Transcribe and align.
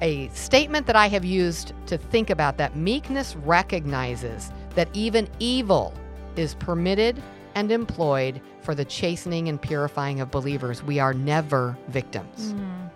a 0.00 0.28
statement 0.28 0.86
that 0.86 0.96
I 0.96 1.08
have 1.08 1.24
used 1.24 1.72
to 1.86 1.98
think 1.98 2.30
about 2.30 2.56
that 2.58 2.76
meekness 2.76 3.36
recognizes 3.36 4.50
that 4.74 4.88
even 4.94 5.28
evil 5.38 5.92
is 6.36 6.54
permitted 6.54 7.22
and 7.54 7.72
employed 7.72 8.40
for 8.62 8.74
the 8.74 8.84
chastening 8.84 9.48
and 9.48 9.60
purifying 9.60 10.20
of 10.20 10.30
believers. 10.30 10.82
We 10.82 10.98
are 10.98 11.12
never 11.12 11.76
victims, 11.88 12.52
mm-hmm. 12.52 12.86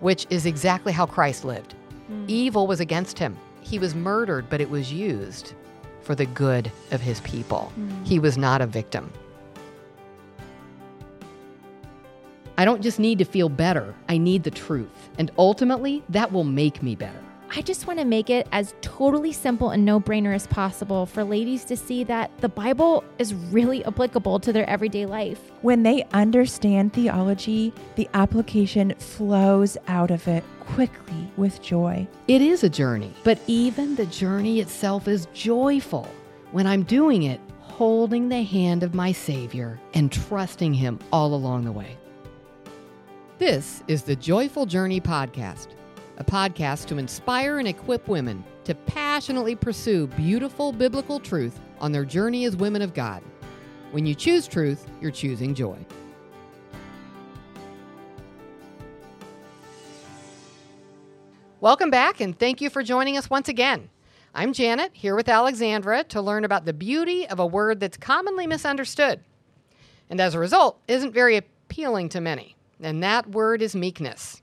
which 0.00 0.26
is 0.30 0.46
exactly 0.46 0.92
how 0.92 1.06
Christ 1.06 1.44
lived. 1.44 1.74
Mm. 2.10 2.28
Evil 2.28 2.66
was 2.66 2.80
against 2.80 3.18
him. 3.18 3.36
He 3.60 3.78
was 3.78 3.94
murdered, 3.94 4.48
but 4.48 4.60
it 4.60 4.70
was 4.70 4.92
used 4.92 5.54
for 6.02 6.14
the 6.14 6.26
good 6.26 6.70
of 6.92 7.00
his 7.00 7.20
people. 7.20 7.72
Mm. 7.78 8.06
He 8.06 8.18
was 8.18 8.36
not 8.36 8.60
a 8.60 8.66
victim. 8.66 9.10
I 12.56 12.64
don't 12.64 12.82
just 12.82 12.98
need 12.98 13.18
to 13.18 13.24
feel 13.24 13.48
better, 13.48 13.94
I 14.08 14.18
need 14.18 14.44
the 14.44 14.50
truth. 14.50 15.10
And 15.18 15.30
ultimately, 15.38 16.02
that 16.08 16.32
will 16.32 16.44
make 16.44 16.82
me 16.82 16.94
better. 16.94 17.20
I 17.56 17.62
just 17.62 17.86
want 17.86 18.00
to 18.00 18.04
make 18.04 18.30
it 18.30 18.48
as 18.50 18.74
totally 18.80 19.32
simple 19.32 19.70
and 19.70 19.84
no 19.84 20.00
brainer 20.00 20.34
as 20.34 20.46
possible 20.48 21.06
for 21.06 21.22
ladies 21.22 21.64
to 21.66 21.76
see 21.76 22.02
that 22.04 22.36
the 22.38 22.48
Bible 22.48 23.04
is 23.18 23.32
really 23.32 23.84
applicable 23.84 24.40
to 24.40 24.52
their 24.52 24.68
everyday 24.68 25.06
life. 25.06 25.40
When 25.62 25.84
they 25.84 26.04
understand 26.12 26.92
theology, 26.92 27.72
the 27.94 28.08
application 28.14 28.94
flows 28.98 29.76
out 29.86 30.10
of 30.10 30.26
it 30.26 30.42
quickly 30.58 31.30
with 31.36 31.62
joy. 31.62 32.08
It 32.26 32.42
is 32.42 32.64
a 32.64 32.68
journey, 32.68 33.12
but 33.22 33.38
even 33.46 33.94
the 33.94 34.06
journey 34.06 34.58
itself 34.60 35.06
is 35.06 35.28
joyful 35.32 36.08
when 36.50 36.66
I'm 36.66 36.82
doing 36.82 37.24
it 37.24 37.40
holding 37.60 38.28
the 38.28 38.42
hand 38.42 38.82
of 38.82 38.94
my 38.94 39.12
Savior 39.12 39.80
and 39.94 40.10
trusting 40.10 40.74
Him 40.74 40.98
all 41.12 41.34
along 41.34 41.64
the 41.64 41.72
way. 41.72 41.96
This 43.36 43.82
is 43.88 44.04
the 44.04 44.14
Joyful 44.14 44.64
Journey 44.64 45.00
Podcast, 45.00 45.70
a 46.18 46.24
podcast 46.24 46.86
to 46.86 46.98
inspire 46.98 47.58
and 47.58 47.66
equip 47.66 48.06
women 48.06 48.44
to 48.62 48.76
passionately 48.76 49.56
pursue 49.56 50.06
beautiful 50.06 50.70
biblical 50.70 51.18
truth 51.18 51.58
on 51.80 51.90
their 51.90 52.04
journey 52.04 52.44
as 52.44 52.54
women 52.54 52.80
of 52.80 52.94
God. 52.94 53.24
When 53.90 54.06
you 54.06 54.14
choose 54.14 54.46
truth, 54.46 54.88
you're 55.00 55.10
choosing 55.10 55.52
joy. 55.52 55.76
Welcome 61.60 61.90
back, 61.90 62.20
and 62.20 62.38
thank 62.38 62.60
you 62.60 62.70
for 62.70 62.84
joining 62.84 63.18
us 63.18 63.28
once 63.28 63.48
again. 63.48 63.90
I'm 64.32 64.52
Janet, 64.52 64.92
here 64.94 65.16
with 65.16 65.28
Alexandra 65.28 66.04
to 66.04 66.22
learn 66.22 66.44
about 66.44 66.66
the 66.66 66.72
beauty 66.72 67.26
of 67.26 67.40
a 67.40 67.46
word 67.46 67.80
that's 67.80 67.96
commonly 67.96 68.46
misunderstood, 68.46 69.18
and 70.08 70.20
as 70.20 70.34
a 70.34 70.38
result, 70.38 70.80
isn't 70.86 71.12
very 71.12 71.36
appealing 71.36 72.10
to 72.10 72.20
many. 72.20 72.53
And 72.80 73.02
that 73.02 73.30
word 73.30 73.62
is 73.62 73.74
meekness. 73.74 74.42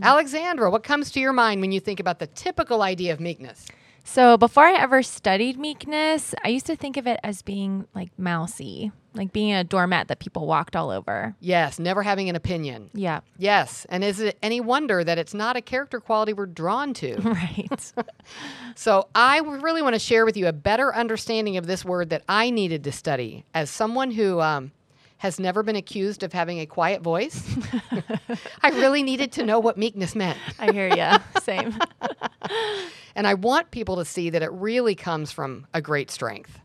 Alexandra, 0.00 0.70
what 0.70 0.84
comes 0.84 1.10
to 1.10 1.20
your 1.20 1.32
mind 1.32 1.60
when 1.60 1.72
you 1.72 1.80
think 1.80 2.00
about 2.00 2.18
the 2.18 2.28
typical 2.28 2.82
idea 2.82 3.12
of 3.12 3.20
meekness? 3.20 3.66
So, 4.04 4.36
before 4.36 4.64
I 4.64 4.74
ever 4.74 5.02
studied 5.02 5.58
meekness, 5.58 6.34
I 6.44 6.48
used 6.48 6.66
to 6.66 6.74
think 6.74 6.96
of 6.96 7.06
it 7.06 7.20
as 7.22 7.42
being 7.42 7.86
like 7.94 8.10
mousy, 8.18 8.90
like 9.14 9.32
being 9.32 9.52
a 9.52 9.62
doormat 9.62 10.08
that 10.08 10.18
people 10.18 10.46
walked 10.46 10.74
all 10.74 10.90
over. 10.90 11.36
Yes, 11.38 11.78
never 11.78 12.02
having 12.02 12.28
an 12.28 12.34
opinion. 12.34 12.90
Yeah, 12.94 13.20
Yes, 13.38 13.86
and 13.88 14.02
is 14.02 14.18
it 14.18 14.38
any 14.42 14.60
wonder 14.60 15.04
that 15.04 15.18
it's 15.18 15.34
not 15.34 15.56
a 15.56 15.60
character 15.60 16.00
quality 16.00 16.32
we're 16.32 16.46
drawn 16.46 16.94
to? 16.94 17.16
right. 17.22 17.92
So, 18.74 19.08
I 19.14 19.38
really 19.38 19.82
want 19.82 19.94
to 19.94 19.98
share 19.98 20.24
with 20.24 20.36
you 20.36 20.48
a 20.48 20.52
better 20.52 20.94
understanding 20.94 21.56
of 21.56 21.66
this 21.66 21.84
word 21.84 22.10
that 22.10 22.22
I 22.28 22.50
needed 22.50 22.82
to 22.84 22.92
study 22.92 23.44
as 23.54 23.68
someone 23.70 24.10
who 24.10 24.40
um, 24.40 24.72
has 25.22 25.38
never 25.38 25.62
been 25.62 25.76
accused 25.76 26.24
of 26.24 26.32
having 26.32 26.58
a 26.58 26.66
quiet 26.66 27.00
voice. 27.00 27.48
I 28.62 28.70
really 28.70 29.04
needed 29.04 29.30
to 29.32 29.46
know 29.46 29.60
what 29.60 29.78
meekness 29.78 30.16
meant. 30.16 30.36
I 30.58 30.72
hear 30.72 30.88
ya. 30.88 31.20
Same. 31.42 31.78
And 33.14 33.24
I 33.28 33.34
want 33.34 33.70
people 33.70 33.94
to 33.96 34.04
see 34.04 34.30
that 34.30 34.42
it 34.42 34.50
really 34.50 34.96
comes 34.96 35.30
from 35.30 35.68
a 35.72 35.80
great 35.80 36.10
strength. 36.10 36.58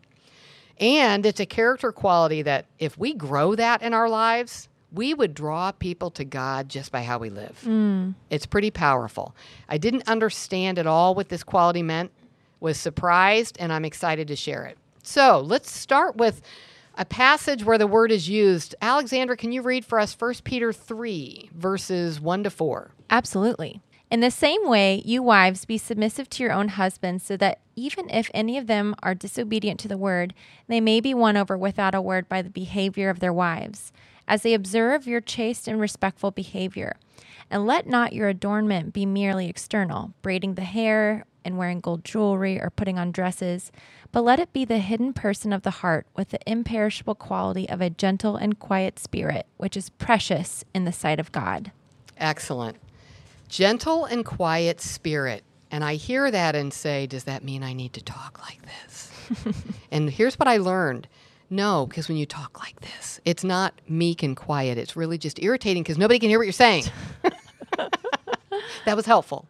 And 0.80 1.24
it's 1.24 1.40
a 1.40 1.46
character 1.46 1.92
quality 1.92 2.42
that 2.42 2.66
if 2.80 2.98
we 2.98 3.14
grow 3.14 3.54
that 3.54 3.84
in 3.84 3.94
our 3.94 4.10
lives, 4.10 4.70
we 4.92 5.14
would 5.14 5.36
draw 5.36 5.72
people 5.72 6.10
to 6.12 6.26
God 6.26 6.68
just 6.68 6.92
by 6.92 7.04
how 7.04 7.20
we 7.20 7.30
live. 7.30 7.62
Mm. 7.64 8.16
It's 8.32 8.48
pretty 8.48 8.72
powerful. 8.72 9.36
I 9.70 9.78
didn't 9.78 10.10
understand 10.10 10.80
at 10.80 10.88
all 10.88 11.14
what 11.14 11.30
this 11.30 11.44
quality 11.44 11.84
meant, 11.84 12.10
was 12.60 12.80
surprised, 12.80 13.56
and 13.60 13.72
I'm 13.72 13.86
excited 13.86 14.28
to 14.30 14.36
share 14.36 14.66
it. 14.66 14.80
So 15.04 15.42
let's 15.46 15.72
start 15.72 16.16
with 16.16 16.42
a 16.98 17.06
passage 17.06 17.64
where 17.64 17.78
the 17.78 17.88
word 17.88 18.12
is 18.12 18.28
used. 18.28 18.76
Alexandra, 18.82 19.38
can 19.38 19.52
you 19.52 19.62
read 19.62 19.86
for 19.86 20.00
us 20.00 20.16
1 20.20 20.36
Peter 20.44 20.74
3, 20.74 21.52
verses 21.54 22.20
1 22.20 22.44
to 22.44 22.50
4? 22.50 22.92
Absolutely. 23.10 23.82
In 24.10 24.22
the 24.22 24.32
same 24.32 24.68
way, 24.68 25.02
you 25.06 25.22
wives, 25.22 25.66
be 25.66 25.78
submissive 25.78 26.30
to 26.32 26.44
your 26.44 26.54
own 26.54 26.70
husbands, 26.70 27.24
so 27.24 27.38
that 27.38 27.60
even 27.76 28.10
if 28.10 28.32
any 28.34 28.58
of 28.58 28.68
them 28.68 28.96
are 29.04 29.14
disobedient 29.14 29.80
to 29.82 29.88
the 29.88 29.98
word, 29.98 30.34
they 30.68 30.82
may 30.82 31.00
be 31.00 31.14
won 31.14 31.38
over 31.38 31.58
without 31.58 31.94
a 31.94 32.02
word 32.02 32.28
by 32.28 32.42
the 32.42 32.50
behavior 32.50 33.10
of 33.10 33.20
their 33.20 33.34
wives, 33.34 33.92
as 34.28 34.42
they 34.42 34.54
observe 34.54 35.08
your 35.08 35.22
chaste 35.22 35.68
and 35.68 35.80
respectful 35.80 36.32
behavior. 36.32 36.96
And 37.52 37.68
let 37.68 37.86
not 37.86 38.14
your 38.14 38.30
adornment 38.30 38.94
be 38.94 39.06
merely 39.06 39.50
external, 39.50 40.14
braiding 40.22 40.56
the 40.56 40.64
hair 40.64 41.26
and 41.48 41.58
wearing 41.58 41.80
gold 41.80 42.04
jewelry 42.04 42.62
or 42.62 42.70
putting 42.70 43.00
on 43.00 43.12
dresses, 43.12 43.72
but 44.12 44.22
let 44.22 44.40
it 44.40 44.54
be 44.54 44.66
the 44.66 44.78
hidden 44.78 45.14
person 45.14 45.52
of 45.52 45.64
the 45.64 45.72
heart 45.72 46.06
with 46.16 46.30
the 46.30 46.40
imperishable 46.46 47.16
quality 47.16 47.68
of 47.70 47.82
a 47.82 47.90
gentle 47.90 48.36
and 48.36 48.60
quiet 48.60 49.00
spirit, 49.00 49.48
which 49.58 49.76
is 49.76 49.90
precious 49.90 50.64
in 50.74 50.86
the 50.86 50.92
sight 50.92 51.20
of 51.20 51.32
God. 51.32 51.72
Excellent. 52.18 52.78
Gentle 53.48 54.06
and 54.06 54.26
quiet 54.26 54.82
spirit. 54.82 55.44
And 55.72 55.84
I 55.84 55.96
hear 55.96 56.30
that 56.30 56.56
and 56.56 56.74
say, 56.74 57.08
does 57.08 57.24
that 57.24 57.44
mean 57.44 57.64
I 57.64 57.74
need 57.74 57.94
to 57.94 58.04
talk 58.04 58.40
like 58.42 58.60
this? 58.64 59.12
and 59.92 60.10
here's 60.10 60.38
what 60.38 60.48
I 60.48 60.58
learned. 60.58 61.08
No, 61.50 61.86
because 61.86 62.08
when 62.08 62.18
you 62.18 62.26
talk 62.26 62.60
like 62.60 62.80
this, 62.82 63.22
it's 63.24 63.44
not 63.44 63.74
meek 63.88 64.22
and 64.22 64.36
quiet. 64.36 64.78
It's 64.78 64.96
really 64.96 65.18
just 65.18 65.42
irritating 65.42 65.84
because 65.84 65.98
nobody 65.98 66.20
can 66.20 66.30
hear 66.30 66.40
what 66.40 66.46
you're 66.46 66.52
saying. 66.54 66.86
that 68.86 68.96
was 68.96 69.06
helpful. 69.06 69.48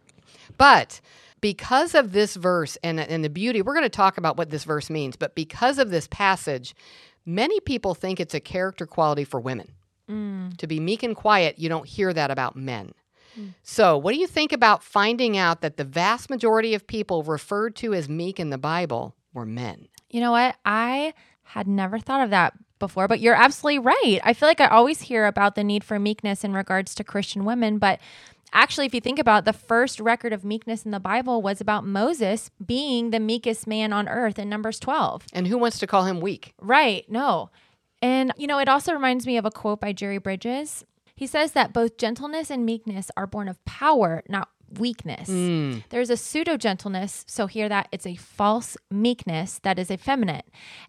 But 0.57 1.01
because 1.41 1.95
of 1.95 2.11
this 2.11 2.35
verse 2.35 2.77
and, 2.83 2.99
and 2.99 3.23
the 3.23 3.29
beauty, 3.29 3.61
we're 3.61 3.73
going 3.73 3.83
to 3.83 3.89
talk 3.89 4.17
about 4.17 4.37
what 4.37 4.49
this 4.49 4.63
verse 4.63 4.89
means, 4.89 5.15
but 5.15 5.35
because 5.35 5.77
of 5.77 5.89
this 5.89 6.07
passage, 6.07 6.75
many 7.25 7.59
people 7.59 7.93
think 7.93 8.19
it's 8.19 8.33
a 8.33 8.39
character 8.39 8.85
quality 8.85 9.23
for 9.23 9.39
women. 9.39 9.71
Mm. 10.09 10.55
To 10.57 10.67
be 10.67 10.79
meek 10.79 11.03
and 11.03 11.15
quiet, 11.15 11.59
you 11.59 11.69
don't 11.69 11.87
hear 11.87 12.13
that 12.13 12.31
about 12.31 12.55
men. 12.55 12.93
Mm. 13.37 13.53
So, 13.61 13.97
what 13.97 14.13
do 14.13 14.19
you 14.19 14.27
think 14.27 14.53
about 14.53 14.81
finding 14.81 15.37
out 15.37 15.61
that 15.61 15.77
the 15.77 15.83
vast 15.83 16.29
majority 16.29 16.73
of 16.73 16.87
people 16.87 17.23
referred 17.23 17.75
to 17.77 17.93
as 17.93 18.07
meek 18.07 18.39
in 18.39 18.49
the 18.49 18.57
Bible 18.57 19.15
were 19.33 19.45
men? 19.45 19.87
You 20.09 20.21
know 20.21 20.31
what? 20.31 20.55
I 20.65 21.13
had 21.43 21.67
never 21.67 21.99
thought 21.99 22.23
of 22.23 22.29
that 22.29 22.53
before, 22.79 23.07
but 23.07 23.19
you're 23.19 23.35
absolutely 23.35 23.79
right. 23.79 24.19
I 24.23 24.33
feel 24.33 24.47
like 24.47 24.61
I 24.61 24.67
always 24.67 25.01
hear 25.01 25.25
about 25.25 25.55
the 25.55 25.63
need 25.63 25.83
for 25.83 25.99
meekness 25.99 26.43
in 26.43 26.53
regards 26.53 26.95
to 26.95 27.03
Christian 27.03 27.43
women, 27.43 27.77
but 27.77 27.99
actually 28.53 28.85
if 28.85 28.93
you 28.93 29.01
think 29.01 29.19
about 29.19 29.39
it, 29.39 29.45
the 29.45 29.53
first 29.53 29.99
record 29.99 30.33
of 30.33 30.43
meekness 30.43 30.85
in 30.85 30.91
the 30.91 30.99
Bible 30.99 31.41
was 31.41 31.61
about 31.61 31.85
Moses 31.85 32.51
being 32.63 33.11
the 33.11 33.19
meekest 33.19 33.67
man 33.67 33.93
on 33.93 34.07
earth 34.07 34.39
in 34.39 34.49
Numbers 34.49 34.79
12. 34.79 35.25
And 35.33 35.47
who 35.47 35.57
wants 35.57 35.79
to 35.79 35.87
call 35.87 36.05
him 36.05 36.21
weak? 36.21 36.53
Right, 36.61 37.09
no. 37.09 37.49
And 38.01 38.31
you 38.37 38.47
know, 38.47 38.59
it 38.59 38.69
also 38.69 38.93
reminds 38.93 39.25
me 39.25 39.37
of 39.37 39.45
a 39.45 39.51
quote 39.51 39.81
by 39.81 39.93
Jerry 39.93 40.17
Bridges. 40.17 40.85
He 41.15 41.25
says 41.25 41.53
that 41.53 41.73
both 41.73 41.97
gentleness 41.97 42.51
and 42.51 42.63
meekness 42.65 43.09
are 43.17 43.25
born 43.25 43.47
of 43.47 43.63
power, 43.65 44.21
not 44.29 44.49
weakness. 44.77 45.29
Mm. 45.29 45.83
There's 45.89 46.09
a 46.09 46.17
pseudo 46.17 46.57
gentleness, 46.57 47.23
so 47.27 47.47
hear 47.47 47.69
that 47.69 47.87
it's 47.91 48.05
a 48.05 48.15
false 48.15 48.77
meekness 48.91 49.59
that 49.63 49.79
is 49.79 49.91
effeminate, 49.91 50.45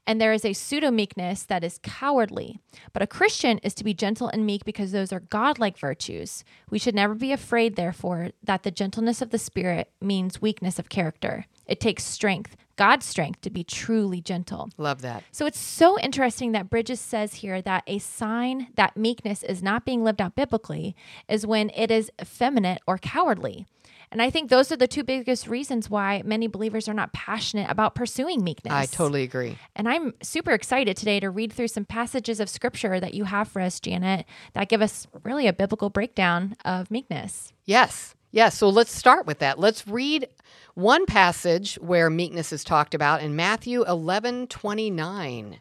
and 0.07 0.21
there 0.21 0.33
is 0.33 0.45
a 0.45 0.53
pseudo 0.53 0.91
meekness 0.91 1.45
that 1.45 1.65
is 1.65 1.81
cowardly. 1.83 2.61
But 2.93 3.03
a 3.03 3.07
Christian 3.07 3.59
is 3.59 3.75
to 3.75 3.85
be 3.85 3.95
gentle 3.95 4.29
and 4.29 4.45
meek 4.47 4.65
because 4.65 4.93
those 4.93 5.13
are 5.13 5.21
godlike 5.21 5.79
virtues. 5.79 6.45
We 6.71 6.79
should 6.79 6.95
never 6.95 7.15
be 7.15 7.33
afraid, 7.33 7.77
therefore, 7.77 8.31
that 8.43 8.63
the 8.63 8.71
gentleness 8.71 9.23
of 9.23 9.31
the 9.31 9.39
spirit 9.39 9.93
means 10.01 10.43
weakness 10.43 10.79
of 10.79 10.89
character. 10.89 11.47
It 11.67 11.81
takes 11.81 12.05
strength, 12.05 12.57
God's 12.79 13.05
strength, 13.05 13.43
to 13.43 13.51
be 13.51 13.65
truly 13.65 14.23
gentle. 14.23 14.71
Love 14.79 15.03
that. 15.03 15.25
So 15.33 15.45
it's 15.45 15.59
so 15.59 15.99
interesting 15.99 16.53
that 16.53 16.71
Bridges 16.71 17.01
says 17.01 17.35
here 17.35 17.61
that 17.61 17.83
a 17.87 17.99
sign 17.99 18.69
that 18.77 18.97
meekness 18.97 19.43
is 19.43 19.63
not 19.63 19.85
being 19.85 20.05
lived 20.05 20.23
out 20.23 20.37
biblically 20.37 20.95
is 21.29 21.45
when 21.47 21.71
it 21.75 21.91
is 21.91 22.11
effeminate 22.23 22.79
or 22.87 22.97
cowardly. 22.97 23.67
And 24.11 24.23
I 24.23 24.31
think 24.31 24.49
those 24.49 24.73
are 24.73 24.77
the 24.77 24.87
two 24.87 25.05
biggest 25.05 25.49
reasons 25.49 25.91
why 25.91 26.23
many 26.25 26.47
believers 26.47 26.89
are 26.89 26.95
not 26.95 27.13
passionate 27.13 27.69
about 27.69 27.95
pursuing 27.95 28.43
meekness. 28.43 28.73
I 28.73 28.87
totally 28.87 29.23
agree. 29.23 29.59
And 29.77 29.89
I'm 29.89 30.15
super 30.23 30.53
excited 30.53 30.97
today 30.97 31.21
to 31.21 31.29
read 31.29 31.53
through 31.53 31.69
some 31.69 31.85
passages 31.85 32.41
of 32.41 32.49
scripture 32.49 33.01
that 33.01 33.13
you 33.13 33.25
have 33.25 33.49
for 33.49 33.61
us, 33.61 33.81
Janet, 33.81 34.25
that 34.55 34.69
give 34.69 34.81
us 34.81 35.07
really 35.25 35.47
a 35.47 35.53
biblical 35.53 35.91
breakdown 35.91 36.57
of 36.65 36.91
meekness. 36.91 37.53
Yes. 37.67 38.15
Yes. 38.31 38.59
So 38.59 38.69
let's 38.69 38.95
start 38.95 39.27
with 39.27 39.39
that. 39.39 39.59
Let's 39.59 39.87
read 39.87 40.29
one 40.75 41.07
passage 41.07 41.77
where 41.77 42.11
meekness 42.11 42.53
is 42.53 42.63
talked 42.63 42.95
about 42.95 43.23
in 43.23 43.35
Matthew 43.35 43.85
11 43.85 44.49
29. 44.49 45.61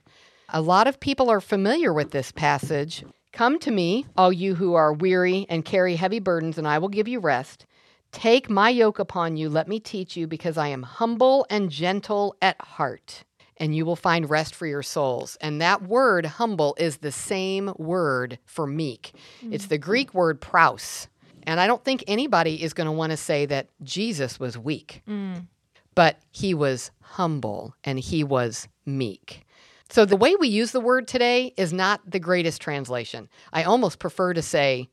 A 0.49 0.61
lot 0.61 0.87
of 0.87 0.99
people 0.99 1.29
are 1.29 1.41
familiar 1.41 1.91
with 1.93 2.11
this 2.11 2.31
passage. 2.31 3.03
Come 3.33 3.59
to 3.59 3.71
me, 3.71 4.05
all 4.15 4.31
you 4.31 4.55
who 4.55 4.73
are 4.73 4.93
weary 4.93 5.45
and 5.49 5.65
carry 5.65 5.95
heavy 5.95 6.19
burdens, 6.19 6.57
and 6.57 6.67
I 6.67 6.79
will 6.79 6.87
give 6.87 7.07
you 7.07 7.19
rest. 7.19 7.65
Take 8.11 8.49
my 8.49 8.69
yoke 8.69 8.97
upon 8.97 9.37
you. 9.37 9.49
Let 9.49 9.67
me 9.67 9.79
teach 9.79 10.15
you, 10.15 10.25
because 10.25 10.57
I 10.57 10.69
am 10.69 10.83
humble 10.83 11.45
and 11.49 11.69
gentle 11.69 12.35
at 12.41 12.59
heart, 12.59 13.25
and 13.57 13.75
you 13.75 13.85
will 13.85 13.97
find 13.97 14.29
rest 14.29 14.55
for 14.55 14.65
your 14.65 14.81
souls. 14.81 15.37
And 15.41 15.61
that 15.61 15.83
word, 15.83 16.25
humble, 16.25 16.75
is 16.79 16.97
the 16.97 17.11
same 17.11 17.73
word 17.77 18.39
for 18.45 18.65
meek. 18.65 19.13
It's 19.41 19.65
mm-hmm. 19.65 19.69
the 19.69 19.77
Greek 19.77 20.13
word 20.13 20.39
praus. 20.41 21.07
And 21.47 21.61
I 21.61 21.65
don't 21.65 21.83
think 21.83 22.03
anybody 22.07 22.61
is 22.61 22.73
going 22.73 22.85
to 22.85 22.91
want 22.91 23.11
to 23.11 23.17
say 23.17 23.45
that 23.45 23.69
Jesus 23.81 24.37
was 24.37 24.57
weak, 24.57 25.01
mm. 25.07 25.47
but 25.95 26.19
he 26.29 26.53
was 26.53 26.91
humble 26.99 27.73
and 27.85 27.97
he 27.97 28.23
was 28.23 28.67
meek. 28.85 29.45
So 29.89 30.03
the 30.03 30.17
way 30.17 30.35
we 30.35 30.49
use 30.49 30.73
the 30.73 30.81
word 30.81 31.07
today 31.07 31.53
is 31.55 31.71
not 31.71 32.01
the 32.05 32.19
greatest 32.19 32.61
translation. 32.61 33.29
I 33.53 33.63
almost 33.63 33.97
prefer 33.97 34.33
to 34.33 34.41
say 34.41 34.89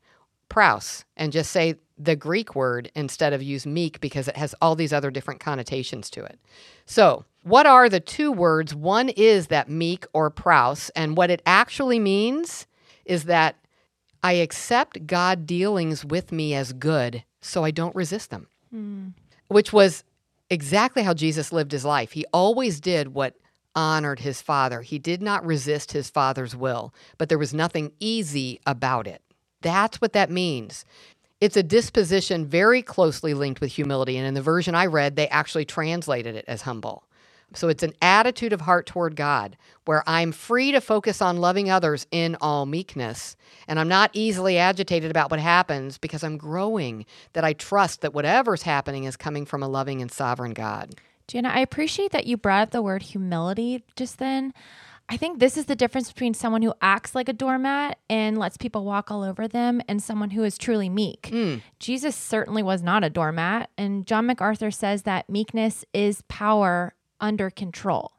praus 0.47 1.03
and 1.17 1.33
just 1.33 1.51
say 1.51 1.75
the 1.97 2.15
Greek 2.15 2.55
word 2.55 2.89
instead 2.95 3.33
of 3.33 3.43
use 3.43 3.65
meek 3.65 3.99
because 3.99 4.29
it 4.29 4.37
has 4.37 4.55
all 4.61 4.75
these 4.75 4.93
other 4.93 5.11
different 5.11 5.41
connotations 5.41 6.09
to 6.11 6.23
it. 6.23 6.39
So, 6.85 7.25
what 7.43 7.65
are 7.65 7.89
the 7.89 7.99
two 7.99 8.31
words? 8.31 8.73
One 8.73 9.09
is 9.09 9.47
that 9.47 9.69
meek 9.69 10.05
or 10.13 10.29
praus, 10.31 10.89
and 10.95 11.15
what 11.15 11.29
it 11.29 11.43
actually 11.45 11.99
means 11.99 12.65
is 13.05 13.25
that 13.25 13.55
I 14.25 14.33
accept 14.33 15.05
God 15.05 15.45
dealings 15.45 16.03
with 16.03 16.31
me 16.31 16.55
as 16.55 16.73
good, 16.73 17.23
so 17.41 17.63
I 17.63 17.69
don't 17.69 17.95
resist 17.95 18.31
them. 18.31 18.47
Hmm. 18.71 19.09
Which 19.49 19.71
was 19.71 20.03
exactly 20.49 21.03
how 21.03 21.13
Jesus 21.13 21.51
lived 21.53 21.71
his 21.71 21.85
life. 21.85 22.13
He 22.13 22.25
always 22.33 22.79
did 22.79 23.13
what 23.13 23.35
honored 23.75 24.21
his 24.21 24.41
father. 24.41 24.81
He 24.81 24.97
did 24.97 25.21
not 25.21 25.45
resist 25.45 25.91
his 25.91 26.09
father's 26.09 26.55
will, 26.55 26.91
but 27.19 27.29
there 27.29 27.37
was 27.37 27.53
nothing 27.53 27.91
easy 27.99 28.59
about 28.65 29.05
it. 29.05 29.21
That's 29.61 30.01
what 30.01 30.13
that 30.13 30.31
means. 30.31 30.85
It's 31.39 31.55
a 31.55 31.61
disposition 31.61 32.47
very 32.47 32.81
closely 32.81 33.35
linked 33.35 33.61
with 33.61 33.73
humility. 33.73 34.17
And 34.17 34.25
in 34.25 34.33
the 34.33 34.41
version 34.41 34.73
I 34.73 34.87
read, 34.87 35.15
they 35.15 35.27
actually 35.27 35.65
translated 35.65 36.35
it 36.35 36.45
as 36.47 36.63
humble. 36.63 37.03
So 37.55 37.69
it's 37.69 37.83
an 37.83 37.93
attitude 38.01 38.53
of 38.53 38.61
heart 38.61 38.85
toward 38.85 39.15
God 39.15 39.57
where 39.85 40.03
I'm 40.07 40.31
free 40.31 40.71
to 40.71 40.81
focus 40.81 41.21
on 41.21 41.37
loving 41.37 41.69
others 41.69 42.05
in 42.11 42.35
all 42.41 42.65
meekness. 42.65 43.35
And 43.67 43.79
I'm 43.79 43.87
not 43.87 44.11
easily 44.13 44.57
agitated 44.57 45.11
about 45.11 45.31
what 45.31 45.39
happens 45.39 45.97
because 45.97 46.23
I'm 46.23 46.37
growing, 46.37 47.05
that 47.33 47.43
I 47.43 47.53
trust 47.53 48.01
that 48.01 48.13
whatever's 48.13 48.63
happening 48.63 49.05
is 49.05 49.15
coming 49.15 49.45
from 49.45 49.63
a 49.63 49.67
loving 49.67 50.01
and 50.01 50.11
sovereign 50.11 50.53
God. 50.53 50.95
Janet, 51.27 51.55
I 51.55 51.59
appreciate 51.59 52.11
that 52.11 52.27
you 52.27 52.37
brought 52.37 52.61
up 52.61 52.71
the 52.71 52.81
word 52.81 53.01
humility 53.01 53.83
just 53.95 54.19
then. 54.19 54.53
I 55.07 55.17
think 55.17 55.39
this 55.39 55.55
is 55.55 55.65
the 55.65 55.75
difference 55.75 56.11
between 56.11 56.33
someone 56.33 56.63
who 56.63 56.73
acts 56.81 57.13
like 57.13 57.29
a 57.29 57.33
doormat 57.33 57.99
and 58.09 58.39
lets 58.39 58.57
people 58.57 58.85
walk 58.85 59.11
all 59.11 59.21
over 59.21 59.47
them 59.47 59.81
and 59.87 60.01
someone 60.01 60.31
who 60.31 60.43
is 60.43 60.57
truly 60.57 60.89
meek. 60.89 61.27
Hmm. 61.27 61.57
Jesus 61.79 62.15
certainly 62.15 62.63
was 62.63 62.81
not 62.81 63.03
a 63.03 63.09
doormat. 63.09 63.69
And 63.77 64.07
John 64.07 64.25
MacArthur 64.25 64.71
says 64.71 65.03
that 65.03 65.29
meekness 65.29 65.85
is 65.93 66.23
power 66.27 66.95
under 67.19 67.49
control. 67.49 68.11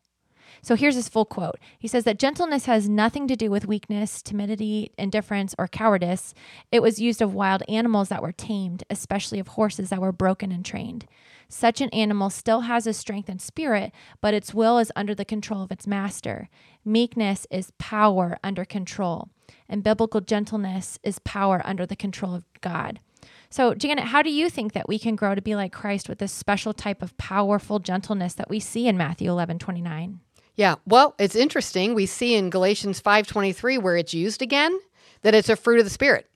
So 0.62 0.74
here's 0.74 0.94
his 0.94 1.08
full 1.08 1.24
quote. 1.24 1.58
He 1.78 1.88
says 1.88 2.04
that 2.04 2.18
gentleness 2.18 2.66
has 2.66 2.88
nothing 2.88 3.28
to 3.28 3.36
do 3.36 3.50
with 3.50 3.66
weakness, 3.66 4.22
timidity, 4.22 4.90
indifference, 4.98 5.54
or 5.58 5.68
cowardice. 5.68 6.34
It 6.72 6.82
was 6.82 7.00
used 7.00 7.22
of 7.22 7.34
wild 7.34 7.62
animals 7.68 8.08
that 8.08 8.22
were 8.22 8.32
tamed, 8.32 8.82
especially 8.90 9.38
of 9.38 9.48
horses 9.48 9.90
that 9.90 10.00
were 10.00 10.12
broken 10.12 10.50
and 10.50 10.64
trained. 10.64 11.06
Such 11.48 11.80
an 11.80 11.90
animal 11.90 12.30
still 12.30 12.62
has 12.62 12.86
a 12.86 12.92
strength 12.92 13.28
and 13.28 13.40
spirit, 13.40 13.92
but 14.20 14.34
its 14.34 14.52
will 14.52 14.78
is 14.78 14.90
under 14.96 15.14
the 15.14 15.24
control 15.24 15.62
of 15.62 15.70
its 15.70 15.86
master. 15.86 16.48
Meekness 16.84 17.46
is 17.50 17.72
power 17.78 18.38
under 18.42 18.64
control, 18.64 19.28
and 19.68 19.84
biblical 19.84 20.20
gentleness 20.20 20.98
is 21.04 21.20
power 21.20 21.62
under 21.64 21.86
the 21.86 21.96
control 21.96 22.34
of 22.34 22.44
God. 22.60 22.98
So, 23.50 23.74
Janet, 23.74 24.04
how 24.04 24.22
do 24.22 24.30
you 24.30 24.50
think 24.50 24.72
that 24.72 24.88
we 24.88 24.98
can 24.98 25.16
grow 25.16 25.34
to 25.34 25.42
be 25.42 25.54
like 25.54 25.72
Christ 25.72 26.08
with 26.08 26.18
this 26.18 26.32
special 26.32 26.72
type 26.72 27.02
of 27.02 27.16
powerful 27.16 27.78
gentleness 27.78 28.34
that 28.34 28.50
we 28.50 28.60
see 28.60 28.88
in 28.88 28.96
Matthew 28.96 29.30
11 29.30 29.58
29? 29.58 30.20
Yeah, 30.56 30.76
well, 30.86 31.14
it's 31.18 31.36
interesting. 31.36 31.94
We 31.94 32.06
see 32.06 32.34
in 32.34 32.50
Galatians 32.50 33.00
5:23 33.00 33.78
where 33.78 33.96
it's 33.96 34.14
used 34.14 34.42
again 34.42 34.78
that 35.22 35.34
it's 35.34 35.48
a 35.48 35.56
fruit 35.56 35.78
of 35.78 35.84
the 35.84 35.90
spirit. 35.90 36.28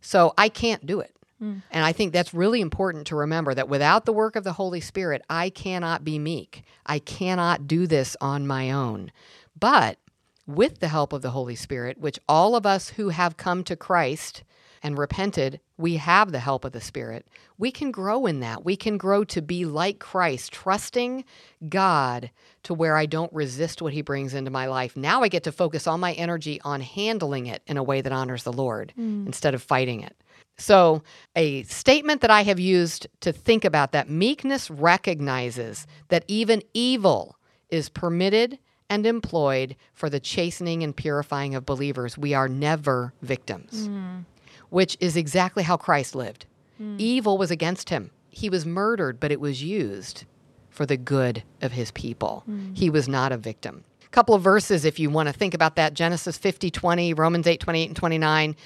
So 0.00 0.34
I 0.36 0.48
can't 0.48 0.84
do 0.84 1.00
it. 1.00 1.14
Hmm. 1.38 1.58
And 1.70 1.84
I 1.84 1.92
think 1.92 2.12
that's 2.12 2.34
really 2.34 2.60
important 2.60 3.06
to 3.08 3.16
remember 3.16 3.54
that 3.54 3.68
without 3.68 4.04
the 4.04 4.12
work 4.12 4.36
of 4.36 4.44
the 4.44 4.54
Holy 4.54 4.80
Spirit, 4.80 5.22
I 5.30 5.50
cannot 5.50 6.04
be 6.04 6.18
meek. 6.18 6.64
I 6.84 6.98
cannot 6.98 7.66
do 7.66 7.86
this 7.86 8.16
on 8.20 8.46
my 8.46 8.70
own. 8.70 9.12
But 9.58 9.98
with 10.46 10.80
the 10.80 10.88
help 10.88 11.12
of 11.12 11.22
the 11.22 11.30
Holy 11.30 11.54
Spirit, 11.54 11.98
which 11.98 12.18
all 12.28 12.56
of 12.56 12.66
us 12.66 12.90
who 12.90 13.10
have 13.10 13.36
come 13.36 13.62
to 13.64 13.76
Christ 13.76 14.42
and 14.82 14.98
repented, 14.98 15.60
we 15.80 15.96
have 15.96 16.32
the 16.32 16.38
help 16.38 16.64
of 16.64 16.72
the 16.72 16.80
Spirit. 16.80 17.26
We 17.58 17.70
can 17.70 17.90
grow 17.90 18.26
in 18.26 18.40
that. 18.40 18.64
We 18.64 18.76
can 18.76 18.98
grow 18.98 19.24
to 19.24 19.42
be 19.42 19.64
like 19.64 19.98
Christ, 19.98 20.52
trusting 20.52 21.24
God 21.68 22.30
to 22.64 22.74
where 22.74 22.96
I 22.96 23.06
don't 23.06 23.32
resist 23.32 23.82
what 23.82 23.92
He 23.92 24.02
brings 24.02 24.34
into 24.34 24.50
my 24.50 24.66
life. 24.66 24.96
Now 24.96 25.22
I 25.22 25.28
get 25.28 25.44
to 25.44 25.52
focus 25.52 25.86
all 25.86 25.98
my 25.98 26.12
energy 26.12 26.60
on 26.62 26.80
handling 26.80 27.46
it 27.46 27.62
in 27.66 27.76
a 27.76 27.82
way 27.82 28.00
that 28.00 28.12
honors 28.12 28.44
the 28.44 28.52
Lord 28.52 28.92
mm. 28.98 29.26
instead 29.26 29.54
of 29.54 29.62
fighting 29.62 30.00
it. 30.02 30.16
So, 30.58 31.02
a 31.34 31.62
statement 31.62 32.20
that 32.20 32.30
I 32.30 32.42
have 32.42 32.60
used 32.60 33.06
to 33.20 33.32
think 33.32 33.64
about 33.64 33.92
that 33.92 34.10
meekness 34.10 34.70
recognizes 34.70 35.86
that 36.08 36.24
even 36.28 36.62
evil 36.74 37.38
is 37.70 37.88
permitted 37.88 38.58
and 38.90 39.06
employed 39.06 39.76
for 39.94 40.10
the 40.10 40.20
chastening 40.20 40.82
and 40.82 40.94
purifying 40.94 41.54
of 41.54 41.64
believers. 41.64 42.18
We 42.18 42.34
are 42.34 42.48
never 42.48 43.14
victims, 43.22 43.88
mm. 43.88 44.24
Which 44.70 44.96
is 45.00 45.16
exactly 45.16 45.62
how 45.62 45.76
Christ 45.76 46.14
lived. 46.14 46.46
Hmm. 46.78 46.96
Evil 46.98 47.36
was 47.36 47.50
against 47.50 47.90
him. 47.90 48.10
He 48.30 48.48
was 48.48 48.64
murdered, 48.64 49.20
but 49.20 49.30
it 49.30 49.40
was 49.40 49.62
used 49.62 50.24
for 50.70 50.86
the 50.86 50.96
good 50.96 51.42
of 51.60 51.72
his 51.72 51.90
people. 51.90 52.42
Hmm. 52.46 52.72
He 52.74 52.88
was 52.88 53.08
not 53.08 53.32
a 53.32 53.36
victim. 53.36 53.84
A 54.04 54.08
couple 54.08 54.34
of 54.34 54.42
verses 54.42 54.84
if 54.84 54.98
you 54.98 55.10
want 55.10 55.28
to 55.28 55.32
think 55.32 55.54
about 55.54 55.76
that 55.76 55.94
Genesis 55.94 56.38
50 56.38 56.70
20, 56.70 57.14
Romans 57.14 57.46
8 57.46 57.60
28 57.60 57.86
and 57.88 57.96
29. 57.96 58.56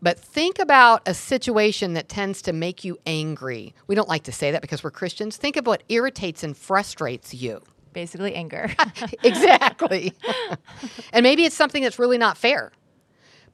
But 0.00 0.18
think 0.18 0.58
about 0.60 1.02
a 1.06 1.14
situation 1.14 1.94
that 1.94 2.08
tends 2.08 2.40
to 2.42 2.52
make 2.52 2.84
you 2.84 2.98
angry. 3.04 3.74
We 3.88 3.94
don't 3.94 4.08
like 4.08 4.22
to 4.24 4.32
say 4.32 4.52
that 4.52 4.62
because 4.62 4.84
we're 4.84 4.92
Christians. 4.92 5.36
Think 5.36 5.56
of 5.56 5.66
what 5.66 5.82
irritates 5.88 6.44
and 6.44 6.56
frustrates 6.56 7.34
you. 7.34 7.62
Basically, 7.92 8.34
anger. 8.34 8.70
exactly. 9.24 10.12
and 11.12 11.24
maybe 11.24 11.44
it's 11.44 11.56
something 11.56 11.82
that's 11.82 11.98
really 11.98 12.18
not 12.18 12.38
fair. 12.38 12.70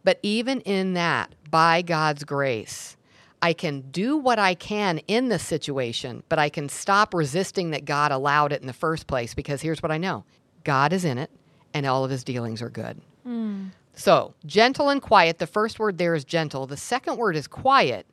But 0.02 0.18
even 0.22 0.60
in 0.60 0.94
that, 0.94 1.34
by 1.50 1.82
God's 1.82 2.24
grace, 2.24 2.96
I 3.42 3.52
can 3.52 3.82
do 3.90 4.16
what 4.16 4.38
I 4.38 4.54
can 4.54 4.98
in 5.06 5.28
the 5.28 5.38
situation, 5.38 6.22
but 6.28 6.38
I 6.38 6.48
can 6.48 6.68
stop 6.68 7.12
resisting 7.12 7.70
that 7.70 7.84
God 7.84 8.10
allowed 8.10 8.52
it 8.52 8.60
in 8.60 8.66
the 8.66 8.72
first 8.72 9.06
place 9.06 9.34
because 9.34 9.60
here's 9.60 9.82
what 9.82 9.92
I 9.92 9.98
know 9.98 10.24
God 10.64 10.92
is 10.92 11.04
in 11.04 11.18
it, 11.18 11.30
and 11.74 11.84
all 11.84 12.04
of 12.04 12.10
his 12.10 12.24
dealings 12.24 12.62
are 12.62 12.70
good. 12.70 13.00
Hmm. 13.24 13.66
So, 13.94 14.34
gentle 14.44 14.88
and 14.88 15.00
quiet, 15.00 15.38
the 15.38 15.46
first 15.46 15.78
word 15.78 15.98
there 15.98 16.14
is 16.14 16.24
gentle, 16.24 16.66
the 16.66 16.76
second 16.76 17.16
word 17.16 17.36
is 17.36 17.46
quiet. 17.46 18.06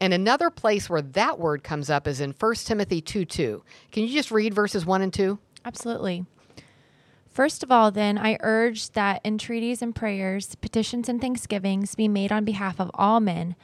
And 0.00 0.14
another 0.14 0.48
place 0.50 0.88
where 0.88 1.02
that 1.02 1.38
word 1.38 1.64
comes 1.64 1.90
up 1.90 2.06
is 2.06 2.20
in 2.20 2.34
1 2.38 2.54
Timothy 2.54 3.00
2 3.00 3.24
2. 3.24 3.62
Can 3.92 4.04
you 4.04 4.12
just 4.12 4.30
read 4.30 4.54
verses 4.54 4.86
1 4.86 5.02
and 5.02 5.12
2? 5.12 5.38
Absolutely. 5.64 6.24
First 7.38 7.62
of 7.62 7.70
all, 7.70 7.92
then, 7.92 8.18
I 8.18 8.36
urge 8.40 8.90
that 8.94 9.20
entreaties 9.24 9.80
and 9.80 9.94
prayers, 9.94 10.56
petitions 10.56 11.08
and 11.08 11.20
thanksgivings 11.20 11.94
be 11.94 12.08
made 12.08 12.32
on 12.32 12.44
behalf 12.44 12.80
of 12.80 12.90
all 12.94 13.20
men, 13.20 13.54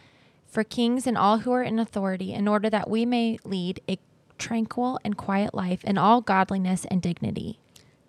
for 0.47 0.63
kings 0.63 1.09
and 1.09 1.19
all 1.19 1.39
who 1.39 1.51
are 1.51 1.65
in 1.65 1.81
authority, 1.81 2.33
in 2.33 2.47
order 2.47 2.71
that 2.71 2.89
we 2.89 3.05
may 3.05 3.37
lead 3.43 3.81
a 3.89 3.99
tranquil 4.39 5.01
and 5.05 5.17
quiet 5.17 5.55
life 5.55 5.83
in 5.83 5.99
all 5.99 6.21
godliness 6.21 6.85
and 6.85 7.03
dignity. 7.03 7.59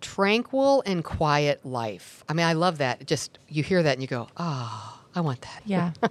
Tranquil 0.01 0.83
and 0.85 1.03
quiet 1.03 1.65
life. 1.65 2.23
I 2.29 2.33
mean, 2.33 2.45
I 2.45 2.53
love 2.53 2.77
that. 2.77 3.07
Just 3.07 3.39
you 3.49 3.63
hear 3.63 3.81
that 3.81 3.93
and 3.93 4.03
you 4.03 4.07
go, 4.07 4.27
oh, 4.37 5.01
I 5.15 5.21
want 5.21 5.41
that. 5.41 5.63
Yeah. 5.65 5.93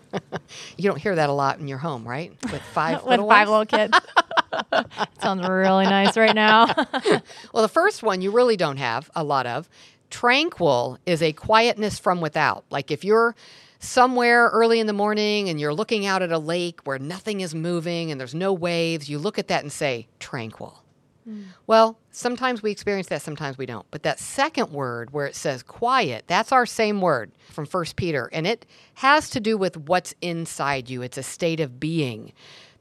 You 0.76 0.88
don't 0.90 1.00
hear 1.00 1.14
that 1.14 1.30
a 1.30 1.32
lot 1.32 1.60
in 1.60 1.68
your 1.68 1.78
home, 1.78 2.06
right? 2.06 2.32
With 2.50 2.62
five 2.74 3.02
With 3.02 3.10
little 3.10 3.28
five 3.28 3.48
little 3.48 3.66
kids. 3.66 3.96
Sounds 5.20 5.48
really 5.48 5.84
nice 5.84 6.16
right 6.16 6.34
now. 6.34 6.66
Well, 7.52 7.62
the 7.62 7.68
first 7.68 8.02
one 8.02 8.20
you 8.20 8.30
really 8.30 8.56
don't 8.56 8.76
have 8.78 9.10
a 9.14 9.22
lot 9.22 9.46
of. 9.46 9.68
Tranquil 10.10 10.98
is 11.06 11.22
a 11.22 11.32
quietness 11.32 11.98
from 11.98 12.20
without. 12.20 12.64
Like 12.70 12.90
if 12.90 13.04
you're 13.04 13.34
somewhere 13.78 14.48
early 14.48 14.80
in 14.80 14.86
the 14.86 14.92
morning 14.92 15.48
and 15.48 15.60
you're 15.60 15.74
looking 15.74 16.06
out 16.06 16.22
at 16.22 16.32
a 16.32 16.38
lake 16.38 16.80
where 16.84 16.98
nothing 16.98 17.40
is 17.40 17.54
moving 17.54 18.10
and 18.10 18.20
there's 18.20 18.34
no 18.34 18.52
waves, 18.52 19.08
you 19.08 19.18
look 19.18 19.38
at 19.38 19.48
that 19.48 19.62
and 19.62 19.72
say, 19.72 20.08
tranquil. 20.18 20.82
Hmm. 21.24 21.42
Well, 21.66 21.98
sometimes 22.10 22.62
we 22.62 22.70
experience 22.70 23.08
that, 23.08 23.22
sometimes 23.22 23.56
we 23.56 23.66
don't. 23.66 23.86
But 23.90 24.02
that 24.02 24.18
second 24.18 24.72
word 24.72 25.12
where 25.12 25.26
it 25.26 25.34
says 25.34 25.62
quiet, 25.62 26.24
that's 26.26 26.52
our 26.52 26.66
same 26.66 27.00
word 27.00 27.32
from 27.50 27.66
1 27.66 27.84
Peter. 27.96 28.28
And 28.32 28.46
it 28.46 28.66
has 28.94 29.30
to 29.30 29.40
do 29.40 29.56
with 29.56 29.76
what's 29.76 30.14
inside 30.20 30.90
you. 30.90 31.02
It's 31.02 31.18
a 31.18 31.22
state 31.22 31.60
of 31.60 31.80
being 31.80 32.32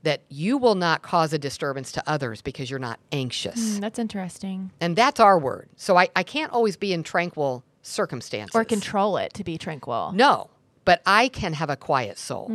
that 0.03 0.22
you 0.29 0.57
will 0.57 0.75
not 0.75 1.01
cause 1.01 1.33
a 1.33 1.39
disturbance 1.39 1.91
to 1.93 2.03
others 2.07 2.41
because 2.41 2.69
you're 2.69 2.79
not 2.79 3.00
anxious. 3.12 3.77
Mm, 3.77 3.81
That's 3.81 3.98
interesting. 4.00 4.72
And 4.81 4.95
that's 4.95 5.19
our 5.19 5.39
word. 5.39 5.69
So 5.77 5.98
I, 5.98 6.10
I 6.15 6.24
can't 6.24 6.51
always 6.51 6.75
be 6.77 6.93
in 6.93 7.03
tranquil 7.03 7.63
circumstances. 7.81 8.55
Or 8.55 8.63
control 8.65 9.17
it 9.17 9.33
to 9.36 9.43
be 9.43 9.57
tranquil. 9.57 10.12
No, 10.13 10.50
but 10.86 11.01
I 11.05 11.29
can 11.29 11.53
have 11.53 11.69
a 11.69 11.75
quiet 11.77 12.17
soul. 12.17 12.51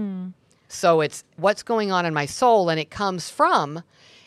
So 0.69 1.01
it's 1.01 1.25
what's 1.37 1.63
going 1.63 1.91
on 1.91 2.05
in 2.05 2.13
my 2.13 2.27
soul, 2.27 2.69
and 2.69 2.79
it 2.79 2.91
comes 2.91 3.31
from 3.31 3.83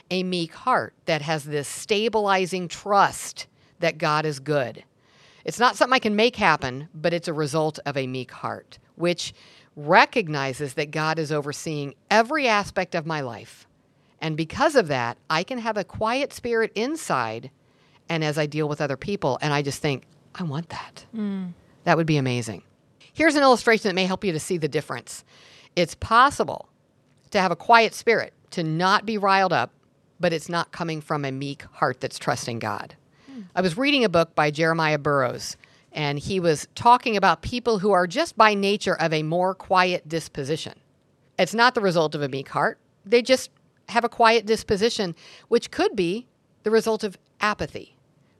a 0.09 0.23
meek 0.23 0.53
heart 0.55 0.93
that 1.05 1.21
has 1.21 1.43
this 1.43 1.67
stabilizing 1.67 2.67
trust 2.67 3.45
that 3.79 3.97
God 3.99 4.25
is 4.25 4.39
good. 4.39 4.83
It's 5.45 5.59
not 5.59 5.75
something 5.75 5.93
I 5.95 5.99
can 5.99 6.15
make 6.15 6.35
happen, 6.35 6.89
but 6.93 7.13
it's 7.13 7.27
a 7.27 7.33
result 7.33 7.79
of 7.85 7.95
a 7.97 8.07
meek 8.07 8.31
heart, 8.31 8.79
which 8.95 9.33
recognizes 9.75 10.73
that 10.73 10.91
God 10.91 11.17
is 11.17 11.31
overseeing 11.31 11.95
every 12.09 12.47
aspect 12.47 12.95
of 12.95 13.05
my 13.05 13.21
life. 13.21 13.67
And 14.19 14.37
because 14.37 14.75
of 14.75 14.87
that, 14.87 15.17
I 15.29 15.43
can 15.43 15.57
have 15.57 15.77
a 15.77 15.83
quiet 15.83 16.33
spirit 16.33 16.71
inside 16.75 17.49
and 18.09 18.23
as 18.23 18.37
I 18.37 18.45
deal 18.45 18.67
with 18.67 18.81
other 18.81 18.97
people. 18.97 19.39
And 19.41 19.53
I 19.53 19.61
just 19.61 19.81
think, 19.81 20.03
I 20.35 20.43
want 20.43 20.69
that. 20.69 21.05
Mm. 21.15 21.53
That 21.85 21.97
would 21.97 22.05
be 22.05 22.17
amazing. 22.17 22.63
Here's 23.13 23.35
an 23.35 23.43
illustration 23.43 23.89
that 23.89 23.95
may 23.95 24.05
help 24.05 24.23
you 24.23 24.31
to 24.31 24.39
see 24.39 24.57
the 24.57 24.67
difference. 24.67 25.23
It's 25.75 25.95
possible 25.95 26.69
to 27.31 27.39
have 27.39 27.51
a 27.51 27.55
quiet 27.55 27.93
spirit, 27.93 28.33
to 28.51 28.63
not 28.63 29.05
be 29.05 29.17
riled 29.17 29.53
up, 29.53 29.71
but 30.19 30.33
it's 30.33 30.49
not 30.49 30.71
coming 30.71 31.01
from 31.01 31.25
a 31.25 31.31
meek 31.31 31.63
heart 31.73 31.99
that's 31.99 32.19
trusting 32.19 32.59
God. 32.59 32.95
Hmm. 33.25 33.41
I 33.55 33.61
was 33.61 33.77
reading 33.77 34.03
a 34.03 34.09
book 34.09 34.35
by 34.35 34.51
Jeremiah 34.51 34.99
Burroughs, 34.99 35.57
and 35.93 36.19
he 36.19 36.39
was 36.39 36.67
talking 36.75 37.17
about 37.17 37.41
people 37.41 37.79
who 37.79 37.91
are 37.91 38.07
just 38.07 38.37
by 38.37 38.53
nature 38.53 38.95
of 38.95 39.13
a 39.13 39.23
more 39.23 39.53
quiet 39.53 40.07
disposition. 40.07 40.73
It's 41.37 41.53
not 41.53 41.75
the 41.75 41.81
result 41.81 42.15
of 42.15 42.21
a 42.21 42.29
meek 42.29 42.49
heart, 42.49 42.77
they 43.05 43.21
just 43.21 43.49
have 43.89 44.03
a 44.03 44.09
quiet 44.09 44.45
disposition, 44.45 45.15
which 45.47 45.71
could 45.71 45.95
be 45.95 46.27
the 46.63 46.71
result 46.71 47.03
of 47.03 47.17
apathy. 47.39 47.95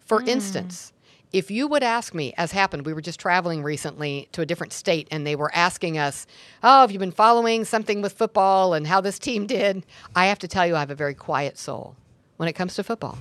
For 0.05 0.21
hmm. 0.21 0.29
instance, 0.29 0.93
if 1.31 1.49
you 1.49 1.67
would 1.67 1.83
ask 1.83 2.13
me, 2.13 2.33
as 2.37 2.51
happened, 2.51 2.85
we 2.85 2.93
were 2.93 3.01
just 3.01 3.19
traveling 3.19 3.63
recently 3.63 4.27
to 4.33 4.41
a 4.41 4.45
different 4.45 4.73
state 4.73 5.07
and 5.11 5.25
they 5.25 5.35
were 5.35 5.51
asking 5.55 5.97
us, 5.97 6.27
Oh, 6.61 6.81
have 6.81 6.91
you 6.91 6.99
been 6.99 7.11
following 7.11 7.63
something 7.63 8.01
with 8.01 8.13
football 8.13 8.73
and 8.73 8.85
how 8.85 9.01
this 9.01 9.17
team 9.17 9.47
did? 9.47 9.85
I 10.15 10.25
have 10.27 10.39
to 10.39 10.47
tell 10.47 10.67
you, 10.67 10.75
I 10.75 10.79
have 10.79 10.91
a 10.91 10.95
very 10.95 11.13
quiet 11.13 11.57
soul 11.57 11.95
when 12.37 12.49
it 12.49 12.53
comes 12.53 12.75
to 12.75 12.83
football 12.83 13.17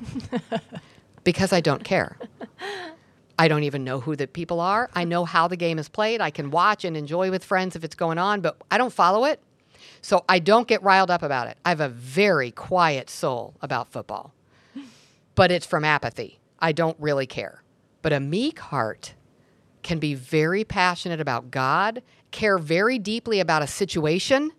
because 1.25 1.53
I 1.53 1.61
don't 1.61 1.85
care. 1.85 2.17
I 3.41 3.49
don't 3.49 3.63
even 3.63 3.85
know 3.85 4.01
who 4.01 4.17
the 4.17 4.27
people 4.27 4.61
are. 4.61 4.91
I 4.95 5.05
know 5.05 5.25
how 5.25 5.49
the 5.49 5.57
game 5.57 5.79
is 5.79 5.89
played. 5.89 6.21
I 6.21 6.29
can 6.29 6.51
watch 6.51 6.85
and 6.85 6.95
enjoy 6.95 7.31
with 7.31 7.43
friends 7.43 7.75
if 7.75 7.83
it's 7.83 7.95
going 7.95 8.19
on, 8.19 8.43
but 8.43 8.61
I 8.71 8.77
don't 8.77 8.93
follow 8.93 9.25
it. 9.25 9.41
So 10.03 10.27
I 10.29 10.41
don't 10.41 10.69
get 10.69 10.83
riled 10.83 11.11
up 11.11 11.23
about 11.23 11.49
it. 11.49 11.57
I 11.65 11.71
have 11.71 11.81
a 11.81 11.89
very 11.89 12.51
quiet 12.51 13.09
soul 13.09 13.55
about 13.63 13.91
football, 13.91 14.35
but 15.35 15.51
it's 15.51 15.65
from 15.65 15.87
apathy. 15.87 16.39
I 16.59 16.73
don't 16.73 16.99
really 17.01 17.27
care. 17.27 17.63
But 18.03 18.13
a 18.13 18.21
meek 18.21 18.59
heart 18.59 19.15
can 19.83 19.99
be 19.99 20.13
very 20.13 20.63
passionate 20.63 21.19
about 21.19 21.51
God, 21.51 22.03
care 22.33 22.59
very 22.59 22.99
deeply 22.99 23.41
about 23.41 23.63
a 23.63 23.67
situation, 23.67 24.53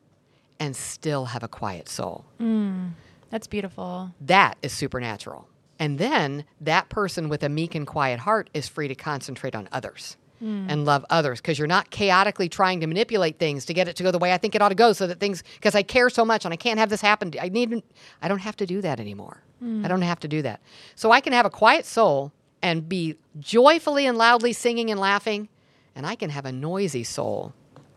and 0.60 0.76
still 0.76 1.26
have 1.26 1.44
a 1.44 1.48
quiet 1.48 1.88
soul. 1.88 2.26
Mm, 2.40 2.94
that's 3.30 3.46
beautiful. 3.46 4.16
That 4.22 4.58
is 4.64 4.74
supernatural. 4.74 5.48
And 5.82 5.98
then 5.98 6.46
that 6.62 6.90
person 6.90 7.28
with 7.28 7.42
a 7.42 7.50
meek 7.50 7.74
and 7.74 7.88
quiet 7.88 8.20
heart 8.20 8.52
is 8.54 8.68
free 8.68 8.88
to 8.88 8.94
concentrate 8.94 9.56
on 9.56 9.68
others 9.72 10.16
hmm. 10.38 10.68
and 10.70 10.86
love 10.86 11.04
others 11.10 11.42
because 11.42 11.58
you're 11.58 11.68
not 11.68 11.90
chaotically 11.90 12.48
trying 12.48 12.82
to 12.82 12.88
manipulate 12.88 13.40
things 13.40 13.66
to 13.66 13.74
get 13.74 13.88
it 13.88 13.96
to 13.96 14.04
go 14.04 14.12
the 14.12 14.20
way 14.20 14.32
I 14.32 14.38
think 14.38 14.54
it 14.54 14.62
ought 14.62 14.70
to 14.70 14.76
go 14.76 14.94
so 14.94 15.08
that 15.08 15.20
things, 15.20 15.44
because 15.56 15.74
I 15.74 15.82
care 15.82 16.12
so 16.12 16.24
much 16.24 16.46
and 16.46 16.54
I 16.54 16.56
can't 16.56 16.78
have 16.78 16.92
this 16.92 17.02
happen. 17.02 17.34
I 17.42 17.50
need, 17.50 17.82
I 18.22 18.28
don't 18.28 18.38
have 18.38 18.56
to 18.58 18.68
do 18.68 18.80
that 18.82 19.00
anymore. 19.00 19.42
Hmm. 19.58 19.84
I 19.84 19.88
don't 19.88 20.04
have 20.04 20.20
to 20.20 20.28
do 20.28 20.44
that. 20.44 20.62
So 20.94 21.10
I 21.10 21.20
can 21.20 21.34
have 21.34 21.48
a 21.48 21.50
quiet 21.50 21.88
soul 21.88 22.32
and 22.62 22.88
be 22.88 23.18
joyfully 23.40 24.06
and 24.06 24.20
loudly 24.20 24.54
singing 24.54 24.92
and 24.92 25.00
laughing, 25.00 25.50
and 25.96 26.06
I 26.06 26.14
can 26.14 26.30
have 26.30 26.46
a 26.46 26.52
noisy 26.52 27.04
soul 27.04 27.56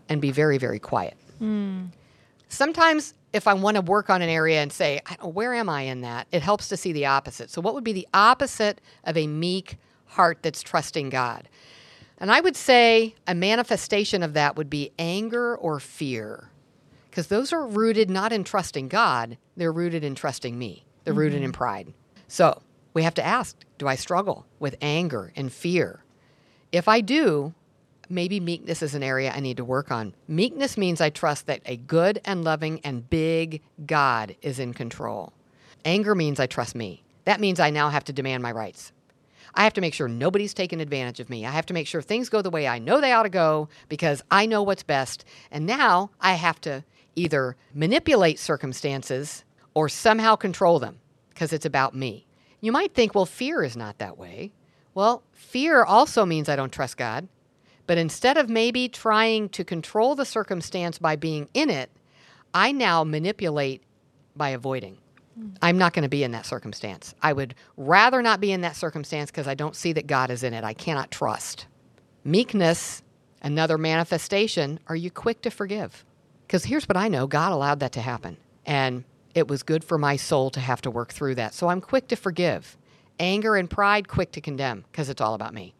and 0.08 0.22
be 0.22 0.30
very, 0.30 0.56
very 0.56 0.78
quiet. 0.78 1.18
Hmm. 1.38 1.88
Sometimes, 2.48 3.12
if 3.34 3.48
I 3.48 3.52
want 3.52 3.74
to 3.74 3.80
work 3.80 4.08
on 4.08 4.22
an 4.22 4.28
area 4.28 4.62
and 4.62 4.72
say, 4.72 5.00
where 5.20 5.52
am 5.52 5.68
I 5.68 5.82
in 5.82 6.02
that? 6.02 6.28
It 6.30 6.40
helps 6.40 6.68
to 6.68 6.76
see 6.76 6.92
the 6.92 7.06
opposite. 7.06 7.50
So, 7.50 7.60
what 7.60 7.74
would 7.74 7.82
be 7.84 7.92
the 7.92 8.06
opposite 8.14 8.80
of 9.02 9.16
a 9.16 9.26
meek 9.26 9.76
heart 10.06 10.38
that's 10.40 10.62
trusting 10.62 11.10
God? 11.10 11.48
And 12.18 12.30
I 12.30 12.40
would 12.40 12.54
say 12.54 13.16
a 13.26 13.34
manifestation 13.34 14.22
of 14.22 14.34
that 14.34 14.56
would 14.56 14.70
be 14.70 14.92
anger 15.00 15.56
or 15.56 15.80
fear, 15.80 16.48
because 17.10 17.26
those 17.26 17.52
are 17.52 17.66
rooted 17.66 18.08
not 18.08 18.32
in 18.32 18.44
trusting 18.44 18.86
God, 18.86 19.36
they're 19.56 19.72
rooted 19.72 20.04
in 20.04 20.14
trusting 20.14 20.56
me, 20.56 20.84
they're 21.02 21.12
rooted 21.12 21.42
in 21.42 21.50
mm-hmm. 21.50 21.58
pride. 21.58 21.94
So, 22.28 22.62
we 22.94 23.02
have 23.02 23.14
to 23.14 23.24
ask 23.24 23.56
do 23.78 23.88
I 23.88 23.96
struggle 23.96 24.46
with 24.60 24.76
anger 24.80 25.32
and 25.34 25.52
fear? 25.52 26.04
If 26.70 26.86
I 26.86 27.00
do, 27.00 27.52
maybe 28.14 28.40
meekness 28.40 28.82
is 28.82 28.94
an 28.94 29.02
area 29.02 29.32
I 29.34 29.40
need 29.40 29.56
to 29.58 29.64
work 29.64 29.90
on. 29.90 30.14
Meekness 30.28 30.78
means 30.78 31.00
I 31.00 31.10
trust 31.10 31.46
that 31.46 31.60
a 31.66 31.76
good 31.76 32.20
and 32.24 32.44
loving 32.44 32.80
and 32.84 33.08
big 33.10 33.60
God 33.84 34.36
is 34.40 34.58
in 34.58 34.72
control. 34.72 35.32
Anger 35.84 36.14
means 36.14 36.40
I 36.40 36.46
trust 36.46 36.74
me. 36.74 37.02
That 37.24 37.40
means 37.40 37.60
I 37.60 37.70
now 37.70 37.90
have 37.90 38.04
to 38.04 38.12
demand 38.12 38.42
my 38.42 38.52
rights. 38.52 38.92
I 39.54 39.64
have 39.64 39.72
to 39.74 39.80
make 39.80 39.94
sure 39.94 40.08
nobody's 40.08 40.54
taking 40.54 40.80
advantage 40.80 41.20
of 41.20 41.30
me. 41.30 41.46
I 41.46 41.50
have 41.50 41.66
to 41.66 41.74
make 41.74 41.86
sure 41.86 42.02
things 42.02 42.28
go 42.28 42.42
the 42.42 42.50
way 42.50 42.66
I 42.66 42.78
know 42.78 43.00
they 43.00 43.12
ought 43.12 43.22
to 43.24 43.28
go 43.28 43.68
because 43.88 44.22
I 44.30 44.46
know 44.46 44.62
what's 44.62 44.82
best. 44.82 45.24
And 45.50 45.66
now 45.66 46.10
I 46.20 46.34
have 46.34 46.60
to 46.62 46.84
either 47.16 47.56
manipulate 47.72 48.38
circumstances 48.38 49.44
or 49.74 49.88
somehow 49.88 50.36
control 50.36 50.78
them 50.78 50.98
because 51.28 51.52
it's 51.52 51.66
about 51.66 51.94
me. 51.94 52.26
You 52.60 52.72
might 52.72 52.94
think, 52.94 53.14
well, 53.14 53.26
fear 53.26 53.62
is 53.62 53.76
not 53.76 53.98
that 53.98 54.18
way. 54.18 54.52
Well, 54.94 55.22
fear 55.32 55.84
also 55.84 56.24
means 56.24 56.48
I 56.48 56.56
don't 56.56 56.72
trust 56.72 56.96
God. 56.96 57.28
But 57.86 57.98
instead 57.98 58.36
of 58.36 58.48
maybe 58.48 58.88
trying 58.88 59.48
to 59.50 59.64
control 59.64 60.14
the 60.14 60.24
circumstance 60.24 60.98
by 60.98 61.16
being 61.16 61.48
in 61.54 61.70
it, 61.70 61.90
I 62.52 62.72
now 62.72 63.04
manipulate 63.04 63.82
by 64.36 64.50
avoiding. 64.50 64.98
Hmm. 65.38 65.50
I'm 65.60 65.78
not 65.78 65.92
going 65.92 66.04
to 66.04 66.08
be 66.08 66.24
in 66.24 66.32
that 66.32 66.46
circumstance. 66.46 67.14
I 67.22 67.32
would 67.32 67.54
rather 67.76 68.22
not 68.22 68.40
be 68.40 68.52
in 68.52 68.62
that 68.62 68.76
circumstance 68.76 69.30
because 69.30 69.48
I 69.48 69.54
don't 69.54 69.76
see 69.76 69.92
that 69.92 70.06
God 70.06 70.30
is 70.30 70.42
in 70.42 70.54
it. 70.54 70.64
I 70.64 70.72
cannot 70.72 71.10
trust. 71.10 71.66
Meekness, 72.24 73.02
another 73.42 73.76
manifestation, 73.76 74.80
are 74.86 74.96
you 74.96 75.10
quick 75.10 75.42
to 75.42 75.50
forgive? 75.50 76.04
Because 76.46 76.64
here's 76.64 76.88
what 76.88 76.96
I 76.96 77.08
know 77.08 77.26
God 77.26 77.52
allowed 77.52 77.80
that 77.80 77.92
to 77.92 78.00
happen. 78.00 78.36
And 78.64 79.04
it 79.34 79.48
was 79.48 79.62
good 79.62 79.84
for 79.84 79.98
my 79.98 80.16
soul 80.16 80.50
to 80.50 80.60
have 80.60 80.80
to 80.82 80.90
work 80.90 81.12
through 81.12 81.34
that. 81.34 81.54
So 81.54 81.68
I'm 81.68 81.80
quick 81.80 82.08
to 82.08 82.16
forgive. 82.16 82.78
Anger 83.18 83.56
and 83.56 83.68
pride, 83.68 84.08
quick 84.08 84.32
to 84.32 84.40
condemn 84.40 84.84
because 84.90 85.08
it's 85.08 85.20
all 85.20 85.34
about 85.34 85.54
me. 85.54 85.74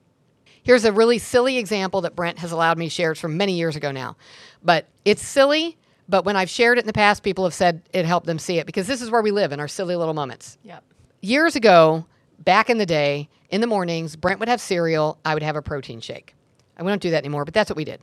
Here's 0.64 0.84
a 0.84 0.92
really 0.92 1.18
silly 1.18 1.58
example 1.58 2.00
that 2.00 2.16
Brent 2.16 2.38
has 2.38 2.50
allowed 2.50 2.78
me 2.78 2.86
to 2.86 2.90
share. 2.90 3.14
From 3.14 3.36
many 3.36 3.52
years 3.52 3.76
ago 3.76 3.92
now. 3.92 4.16
But 4.62 4.86
it's 5.04 5.22
silly, 5.22 5.76
but 6.08 6.24
when 6.24 6.36
I've 6.36 6.48
shared 6.48 6.78
it 6.78 6.82
in 6.82 6.86
the 6.86 6.94
past, 6.94 7.22
people 7.22 7.44
have 7.44 7.54
said 7.54 7.82
it 7.92 8.06
helped 8.06 8.26
them 8.26 8.38
see 8.38 8.58
it 8.58 8.66
because 8.66 8.86
this 8.86 9.02
is 9.02 9.10
where 9.10 9.22
we 9.22 9.30
live 9.30 9.52
in 9.52 9.60
our 9.60 9.68
silly 9.68 9.94
little 9.94 10.14
moments. 10.14 10.58
Yep. 10.62 10.82
Years 11.20 11.54
ago, 11.54 12.06
back 12.38 12.70
in 12.70 12.78
the 12.78 12.86
day, 12.86 13.28
in 13.50 13.60
the 13.60 13.66
mornings, 13.66 14.16
Brent 14.16 14.40
would 14.40 14.48
have 14.48 14.60
cereal, 14.60 15.18
I 15.24 15.34
would 15.34 15.42
have 15.42 15.56
a 15.56 15.62
protein 15.62 16.00
shake. 16.00 16.34
I 16.78 16.82
we 16.82 16.90
don't 16.90 17.00
do 17.00 17.10
that 17.10 17.18
anymore, 17.18 17.44
but 17.44 17.54
that's 17.54 17.70
what 17.70 17.76
we 17.76 17.84
did. 17.84 18.00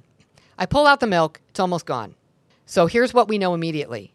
I 0.58 0.66
pull 0.66 0.86
out 0.86 1.00
the 1.00 1.08
milk, 1.08 1.42
it's 1.50 1.60
almost 1.60 1.86
gone. 1.86 2.16
So 2.68 2.86
here's 2.86 3.14
what 3.14 3.28
we 3.28 3.38
know 3.38 3.54
immediately 3.54 4.14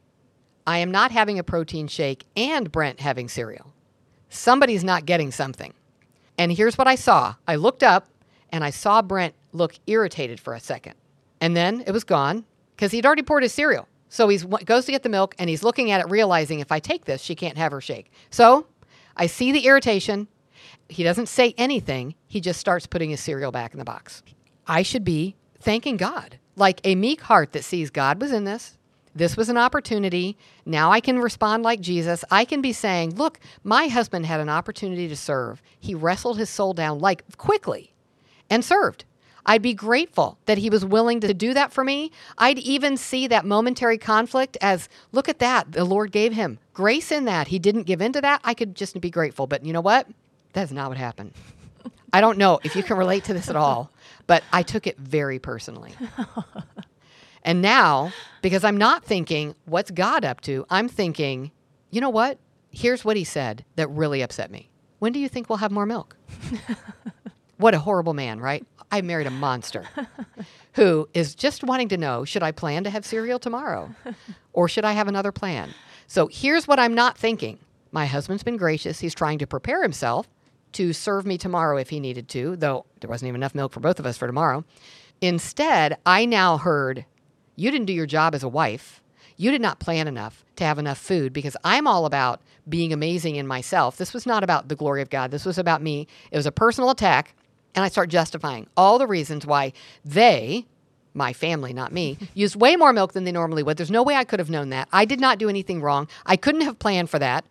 I 0.66 0.78
am 0.78 0.90
not 0.90 1.10
having 1.10 1.38
a 1.38 1.44
protein 1.44 1.88
shake 1.88 2.24
and 2.36 2.70
Brent 2.70 3.00
having 3.00 3.28
cereal. 3.28 3.72
Somebody's 4.30 4.84
not 4.84 5.04
getting 5.04 5.30
something. 5.30 5.74
And 6.38 6.52
here's 6.52 6.78
what 6.78 6.88
I 6.88 6.94
saw 6.94 7.34
I 7.46 7.56
looked 7.56 7.82
up 7.82 8.08
and 8.52 8.64
I 8.64 8.70
saw 8.70 9.02
Brent 9.02 9.34
look 9.52 9.74
irritated 9.86 10.40
for 10.40 10.54
a 10.54 10.60
second. 10.60 10.94
And 11.40 11.56
then 11.56 11.82
it 11.86 11.92
was 11.92 12.04
gone 12.04 12.44
because 12.74 12.92
he'd 12.92 13.06
already 13.06 13.22
poured 13.22 13.42
his 13.42 13.52
cereal. 13.52 13.88
So 14.08 14.28
he 14.28 14.38
goes 14.38 14.86
to 14.86 14.92
get 14.92 15.02
the 15.02 15.08
milk 15.08 15.34
and 15.38 15.50
he's 15.50 15.62
looking 15.62 15.90
at 15.90 16.00
it, 16.00 16.08
realizing 16.10 16.60
if 16.60 16.70
I 16.70 16.78
take 16.78 17.04
this, 17.04 17.20
she 17.20 17.34
can't 17.34 17.58
have 17.58 17.72
her 17.72 17.80
shake. 17.80 18.10
So 18.30 18.66
I 19.16 19.26
see 19.26 19.52
the 19.52 19.66
irritation. 19.66 20.28
He 20.88 21.02
doesn't 21.02 21.26
say 21.26 21.54
anything. 21.58 22.14
He 22.28 22.40
just 22.40 22.60
starts 22.60 22.86
putting 22.86 23.10
his 23.10 23.20
cereal 23.20 23.50
back 23.50 23.72
in 23.72 23.78
the 23.78 23.84
box. 23.84 24.22
I 24.66 24.82
should 24.82 25.04
be 25.04 25.34
thanking 25.60 25.96
God, 25.96 26.38
like 26.54 26.80
a 26.84 26.94
meek 26.94 27.20
heart 27.22 27.52
that 27.52 27.64
sees 27.64 27.90
God 27.90 28.20
was 28.20 28.32
in 28.32 28.44
this. 28.44 28.78
This 29.14 29.36
was 29.36 29.48
an 29.48 29.56
opportunity. 29.56 30.36
Now 30.66 30.92
I 30.92 31.00
can 31.00 31.18
respond 31.18 31.62
like 31.62 31.80
Jesus. 31.80 32.24
I 32.30 32.44
can 32.44 32.60
be 32.60 32.72
saying, 32.72 33.16
Look, 33.16 33.40
my 33.64 33.88
husband 33.88 34.26
had 34.26 34.40
an 34.40 34.50
opportunity 34.50 35.08
to 35.08 35.16
serve. 35.16 35.62
He 35.80 35.94
wrestled 35.94 36.38
his 36.38 36.50
soul 36.50 36.74
down 36.74 36.98
like 36.98 37.24
quickly 37.38 37.94
and 38.50 38.64
served. 38.64 39.04
I'd 39.48 39.62
be 39.62 39.74
grateful 39.74 40.38
that 40.46 40.58
he 40.58 40.70
was 40.70 40.84
willing 40.84 41.20
to 41.20 41.32
do 41.32 41.54
that 41.54 41.72
for 41.72 41.84
me. 41.84 42.10
I'd 42.36 42.58
even 42.58 42.96
see 42.96 43.28
that 43.28 43.44
momentary 43.44 43.96
conflict 43.98 44.56
as 44.60 44.88
look 45.12 45.28
at 45.28 45.38
that. 45.38 45.72
The 45.72 45.84
Lord 45.84 46.10
gave 46.10 46.32
him 46.32 46.58
grace 46.74 47.12
in 47.12 47.26
that. 47.26 47.48
He 47.48 47.60
didn't 47.60 47.84
give 47.84 48.00
in 48.00 48.12
to 48.14 48.20
that. 48.20 48.40
I 48.42 48.54
could 48.54 48.74
just 48.74 49.00
be 49.00 49.10
grateful. 49.10 49.46
But 49.46 49.64
you 49.64 49.72
know 49.72 49.80
what? 49.80 50.08
That's 50.52 50.72
not 50.72 50.88
what 50.88 50.98
happened. 50.98 51.32
I 52.12 52.20
don't 52.20 52.38
know 52.38 52.58
if 52.64 52.74
you 52.74 52.82
can 52.82 52.96
relate 52.96 53.24
to 53.24 53.34
this 53.34 53.48
at 53.48 53.56
all, 53.56 53.90
but 54.26 54.42
I 54.52 54.62
took 54.62 54.86
it 54.86 54.98
very 54.98 55.38
personally. 55.38 55.92
And 57.46 57.62
now, 57.62 58.12
because 58.42 58.64
I'm 58.64 58.76
not 58.76 59.04
thinking, 59.04 59.54
what's 59.66 59.92
God 59.92 60.24
up 60.24 60.40
to? 60.42 60.66
I'm 60.68 60.88
thinking, 60.88 61.52
you 61.92 62.00
know 62.00 62.10
what? 62.10 62.40
Here's 62.72 63.04
what 63.04 63.16
he 63.16 63.22
said 63.22 63.64
that 63.76 63.86
really 63.88 64.20
upset 64.20 64.50
me. 64.50 64.68
When 64.98 65.12
do 65.12 65.20
you 65.20 65.28
think 65.28 65.48
we'll 65.48 65.58
have 65.58 65.70
more 65.70 65.86
milk? 65.86 66.16
What 67.58 67.74
a 67.74 67.78
horrible 67.78 68.14
man, 68.14 68.40
right? 68.40 68.64
I 68.90 69.00
married 69.00 69.26
a 69.26 69.30
monster 69.30 69.84
who 70.74 71.08
is 71.14 71.34
just 71.34 71.64
wanting 71.64 71.88
to 71.88 71.96
know 71.96 72.24
should 72.24 72.42
I 72.42 72.52
plan 72.52 72.84
to 72.84 72.90
have 72.90 73.04
cereal 73.04 73.38
tomorrow 73.38 73.94
or 74.52 74.68
should 74.68 74.84
I 74.84 74.92
have 74.92 75.08
another 75.08 75.32
plan? 75.32 75.70
So 76.06 76.28
here's 76.30 76.68
what 76.68 76.78
I'm 76.78 76.94
not 76.94 77.18
thinking. 77.18 77.58
My 77.92 78.06
husband's 78.06 78.42
been 78.44 78.56
gracious. 78.56 79.00
He's 79.00 79.14
trying 79.14 79.38
to 79.38 79.46
prepare 79.46 79.82
himself 79.82 80.28
to 80.72 80.92
serve 80.92 81.26
me 81.26 81.38
tomorrow 81.38 81.78
if 81.78 81.88
he 81.90 81.98
needed 82.00 82.28
to, 82.28 82.56
though 82.56 82.84
there 83.00 83.08
wasn't 83.08 83.28
even 83.28 83.40
enough 83.40 83.54
milk 83.54 83.72
for 83.72 83.80
both 83.80 83.98
of 83.98 84.06
us 84.06 84.18
for 84.18 84.26
tomorrow. 84.26 84.64
Instead, 85.20 85.96
I 86.04 86.26
now 86.26 86.58
heard, 86.58 87.06
You 87.56 87.70
didn't 87.70 87.86
do 87.86 87.94
your 87.94 88.06
job 88.06 88.34
as 88.34 88.42
a 88.42 88.48
wife. 88.48 89.00
You 89.38 89.50
did 89.50 89.62
not 89.62 89.80
plan 89.80 90.08
enough 90.08 90.44
to 90.56 90.64
have 90.64 90.78
enough 90.78 90.98
food 90.98 91.32
because 91.32 91.56
I'm 91.64 91.86
all 91.86 92.06
about 92.06 92.40
being 92.68 92.92
amazing 92.92 93.36
in 93.36 93.46
myself. 93.46 93.96
This 93.96 94.12
was 94.12 94.26
not 94.26 94.44
about 94.44 94.68
the 94.68 94.76
glory 94.76 95.02
of 95.02 95.10
God. 95.10 95.30
This 95.30 95.44
was 95.44 95.58
about 95.58 95.82
me. 95.82 96.06
It 96.30 96.36
was 96.36 96.46
a 96.46 96.52
personal 96.52 96.90
attack. 96.90 97.34
And 97.76 97.84
I 97.84 97.88
start 97.88 98.08
justifying 98.08 98.66
all 98.76 98.98
the 98.98 99.06
reasons 99.06 99.46
why 99.46 99.74
they, 100.04 100.66
my 101.12 101.34
family, 101.34 101.74
not 101.74 101.92
me, 101.92 102.18
used 102.34 102.56
way 102.56 102.74
more 102.74 102.92
milk 102.92 103.12
than 103.12 103.24
they 103.24 103.32
normally 103.32 103.62
would. 103.62 103.76
There's 103.76 103.90
no 103.90 104.02
way 104.02 104.16
I 104.16 104.24
could 104.24 104.38
have 104.38 104.50
known 104.50 104.70
that. 104.70 104.88
I 104.92 105.04
did 105.04 105.20
not 105.20 105.38
do 105.38 105.48
anything 105.48 105.82
wrong. 105.82 106.08
I 106.24 106.36
couldn't 106.36 106.62
have 106.62 106.78
planned 106.78 107.10
for 107.10 107.18
that. 107.18 107.44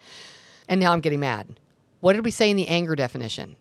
And 0.67 0.81
now 0.81 0.91
I'm 0.91 1.01
getting 1.01 1.19
mad. 1.19 1.59
What 1.99 2.13
did 2.13 2.25
we 2.25 2.31
say 2.31 2.49
in 2.49 2.57
the 2.57 2.67
anger 2.67 2.95
definition? 2.95 3.55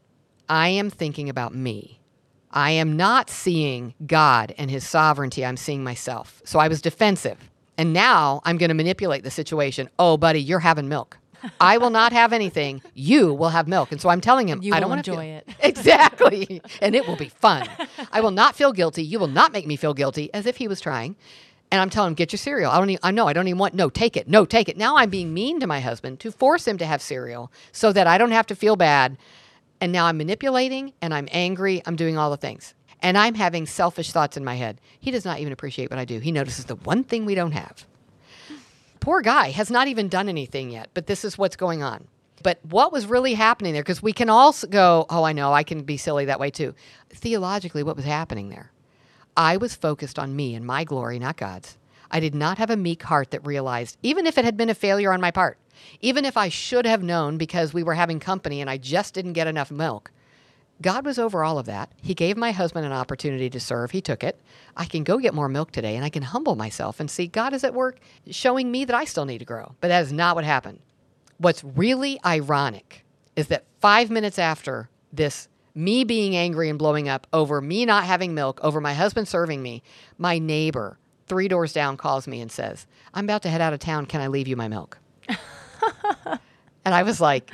I 0.49 0.69
am 0.69 0.91
thinking 0.91 1.29
about 1.29 1.55
me. 1.55 2.01
I 2.51 2.71
am 2.71 2.97
not 2.97 3.29
seeing 3.29 3.95
God 4.07 4.55
and 4.57 4.71
his 4.71 4.89
sovereignty. 4.89 5.45
I'm 5.45 5.57
seeing 5.57 5.85
myself. 5.85 6.41
So 6.45 6.59
I 6.59 6.69
was 6.69 6.81
defensive. 6.81 7.39
And 7.77 7.93
now 7.93 8.41
I'm 8.45 8.57
going 8.57 8.69
to 8.69 8.75
manipulate 8.75 9.25
the 9.25 9.31
situation. 9.31 9.91
Oh, 9.99 10.17
buddy, 10.17 10.41
you're 10.41 10.61
having 10.61 10.89
milk. 10.89 11.19
I 11.61 11.79
will 11.79 11.91
not 11.91 12.13
have 12.13 12.33
anything. 12.33 12.83
You 12.95 13.33
will 13.35 13.49
have 13.51 13.69
milk. 13.69 13.93
And 13.93 14.01
so 14.01 14.09
I'm 14.09 14.21
telling 14.21 14.49
him, 14.49 14.63
You 14.63 14.75
I 14.75 14.81
don't 14.81 14.91
want 14.91 15.05
to 15.05 15.11
enjoy 15.13 15.25
feel- 15.25 15.37
it. 15.37 15.49
Exactly. 15.61 16.63
and 16.81 16.95
it 16.95 17.07
will 17.07 17.17
be 17.17 17.29
fun. 17.29 17.69
I 18.13 18.21
will 18.21 18.31
not 18.31 18.57
feel 18.57 18.73
guilty. 18.73 19.03
You 19.05 19.19
will 19.19 19.27
not 19.29 19.53
make 19.53 19.67
me 19.67 19.77
feel 19.77 19.95
guilty 19.95 20.33
as 20.35 20.47
if 20.47 20.57
he 20.57 20.69
was 20.69 20.81
trying. 20.81 21.17
And 21.71 21.81
I'm 21.81 21.91
telling 21.91 22.09
him, 22.09 22.15
get 22.15 22.33
your 22.33 22.39
cereal. 22.39 22.71
I 22.71 22.79
don't 22.79 22.91
even, 22.91 23.01
I 23.03 23.11
know, 23.11 23.27
I 23.27 23.33
don't 23.33 23.49
even 23.49 23.59
want, 23.59 23.75
no, 23.75 23.91
take 23.91 24.17
it. 24.17 24.29
No, 24.29 24.45
take 24.45 24.69
it. 24.69 24.77
Now 24.77 24.97
I'm 24.97 25.11
being 25.11 25.35
mean 25.35 25.59
to 25.61 25.67
my 25.67 25.81
husband 25.81 26.21
to 26.21 26.31
force 26.31 26.67
him 26.69 26.79
to 26.79 26.87
have 26.87 27.03
cereal 27.03 27.51
so 27.73 27.93
that 27.93 28.07
I 28.07 28.17
don't 28.19 28.31
have 28.31 28.47
to 28.49 28.55
feel 28.55 28.77
bad. 28.77 29.17
And 29.81 29.91
now 29.91 30.07
I'm 30.07 30.17
manipulating 30.17 30.93
and 31.03 31.13
I'm 31.13 31.29
angry. 31.33 31.83
I'm 31.85 31.97
doing 31.97 32.17
all 32.17 32.31
the 32.31 32.37
things. 32.37 32.75
And 33.03 33.19
I'm 33.19 33.35
having 33.35 33.67
selfish 33.67 34.13
thoughts 34.13 34.37
in 34.37 34.45
my 34.45 34.55
head. 34.55 34.81
He 35.01 35.11
does 35.11 35.25
not 35.25 35.41
even 35.41 35.53
appreciate 35.53 35.91
what 35.91 35.99
I 35.99 36.05
do. 36.05 36.21
He 36.21 36.33
notices 36.33 36.67
the 36.67 36.77
one 36.77 37.03
thing 37.05 37.25
we 37.25 37.35
don't 37.35 37.53
have. 37.53 37.85
Poor 39.05 39.21
guy 39.21 39.51
has 39.51 39.71
not 39.71 39.87
even 39.87 40.09
done 40.09 40.31
anything 40.31 40.71
yet, 40.71 40.89
but 40.95 41.07
this 41.07 41.27
is 41.27 41.37
what's 41.37 41.57
going 41.57 41.83
on. 41.83 42.09
But 42.43 42.59
what 42.65 42.91
was 42.91 43.05
really 43.05 43.35
happening 43.35 43.75
there? 43.75 43.83
Because 43.83 44.03
we 44.03 44.15
can 44.15 44.31
all 44.31 44.55
go, 44.71 45.05
oh, 45.11 45.25
I 45.25 45.35
know, 45.35 45.53
I 45.53 45.63
can 45.63 45.83
be 45.83 45.99
silly 45.99 46.25
that 46.25 46.41
way 46.41 46.51
too. 46.51 46.75
Theologically, 47.11 47.83
what 47.83 47.97
was 47.97 48.07
happening 48.07 48.49
there? 48.49 48.73
I 49.37 49.59
was 49.59 49.75
focused 49.75 50.19
on 50.19 50.35
me 50.35 50.55
and 50.55 50.65
my 50.65 50.85
glory, 50.85 51.19
not 51.19 51.37
God's. 51.37 51.77
I 52.11 52.19
did 52.19 52.35
not 52.35 52.57
have 52.57 52.71
a 52.71 52.79
meek 52.79 53.03
heart 53.03 53.31
that 53.33 53.47
realized, 53.47 53.99
even 54.03 54.27
if 54.27 54.39
it 54.39 54.45
had 54.47 54.57
been 54.57 54.71
a 54.71 54.75
failure 54.75 55.13
on 55.13 55.21
my 55.21 55.31
part, 55.31 55.59
even 56.01 56.25
if 56.25 56.39
I 56.39 56.49
should 56.49 56.87
have 56.87 57.03
known 57.03 57.37
because 57.37 57.75
we 57.75 57.83
were 57.83 57.93
having 57.93 58.21
company 58.21 58.63
and 58.63 58.71
I 58.71 58.79
just 58.79 59.13
didn't 59.13 59.35
get 59.35 59.47
enough 59.47 59.71
milk, 59.71 60.13
God 60.85 61.07
was 61.07 61.19
over 61.19 61.43
all 61.43 61.59
of 61.59 61.65
that. 61.65 61.91
He 62.03 62.13
gave 62.13 62.37
my 62.37 62.53
husband 62.53 62.85
an 62.85 62.93
opportunity 62.93 63.49
to 63.49 63.59
serve. 63.59 63.93
He 63.93 64.03
took 64.03 64.23
it. 64.23 64.39
I 64.77 64.85
can 64.85 65.03
go 65.03 65.17
get 65.17 65.33
more 65.33 65.49
milk 65.49 65.71
today 65.73 65.97
and 65.97 66.05
I 66.05 66.11
can 66.11 66.23
humble 66.23 66.57
myself 66.57 67.01
and 67.01 67.11
see 67.11 67.27
God 67.27 67.55
is 67.55 67.65
at 67.65 67.73
work 67.73 68.01
showing 68.31 68.71
me 68.71 68.85
that 68.85 68.95
I 68.95 69.07
still 69.07 69.25
need 69.25 69.39
to 69.39 69.47
grow. 69.47 69.77
But 69.81 69.89
that 69.89 70.03
is 70.03 70.13
not 70.13 70.35
what 70.35 70.45
happened. 70.45 70.81
What's 71.39 71.65
really 71.65 72.21
ironic 72.23 73.07
is 73.35 73.47
that 73.47 73.65
five 73.81 74.11
minutes 74.11 74.39
after 74.39 74.91
this, 75.11 75.49
me 75.75 76.05
being 76.05 76.37
angry 76.37 76.69
and 76.69 76.79
blowing 76.79 77.09
up 77.09 77.27
over 77.33 77.63
me 77.63 77.87
not 77.87 78.05
having 78.05 78.35
milk, 78.35 78.61
over 78.63 78.79
my 78.79 78.93
husband 78.93 79.27
serving 79.27 79.63
me, 79.63 79.83
my 80.19 80.39
neighbor 80.39 80.99
three 81.29 81.49
doors 81.49 81.73
down 81.73 81.97
calls 81.97 82.29
me 82.29 82.43
and 82.43 82.53
says, 82.53 82.87
I'm 83.15 83.25
about 83.25 83.41
to 83.45 83.49
head 83.49 83.63
out 83.63 83.73
of 83.73 83.79
town. 83.79 84.05
Can 84.05 84.21
I 84.21 84.27
leave 84.27 84.49
you 84.49 84.57
my 84.57 84.69
milk? 84.69 84.99
and 86.85 86.95
I 86.95 87.05
was 87.05 87.23
like, 87.23 87.51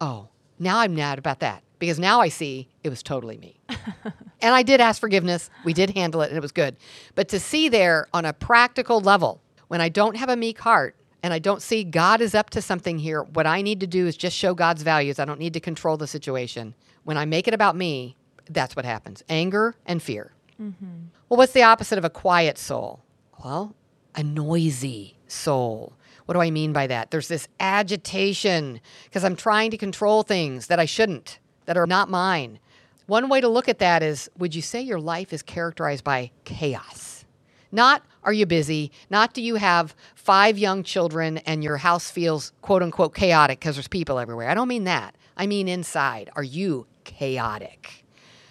oh, 0.00 0.28
now 0.60 0.78
I'm 0.78 0.94
mad 0.94 1.18
about 1.18 1.40
that 1.40 1.64
because 1.80 1.98
now 1.98 2.20
I 2.20 2.28
see 2.28 2.68
it 2.84 2.88
was 2.90 3.02
totally 3.02 3.36
me. 3.36 3.58
and 4.40 4.54
I 4.54 4.62
did 4.62 4.80
ask 4.80 5.00
forgiveness. 5.00 5.50
We 5.64 5.72
did 5.72 5.90
handle 5.90 6.22
it 6.22 6.28
and 6.28 6.36
it 6.36 6.42
was 6.42 6.52
good. 6.52 6.76
But 7.16 7.28
to 7.30 7.40
see 7.40 7.68
there 7.68 8.06
on 8.14 8.24
a 8.24 8.32
practical 8.32 9.00
level, 9.00 9.40
when 9.66 9.80
I 9.80 9.88
don't 9.88 10.16
have 10.16 10.28
a 10.28 10.36
meek 10.36 10.60
heart 10.60 10.94
and 11.22 11.34
I 11.34 11.40
don't 11.40 11.62
see 11.62 11.82
God 11.82 12.20
is 12.20 12.34
up 12.34 12.50
to 12.50 12.62
something 12.62 12.98
here, 12.98 13.24
what 13.24 13.46
I 13.46 13.62
need 13.62 13.80
to 13.80 13.86
do 13.86 14.06
is 14.06 14.16
just 14.16 14.36
show 14.36 14.54
God's 14.54 14.82
values. 14.82 15.18
I 15.18 15.24
don't 15.24 15.40
need 15.40 15.54
to 15.54 15.60
control 15.60 15.96
the 15.96 16.06
situation. 16.06 16.74
When 17.02 17.16
I 17.16 17.24
make 17.24 17.48
it 17.48 17.54
about 17.54 17.74
me, 17.74 18.16
that's 18.48 18.76
what 18.76 18.84
happens 18.84 19.24
anger 19.28 19.74
and 19.86 20.02
fear. 20.02 20.32
Mm-hmm. 20.60 21.06
Well, 21.28 21.38
what's 21.38 21.52
the 21.52 21.62
opposite 21.62 21.98
of 21.98 22.04
a 22.04 22.10
quiet 22.10 22.58
soul? 22.58 23.00
Well, 23.42 23.74
a 24.14 24.22
noisy 24.22 25.16
soul. 25.26 25.94
What 26.26 26.34
do 26.34 26.40
I 26.40 26.50
mean 26.50 26.72
by 26.72 26.86
that? 26.86 27.10
There's 27.10 27.28
this 27.28 27.48
agitation 27.58 28.80
because 29.04 29.24
I'm 29.24 29.36
trying 29.36 29.70
to 29.70 29.76
control 29.76 30.22
things 30.22 30.66
that 30.66 30.78
I 30.78 30.84
shouldn't, 30.84 31.38
that 31.70 31.76
are 31.76 31.86
not 31.86 32.10
mine. 32.10 32.58
One 33.06 33.28
way 33.28 33.40
to 33.40 33.46
look 33.46 33.68
at 33.68 33.78
that 33.78 34.02
is 34.02 34.28
would 34.36 34.56
you 34.56 34.60
say 34.60 34.80
your 34.80 34.98
life 34.98 35.32
is 35.32 35.40
characterized 35.40 36.02
by 36.02 36.32
chaos? 36.42 37.24
Not 37.70 38.02
are 38.24 38.32
you 38.32 38.44
busy, 38.44 38.90
not 39.08 39.34
do 39.34 39.40
you 39.40 39.54
have 39.54 39.94
five 40.16 40.58
young 40.58 40.82
children 40.82 41.38
and 41.38 41.62
your 41.62 41.76
house 41.76 42.10
feels 42.10 42.50
quote 42.60 42.82
unquote 42.82 43.14
chaotic 43.14 43.60
because 43.60 43.76
there's 43.76 43.86
people 43.86 44.18
everywhere. 44.18 44.48
I 44.48 44.54
don't 44.54 44.66
mean 44.66 44.82
that. 44.82 45.14
I 45.36 45.46
mean 45.46 45.68
inside. 45.68 46.28
Are 46.34 46.42
you 46.42 46.88
chaotic? 47.04 48.04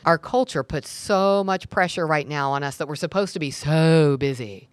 Our 0.05 0.17
culture 0.17 0.63
puts 0.63 0.89
so 0.89 1.43
much 1.43 1.69
pressure 1.69 2.07
right 2.07 2.25
now 2.25 2.51
on 2.51 2.63
us 2.63 2.77
that 2.77 2.87
we're 2.87 2.95
supposed 2.95 3.33
to 3.33 3.39
be 3.39 3.51
so 3.51 4.15
busy. 4.15 4.69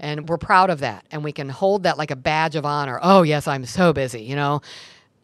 And 0.00 0.26
we're 0.26 0.38
proud 0.38 0.70
of 0.70 0.80
that. 0.80 1.04
And 1.10 1.22
we 1.22 1.32
can 1.32 1.50
hold 1.50 1.82
that 1.82 1.98
like 1.98 2.10
a 2.10 2.16
badge 2.16 2.56
of 2.56 2.64
honor. 2.64 2.98
Oh, 3.02 3.22
yes, 3.22 3.46
I'm 3.46 3.66
so 3.66 3.92
busy. 3.92 4.22
You 4.22 4.36
know, 4.36 4.62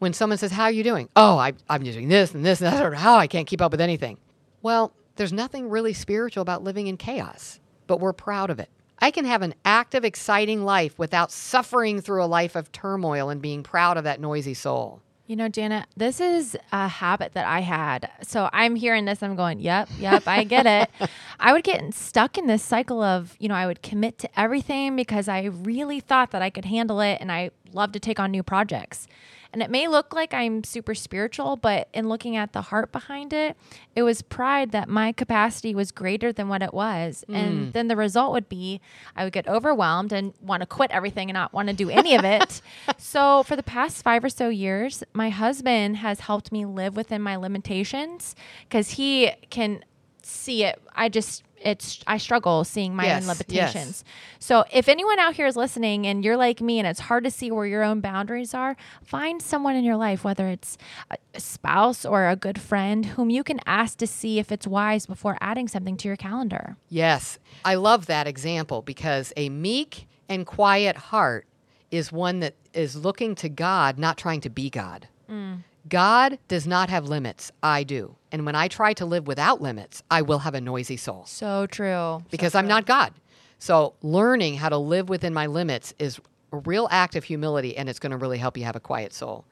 when 0.01 0.13
someone 0.13 0.39
says, 0.39 0.51
How 0.51 0.63
are 0.63 0.71
you 0.71 0.83
doing? 0.83 1.09
Oh, 1.15 1.37
I, 1.37 1.53
I'm 1.69 1.83
doing 1.83 2.07
this 2.07 2.33
and 2.33 2.43
this 2.43 2.59
and 2.59 2.73
that. 2.73 2.83
Or, 2.83 2.95
How 2.95 3.17
I 3.17 3.27
can't 3.27 3.45
keep 3.45 3.61
up 3.61 3.71
with 3.71 3.79
anything. 3.79 4.17
Well, 4.63 4.93
there's 5.15 5.31
nothing 5.31 5.69
really 5.69 5.93
spiritual 5.93 6.41
about 6.41 6.63
living 6.63 6.87
in 6.87 6.97
chaos, 6.97 7.59
but 7.85 7.99
we're 7.99 8.11
proud 8.11 8.49
of 8.49 8.59
it. 8.59 8.69
I 8.97 9.11
can 9.11 9.25
have 9.25 9.43
an 9.43 9.53
active, 9.63 10.03
exciting 10.03 10.63
life 10.63 10.97
without 10.97 11.31
suffering 11.31 12.01
through 12.01 12.23
a 12.23 12.25
life 12.25 12.55
of 12.55 12.71
turmoil 12.71 13.29
and 13.29 13.43
being 13.43 13.61
proud 13.61 13.97
of 13.97 14.03
that 14.05 14.19
noisy 14.19 14.55
soul. 14.55 15.01
You 15.27 15.35
know, 15.35 15.47
Janet, 15.47 15.85
this 15.95 16.19
is 16.19 16.57
a 16.71 16.87
habit 16.87 17.33
that 17.33 17.45
I 17.45 17.59
had. 17.59 18.09
So 18.23 18.49
I'm 18.51 18.75
hearing 18.75 19.05
this, 19.05 19.21
I'm 19.21 19.35
going, 19.35 19.59
yep, 19.59 19.87
yep, 19.99 20.27
I 20.27 20.43
get 20.43 20.65
it. 20.65 21.09
I 21.39 21.53
would 21.53 21.63
get 21.63 21.93
stuck 21.93 22.39
in 22.39 22.47
this 22.47 22.63
cycle 22.63 23.03
of, 23.03 23.35
you 23.39 23.47
know, 23.47 23.55
I 23.55 23.67
would 23.67 23.83
commit 23.83 24.17
to 24.19 24.39
everything 24.39 24.95
because 24.95 25.27
I 25.27 25.43
really 25.43 25.99
thought 25.99 26.31
that 26.31 26.41
I 26.41 26.49
could 26.49 26.65
handle 26.65 27.01
it 27.01 27.19
and 27.21 27.31
I 27.31 27.51
love 27.71 27.91
to 27.91 27.99
take 27.99 28.19
on 28.19 28.31
new 28.31 28.41
projects. 28.43 29.07
And 29.53 29.61
it 29.61 29.69
may 29.69 29.87
look 29.87 30.13
like 30.13 30.33
I'm 30.33 30.63
super 30.63 30.95
spiritual, 30.95 31.57
but 31.57 31.89
in 31.93 32.07
looking 32.07 32.37
at 32.37 32.53
the 32.53 32.61
heart 32.61 32.91
behind 32.91 33.33
it, 33.33 33.57
it 33.95 34.03
was 34.03 34.21
pride 34.21 34.71
that 34.71 34.87
my 34.87 35.11
capacity 35.11 35.75
was 35.75 35.91
greater 35.91 36.31
than 36.31 36.47
what 36.47 36.61
it 36.61 36.73
was. 36.73 37.25
And 37.27 37.67
mm. 37.67 37.73
then 37.73 37.87
the 37.87 37.97
result 37.97 38.31
would 38.31 38.47
be 38.47 38.79
I 39.15 39.25
would 39.25 39.33
get 39.33 39.47
overwhelmed 39.47 40.13
and 40.13 40.33
want 40.41 40.61
to 40.61 40.67
quit 40.67 40.91
everything 40.91 41.29
and 41.29 41.35
not 41.35 41.51
want 41.53 41.67
to 41.67 41.73
do 41.73 41.89
any 41.89 42.15
of 42.15 42.23
it. 42.23 42.61
so, 42.97 43.43
for 43.43 43.55
the 43.55 43.63
past 43.63 44.03
five 44.03 44.23
or 44.23 44.29
so 44.29 44.47
years, 44.47 45.03
my 45.13 45.29
husband 45.29 45.97
has 45.97 46.21
helped 46.21 46.51
me 46.51 46.65
live 46.65 46.95
within 46.95 47.21
my 47.21 47.35
limitations 47.35 48.35
because 48.63 48.91
he 48.91 49.31
can 49.49 49.83
see 50.23 50.63
it. 50.63 50.81
I 50.95 51.09
just, 51.09 51.43
it's, 51.63 51.99
I 52.07 52.17
struggle 52.17 52.63
seeing 52.63 52.95
my 52.95 53.05
Yes, 53.05 53.23
own 53.23 53.27
yes. 53.27 53.39
limitations. 53.39 54.03
So 54.39 54.65
if 54.73 54.89
anyone 54.89 55.19
out 55.19 55.35
here 55.35 55.45
is 55.45 55.55
listening 55.55 56.07
and 56.07 56.23
you're 56.25 56.37
like 56.37 56.59
me 56.61 56.79
and 56.79 56.87
it's 56.87 56.99
hard 57.01 57.23
to 57.23 57.31
see 57.31 57.51
where 57.51 57.65
your 57.65 57.83
own 57.83 58.01
boundaries 58.01 58.53
are, 58.53 58.75
find 59.03 59.41
someone 59.41 59.75
in 59.75 59.83
your 59.83 59.97
life, 59.97 60.23
whether 60.23 60.47
it's 60.47 60.77
a 61.11 61.17
a 61.33 61.39
spouse 61.39 62.03
or 62.03 62.27
a 62.27 62.35
good 62.35 62.59
friend, 62.59 63.05
whom 63.05 63.29
you 63.29 63.41
can 63.41 63.61
ask 63.65 63.97
to 63.97 64.05
see 64.05 64.37
if 64.37 64.51
it's 64.51 64.67
wise 64.67 65.05
before 65.05 65.37
adding 65.39 65.65
something 65.69 65.95
to 65.95 66.09
your 66.09 66.17
calendar. 66.17 66.75
Yes, 66.89 67.39
I 67.63 67.75
love 67.75 68.07
that 68.07 68.27
example 68.27 68.81
because 68.81 69.31
a 69.37 69.47
meek 69.47 70.09
and 70.27 70.45
quiet 70.45 70.97
heart 70.97 71.45
is 71.89 72.11
one 72.11 72.41
that 72.41 72.55
is 72.73 72.97
looking 72.97 73.33
to 73.35 73.47
God, 73.47 73.97
not 73.97 74.17
trying 74.17 74.41
to 74.41 74.49
be 74.49 74.69
God. 74.69 75.07
Mm. 75.29 75.63
God 75.89 76.37
does 76.47 76.67
not 76.67 76.89
have 76.89 77.05
limits. 77.05 77.51
I 77.63 77.83
do. 77.83 78.15
And 78.31 78.45
when 78.45 78.55
I 78.55 78.67
try 78.67 78.93
to 78.93 79.05
live 79.05 79.27
without 79.27 79.61
limits, 79.61 80.03
I 80.11 80.21
will 80.21 80.39
have 80.39 80.53
a 80.55 80.61
noisy 80.61 80.97
soul 80.97 81.25
So 81.25 81.67
true. 81.67 82.23
because 82.29 82.55
I'm 82.55 82.67
not 82.67 82.85
God. 82.85 83.13
So 83.59 83.93
learning 84.01 84.55
how 84.55 84.69
to 84.69 84.77
live 84.77 85.09
within 85.09 85.33
my 85.33 85.47
limits 85.47 85.93
is 85.99 86.19
a 86.51 86.57
real 86.57 86.87
act 86.91 87.15
of 87.15 87.23
humility 87.23 87.77
and 87.77 87.89
it's 87.89 87.99
going 87.99 88.11
to 88.11 88.17
really 88.17 88.37
help 88.37 88.57
you 88.57 88.63
have 88.63 88.75
a 88.75 88.79
quiet 88.79 89.13
soul. 89.13 89.45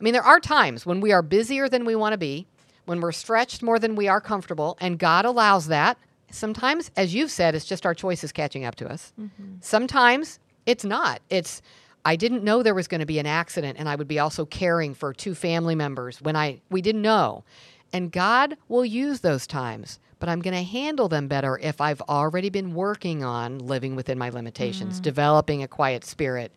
I 0.00 0.02
mean, 0.02 0.12
there 0.12 0.22
are 0.22 0.40
times 0.40 0.86
when 0.86 1.00
we 1.00 1.12
are 1.12 1.22
busier 1.22 1.68
than 1.68 1.84
we 1.84 1.94
want 1.94 2.12
to 2.12 2.18
be, 2.18 2.46
when 2.86 3.00
we're 3.00 3.12
stretched 3.12 3.62
more 3.62 3.78
than 3.78 3.94
we 3.96 4.08
are 4.08 4.20
comfortable, 4.20 4.76
and 4.80 4.98
God 4.98 5.24
allows 5.26 5.66
that. 5.66 5.98
Sometimes, 6.30 6.90
as 6.96 7.14
you've 7.14 7.30
said, 7.30 7.54
it's 7.54 7.66
just 7.66 7.84
our 7.84 7.94
choices 7.94 8.32
catching 8.32 8.64
up 8.64 8.76
to 8.76 8.88
us. 8.90 9.12
Mm-hmm. 9.20 9.56
Sometimes 9.60 10.38
it's 10.64 10.84
not. 10.84 11.20
It's, 11.28 11.60
I 12.04 12.16
didn't 12.16 12.44
know 12.44 12.62
there 12.62 12.74
was 12.74 12.88
going 12.88 13.00
to 13.00 13.06
be 13.06 13.18
an 13.18 13.26
accident 13.26 13.78
and 13.78 13.88
I 13.88 13.94
would 13.94 14.08
be 14.08 14.18
also 14.18 14.46
caring 14.46 14.94
for 14.94 15.12
two 15.12 15.34
family 15.34 15.74
members 15.74 16.20
when 16.20 16.36
I 16.36 16.60
we 16.70 16.82
didn't 16.82 17.02
know. 17.02 17.44
And 17.92 18.12
God 18.12 18.56
will 18.68 18.84
use 18.84 19.20
those 19.20 19.46
times, 19.46 19.98
but 20.18 20.28
I'm 20.28 20.40
going 20.40 20.54
to 20.54 20.62
handle 20.62 21.08
them 21.08 21.26
better 21.26 21.58
if 21.58 21.80
I've 21.80 22.00
already 22.02 22.48
been 22.48 22.74
working 22.74 23.24
on 23.24 23.58
living 23.58 23.96
within 23.96 24.18
my 24.18 24.28
limitations, 24.28 25.00
mm. 25.00 25.02
developing 25.02 25.62
a 25.62 25.68
quiet 25.68 26.04
spirit. 26.04 26.52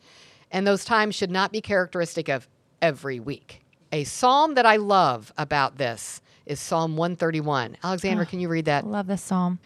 And 0.52 0.68
those 0.68 0.86
times 0.86 1.16
should 1.16 1.32
not 1.32 1.52
be 1.52 1.60
characteristic 1.60 2.30
of 2.30 2.48
every 2.82 3.20
week. 3.20 3.62
A 3.92 4.04
psalm 4.04 4.54
that 4.56 4.66
I 4.66 4.76
love 4.76 5.34
about 5.38 5.78
this 5.78 6.22
is 6.46 6.60
Psalm 6.60 6.96
131. 6.98 7.78
Alexandra, 7.84 8.26
ah, 8.26 8.30
can 8.30 8.40
you 8.40 8.50
read 8.50 8.66
that? 8.66 8.84
I 8.84 8.88
love 8.88 9.08
this 9.08 9.22
psalm. 9.22 9.60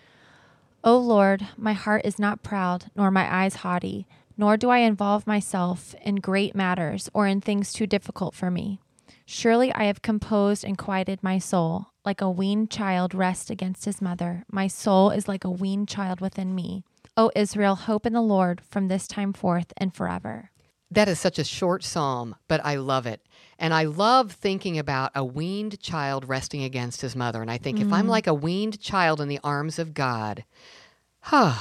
O 0.83 0.97
Lord, 0.97 1.47
my 1.57 1.73
heart 1.73 2.03
is 2.05 2.19
not 2.19 2.43
proud, 2.43 2.85
nor 2.95 3.11
my 3.11 3.33
eyes 3.33 3.55
haughty, 3.55 4.07
nor 4.37 4.55
do 4.55 4.69
I 4.69 4.79
involve 4.79 5.27
myself 5.27 5.95
in 6.01 6.15
great 6.17 6.55
matters 6.55 7.09
or 7.13 7.27
in 7.27 7.41
things 7.41 7.73
too 7.73 7.87
difficult 7.87 8.35
for 8.35 8.51
me. 8.51 8.79
Surely 9.25 9.73
I 9.73 9.85
have 9.85 10.01
composed 10.01 10.63
and 10.63 10.77
quieted 10.77 11.21
my 11.21 11.37
soul. 11.37 11.87
Like 12.05 12.21
a 12.21 12.29
weaned 12.29 12.71
child 12.71 13.13
rests 13.13 13.49
against 13.49 13.83
his 13.83 14.01
mother. 14.01 14.45
My 14.49 14.67
soul 14.67 15.09
is 15.09 15.27
like 15.27 15.43
a 15.43 15.51
weaned 15.51 15.89
child 15.89 16.21
within 16.21 16.55
me. 16.55 16.83
O 17.17 17.31
Israel, 17.35 17.75
hope 17.75 18.05
in 18.05 18.13
the 18.13 18.21
Lord 18.21 18.61
from 18.69 18.87
this 18.87 19.07
time 19.07 19.33
forth 19.33 19.73
and 19.75 19.93
forever. 19.93 20.51
That 20.89 21.09
is 21.09 21.19
such 21.19 21.37
a 21.37 21.43
short 21.43 21.83
psalm, 21.83 22.35
but 22.47 22.63
I 22.63 22.75
love 22.75 23.05
it. 23.05 23.21
And 23.59 23.73
I 23.73 23.83
love 23.83 24.31
thinking 24.31 24.79
about 24.79 25.11
a 25.15 25.25
weaned 25.25 25.81
child 25.81 26.29
resting 26.29 26.63
against 26.63 27.01
his 27.01 27.15
mother. 27.15 27.41
And 27.41 27.51
I 27.51 27.57
think 27.57 27.81
if 27.81 27.91
I'm 27.91 28.05
mm. 28.05 28.11
like 28.11 28.27
a 28.27 28.33
weaned 28.33 28.79
child 28.79 29.19
in 29.19 29.27
the 29.27 29.39
arms 29.43 29.79
of 29.79 29.93
God, 29.93 30.45
huh. 31.19 31.55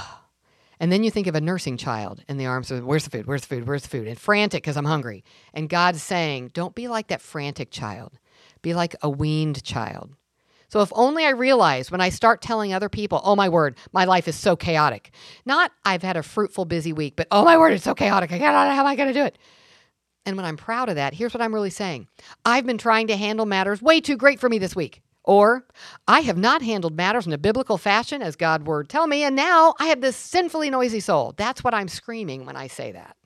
And 0.78 0.92
then 0.92 1.02
you 1.02 1.10
think 1.10 1.26
of 1.26 1.34
a 1.34 1.40
nursing 1.40 1.76
child 1.76 2.22
in 2.28 2.36
the 2.36 2.46
arms 2.46 2.70
of, 2.70 2.84
where's 2.84 3.04
the 3.04 3.10
food? 3.10 3.26
Where's 3.26 3.42
the 3.42 3.48
food? 3.48 3.66
Where's 3.66 3.82
the 3.82 3.88
food? 3.88 4.06
And 4.06 4.18
frantic 4.18 4.62
because 4.62 4.76
I'm 4.76 4.84
hungry. 4.84 5.24
And 5.54 5.68
God's 5.68 6.02
saying, 6.02 6.50
don't 6.52 6.74
be 6.74 6.88
like 6.88 7.08
that 7.08 7.22
frantic 7.22 7.70
child. 7.70 8.18
Be 8.62 8.74
like 8.74 8.94
a 9.02 9.08
weaned 9.08 9.62
child. 9.64 10.14
So 10.68 10.82
if 10.82 10.90
only 10.94 11.24
I 11.24 11.30
realize 11.30 11.90
when 11.90 12.00
I 12.00 12.08
start 12.08 12.42
telling 12.42 12.74
other 12.74 12.88
people, 12.88 13.20
oh 13.24 13.36
my 13.36 13.48
word, 13.48 13.76
my 13.92 14.04
life 14.04 14.26
is 14.28 14.34
so 14.34 14.56
chaotic. 14.56 15.12
Not 15.44 15.72
I've 15.84 16.02
had 16.02 16.16
a 16.16 16.22
fruitful, 16.22 16.64
busy 16.64 16.92
week, 16.92 17.14
but 17.16 17.28
oh 17.30 17.44
my 17.44 17.56
word, 17.56 17.72
it's 17.72 17.84
so 17.84 17.94
chaotic. 17.94 18.32
I 18.32 18.38
gotta, 18.38 18.74
how 18.74 18.80
am 18.80 18.86
I 18.86 18.96
going 18.96 19.08
to 19.08 19.14
do 19.14 19.24
it? 19.24 19.38
And 20.26 20.36
when 20.36 20.44
I'm 20.44 20.56
proud 20.56 20.88
of 20.88 20.96
that, 20.96 21.14
here's 21.14 21.32
what 21.32 21.40
I'm 21.40 21.54
really 21.54 21.70
saying 21.70 22.08
I've 22.44 22.66
been 22.66 22.78
trying 22.78 23.06
to 23.06 23.16
handle 23.16 23.46
matters 23.46 23.80
way 23.80 24.00
too 24.00 24.16
great 24.16 24.40
for 24.40 24.48
me 24.48 24.58
this 24.58 24.74
week. 24.74 25.02
Or 25.26 25.66
I 26.06 26.20
have 26.20 26.38
not 26.38 26.62
handled 26.62 26.96
matters 26.96 27.26
in 27.26 27.32
a 27.32 27.38
biblical 27.38 27.78
fashion 27.78 28.22
as 28.22 28.36
God 28.36 28.66
word 28.66 28.88
tell 28.88 29.08
me, 29.08 29.24
and 29.24 29.34
now 29.34 29.74
I 29.78 29.86
have 29.86 30.00
this 30.00 30.16
sinfully 30.16 30.70
noisy 30.70 31.00
soul. 31.00 31.34
That's 31.36 31.64
what 31.64 31.74
I'm 31.74 31.88
screaming 31.88 32.46
when 32.46 32.56
I 32.56 32.68
say 32.68 32.92
that. 32.92 33.16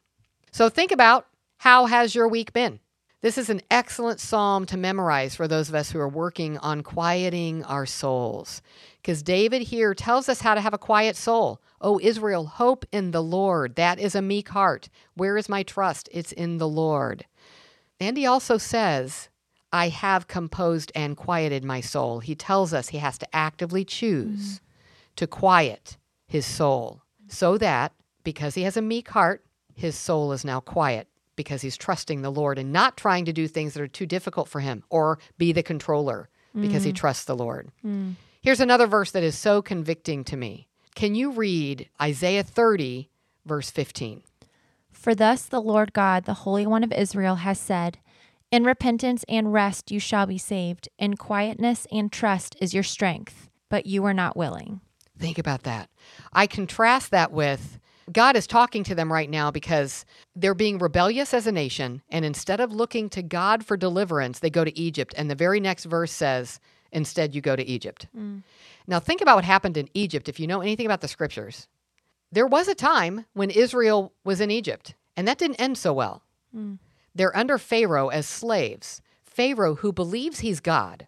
So 0.51 0.69
think 0.69 0.91
about 0.93 1.27
how 1.59 1.87
has 1.87 2.15
your 2.15 2.27
week 2.27 2.53
been? 2.55 2.81
This 3.23 3.37
is 3.37 3.51
an 3.51 3.61
excellent 3.71 4.19
psalm 4.19 4.65
to 4.65 4.79
memorize 4.79 5.35
for 5.35 5.47
those 5.47 5.69
of 5.69 5.75
us 5.75 5.91
who 5.91 6.01
are 6.01 6.09
working 6.09 6.57
on 6.59 6.83
quieting 6.83 7.63
our 7.65 7.85
souls. 7.85 8.63
Because 8.97 9.23
David 9.23 9.61
here 9.61 9.93
tells 9.93 10.31
us 10.31 10.41
how 10.41 10.55
to 10.55 10.61
have 10.63 10.73
a 10.73 10.79
quiet 10.79 11.17
soul. 11.17 11.61
Oh, 11.83 12.01
Israel, 12.03 12.47
hope 12.47 12.87
in 12.93 13.11
the 13.11 13.23
Lord. 13.23 13.77
That 13.77 13.99
is 13.99 14.15
a 14.15 14.23
meek 14.23 14.49
heart. 14.49 14.89
Where 15.17 15.37
is 15.37 15.51
my 15.51 15.63
trust? 15.63 16.09
It's 16.13 16.33
in 16.33 16.57
the 16.57 16.69
Lord. 16.69 17.27
And 18.01 18.17
he 18.17 18.25
also 18.25 18.57
says, 18.57 19.29
I 19.73 19.89
have 19.89 20.27
composed 20.27 20.91
and 20.95 21.17
quieted 21.17 21.65
my 21.65 21.81
soul. 21.81 22.21
He 22.21 22.35
tells 22.35 22.73
us 22.75 22.89
he 22.89 22.99
has 22.99 23.19
to 23.19 23.37
actively 23.37 23.85
choose 23.85 24.55
mm-hmm. 24.55 24.65
to 25.17 25.27
quiet 25.27 25.97
his 26.27 26.47
soul 26.47 27.03
so 27.29 27.57
that 27.59 27.93
because 28.25 28.55
he 28.55 28.63
has 28.63 28.77
a 28.77 28.83
meek 28.83 29.09
heart, 29.11 29.45
his 29.75 29.97
soul 29.97 30.33
is 30.33 30.45
now 30.45 30.61
quiet 30.61 31.09
because 31.37 31.63
he's 31.63 31.77
trusting 31.77 32.23
the 32.23 32.31
Lord 32.31 32.59
and 32.59 32.73
not 32.73 32.97
trying 32.97 33.25
to 33.25 33.33
do 33.33 33.49
things 33.49 33.75
that 33.75 33.83
are 33.83 33.89
too 33.89 34.07
difficult 34.07 34.49
for 34.49 34.61
him 34.61 34.83
or 34.91 35.19
be 35.39 35.53
the 35.53 35.63
controller 35.63 36.29
because 36.55 36.83
he 36.85 36.91
mm-hmm. 36.91 36.97
trusts 36.97 37.25
the 37.25 37.37
Lord. 37.37 37.71
Mm. 37.85 38.15
Here's 38.43 38.61
another 38.61 38.87
verse 38.87 39.11
that 39.13 39.23
is 39.23 39.39
so 39.39 39.63
convicting 39.63 40.25
to 40.25 40.37
me. 40.37 40.67
Can 40.95 41.15
you 41.15 41.31
read 41.31 41.89
Isaiah 42.01 42.43
30, 42.43 43.09
verse 43.47 43.71
15? 43.71 44.23
For 44.91 45.15
thus 45.15 45.45
the 45.45 45.63
Lord 45.63 45.93
God, 45.93 46.25
the 46.25 46.35
Holy 46.35 46.67
One 46.67 46.85
of 46.85 46.93
Israel, 46.93 47.37
has 47.37 47.59
said, 47.59 47.99
In 48.51 48.65
repentance 48.65 49.25
and 49.29 49.53
rest 49.53 49.93
you 49.93 50.01
shall 50.01 50.27
be 50.27 50.39
saved, 50.39 50.89
in 50.99 51.17
quietness 51.17 51.87
and 51.93 52.11
trust 52.11 52.57
is 52.61 52.75
your 52.75 52.83
strength, 52.83 53.49
but 53.69 53.87
you 53.87 54.05
are 54.07 54.15
not 54.15 54.37
willing. 54.37 54.81
Think 55.17 55.39
about 55.39 55.63
that. 55.63 55.89
I 56.33 56.49
contrast 56.49 57.13
that 57.13 57.31
with 57.31 57.79
God 58.13 58.35
is 58.35 58.49
talking 58.49 58.83
to 58.85 58.95
them 58.95 59.13
right 59.13 59.31
now 59.31 59.53
because 59.53 60.05
they're 60.35 60.55
being 60.55 60.79
rebellious 60.79 61.33
as 61.33 61.47
a 61.47 61.53
nation. 61.53 62.03
And 62.09 62.25
instead 62.25 62.59
of 62.59 62.73
looking 62.73 63.09
to 63.11 63.23
God 63.23 63.65
for 63.65 63.77
deliverance, 63.77 64.41
they 64.41 64.51
go 64.51 64.65
to 64.65 64.77
Egypt. 64.77 65.15
And 65.17 65.31
the 65.31 65.37
very 65.37 65.61
next 65.61 65.85
verse 65.85 66.11
says, 66.11 66.59
Instead, 66.91 67.37
you 67.37 67.41
go 67.41 67.55
to 67.55 67.65
Egypt. 67.65 68.09
Mm. 68.19 68.43
Now, 68.89 68.99
think 68.99 69.21
about 69.21 69.37
what 69.37 69.45
happened 69.45 69.77
in 69.77 69.89
Egypt 69.95 70.29
if 70.29 70.41
you 70.41 70.49
know 70.49 70.61
anything 70.61 70.87
about 70.87 71.03
the 71.03 71.07
scriptures. 71.07 71.69
There 72.33 72.49
was 72.49 72.67
a 72.67 72.75
time 72.75 73.27
when 73.33 73.51
Israel 73.51 74.13
was 74.25 74.41
in 74.41 74.51
Egypt, 74.51 74.97
and 75.17 75.29
that 75.29 75.39
didn't 75.39 75.61
end 75.61 75.79
so 75.79 75.93
well. 75.93 76.25
Mm. 76.53 76.79
They're 77.15 77.37
under 77.37 77.59
Pharaoh 77.59 78.09
as 78.09 78.27
slaves. 78.27 79.03
Pharaoh, 79.23 79.77
who 79.77 79.93
believes 79.93 80.41
he's 80.41 80.61
God, 80.61 81.07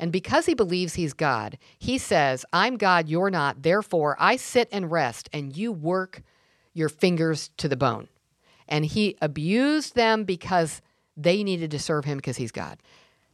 and 0.00 0.10
because 0.10 0.46
he 0.46 0.54
believes 0.54 0.94
he's 0.94 1.12
God, 1.12 1.58
he 1.78 1.98
says, 1.98 2.46
I'm 2.54 2.78
God, 2.78 3.08
you're 3.08 3.30
not. 3.30 3.62
Therefore, 3.62 4.16
I 4.18 4.36
sit 4.36 4.68
and 4.72 4.90
rest, 4.90 5.28
and 5.30 5.54
you 5.54 5.72
work 5.72 6.22
your 6.72 6.88
fingers 6.88 7.50
to 7.58 7.68
the 7.68 7.76
bone. 7.76 8.08
And 8.66 8.86
he 8.86 9.18
abused 9.20 9.94
them 9.94 10.24
because 10.24 10.80
they 11.18 11.44
needed 11.44 11.70
to 11.72 11.78
serve 11.78 12.06
him 12.06 12.16
because 12.16 12.38
he's 12.38 12.50
God. 12.50 12.78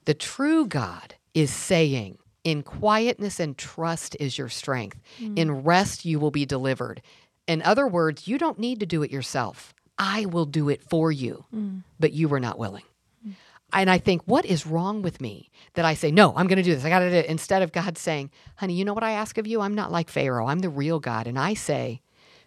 The 0.06 0.14
true 0.14 0.66
God 0.66 1.14
is 1.34 1.52
saying, 1.52 2.18
in 2.42 2.62
quietness 2.62 3.38
and 3.38 3.56
trust 3.56 4.16
is 4.18 4.36
your 4.36 4.48
strength. 4.48 5.00
In 5.20 5.48
mm. 5.48 5.60
rest, 5.64 6.04
you 6.04 6.18
will 6.18 6.30
be 6.30 6.46
delivered. 6.46 7.00
In 7.46 7.62
other 7.62 7.86
words, 7.86 8.26
you 8.26 8.38
don't 8.38 8.58
need 8.58 8.80
to 8.80 8.86
do 8.86 9.02
it 9.02 9.10
yourself. 9.12 9.72
I 9.98 10.26
will 10.26 10.46
do 10.46 10.68
it 10.68 10.82
for 10.82 11.10
you, 11.10 11.44
mm. 11.54 11.82
but 11.98 12.12
you 12.12 12.28
were 12.28 12.40
not 12.40 12.58
willing. 12.58 12.84
And 13.72 13.90
I 13.90 13.98
think, 13.98 14.22
what 14.26 14.46
is 14.46 14.64
wrong 14.64 15.02
with 15.02 15.20
me 15.20 15.50
that 15.74 15.84
I 15.84 15.94
say, 15.94 16.12
no, 16.12 16.32
I'm 16.36 16.46
going 16.46 16.56
to 16.56 16.62
do 16.62 16.72
this. 16.72 16.84
I 16.84 16.88
got 16.88 17.00
to 17.00 17.10
do 17.10 17.16
it. 17.16 17.26
Instead 17.26 17.62
of 17.62 17.72
God 17.72 17.98
saying, 17.98 18.30
honey, 18.54 18.74
you 18.74 18.84
know 18.84 18.94
what 18.94 19.02
I 19.02 19.10
ask 19.10 19.38
of 19.38 19.46
you? 19.46 19.60
I'm 19.60 19.74
not 19.74 19.90
like 19.90 20.08
Pharaoh. 20.08 20.46
I'm 20.46 20.60
the 20.60 20.68
real 20.68 21.00
God. 21.00 21.26
And 21.26 21.36
I 21.36 21.54
say, 21.54 22.00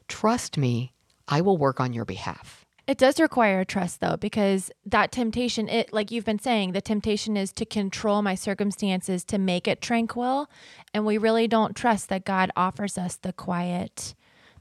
trust 0.07 0.57
me, 0.57 0.93
I 1.27 1.41
will 1.41 1.57
work 1.57 1.81
on 1.81 1.91
your 1.91 2.05
behalf. 2.05 2.65
It 2.87 2.97
does 2.97 3.19
require 3.19 3.65
trust 3.65 3.99
though, 3.99 4.15
because 4.15 4.71
that 4.85 5.11
temptation, 5.11 5.67
it 5.67 5.93
like 5.93 6.09
you've 6.09 6.25
been 6.25 6.39
saying, 6.39 6.71
the 6.71 6.81
temptation 6.81 7.35
is 7.35 7.51
to 7.53 7.65
control 7.65 8.21
my 8.21 8.33
circumstances 8.33 9.23
to 9.25 9.37
make 9.37 9.67
it 9.67 9.81
tranquil. 9.81 10.49
And 10.93 11.05
we 11.05 11.17
really 11.17 11.47
don't 11.47 11.75
trust 11.75 12.09
that 12.09 12.25
God 12.25 12.49
offers 12.55 12.97
us 12.97 13.17
the 13.17 13.33
quiet, 13.33 14.15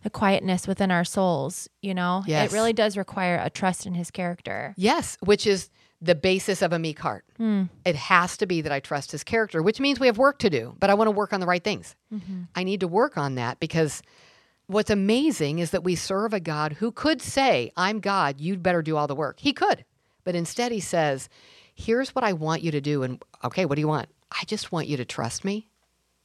the 0.09 0.18
quietness 0.18 0.66
within 0.66 0.90
our 0.90 1.05
souls, 1.05 1.68
you 1.83 1.92
know? 1.92 2.25
Yes. 2.27 2.51
It 2.51 2.55
really 2.55 2.73
does 2.73 2.97
require 2.97 3.38
a 3.44 3.51
trust 3.51 3.85
in 3.85 3.92
his 3.92 4.11
character. 4.11 4.75
Yes, 4.79 5.18
which 5.21 5.47
is 5.47 5.68
the 6.01 6.14
basis 6.14 6.62
of 6.62 6.73
a 6.73 6.79
meek 6.79 6.99
heart. 6.99 7.27
Hmm. 7.37 7.64
It 7.85 7.94
has 7.94 8.38
to 8.38 8.47
be 8.47 8.62
that 8.62 8.73
I 8.73 8.81
trust 8.81 9.12
his 9.12 9.23
character, 9.23 9.62
which 9.62 9.81
means 9.81 10.01
we 10.01 10.07
have 10.07 10.16
work 10.16 10.38
to 10.38 10.49
do, 10.49 10.75
but 10.81 10.88
I 10.88 10.94
want 10.94 11.09
to 11.09 11.12
work 11.12 11.35
on 11.35 11.40
the 11.40 11.47
right 11.47 11.62
things. 11.62 11.94
Mm-hmm. 12.11 12.44
I 12.55 12.64
need 12.64 12.81
to 12.81 12.88
work 12.88 13.18
on 13.18 13.35
that 13.35 13.61
because 13.61 14.03
what's 14.66 14.88
amazing 14.88 15.59
is 15.59 15.73
that 15.73 15.85
we 15.85 15.94
serve 15.94 16.33
a 16.33 16.40
God 16.40 16.73
who 16.75 16.90
could 16.90 17.21
say, 17.21 17.71
I'm 17.77 18.01
God, 18.01 18.40
you'd 18.40 18.62
better 18.62 18.81
do 18.81 18.97
all 18.97 19.09
the 19.09 19.14
work. 19.14 19.40
He 19.40 19.53
could. 19.53 19.85
But 20.25 20.35
instead, 20.35 20.73
he 20.73 20.81
says, 20.81 21.29
Here's 21.75 22.14
what 22.14 22.25
I 22.25 22.33
want 22.33 22.62
you 22.62 22.71
to 22.71 22.81
do. 22.81 23.03
And 23.03 23.23
okay, 23.44 23.66
what 23.66 23.75
do 23.75 23.81
you 23.81 23.88
want? 23.88 24.09
I 24.33 24.44
just 24.47 24.73
want 24.73 24.88
you 24.88 24.97
to 24.97 25.05
trust 25.05 25.44
me 25.44 25.68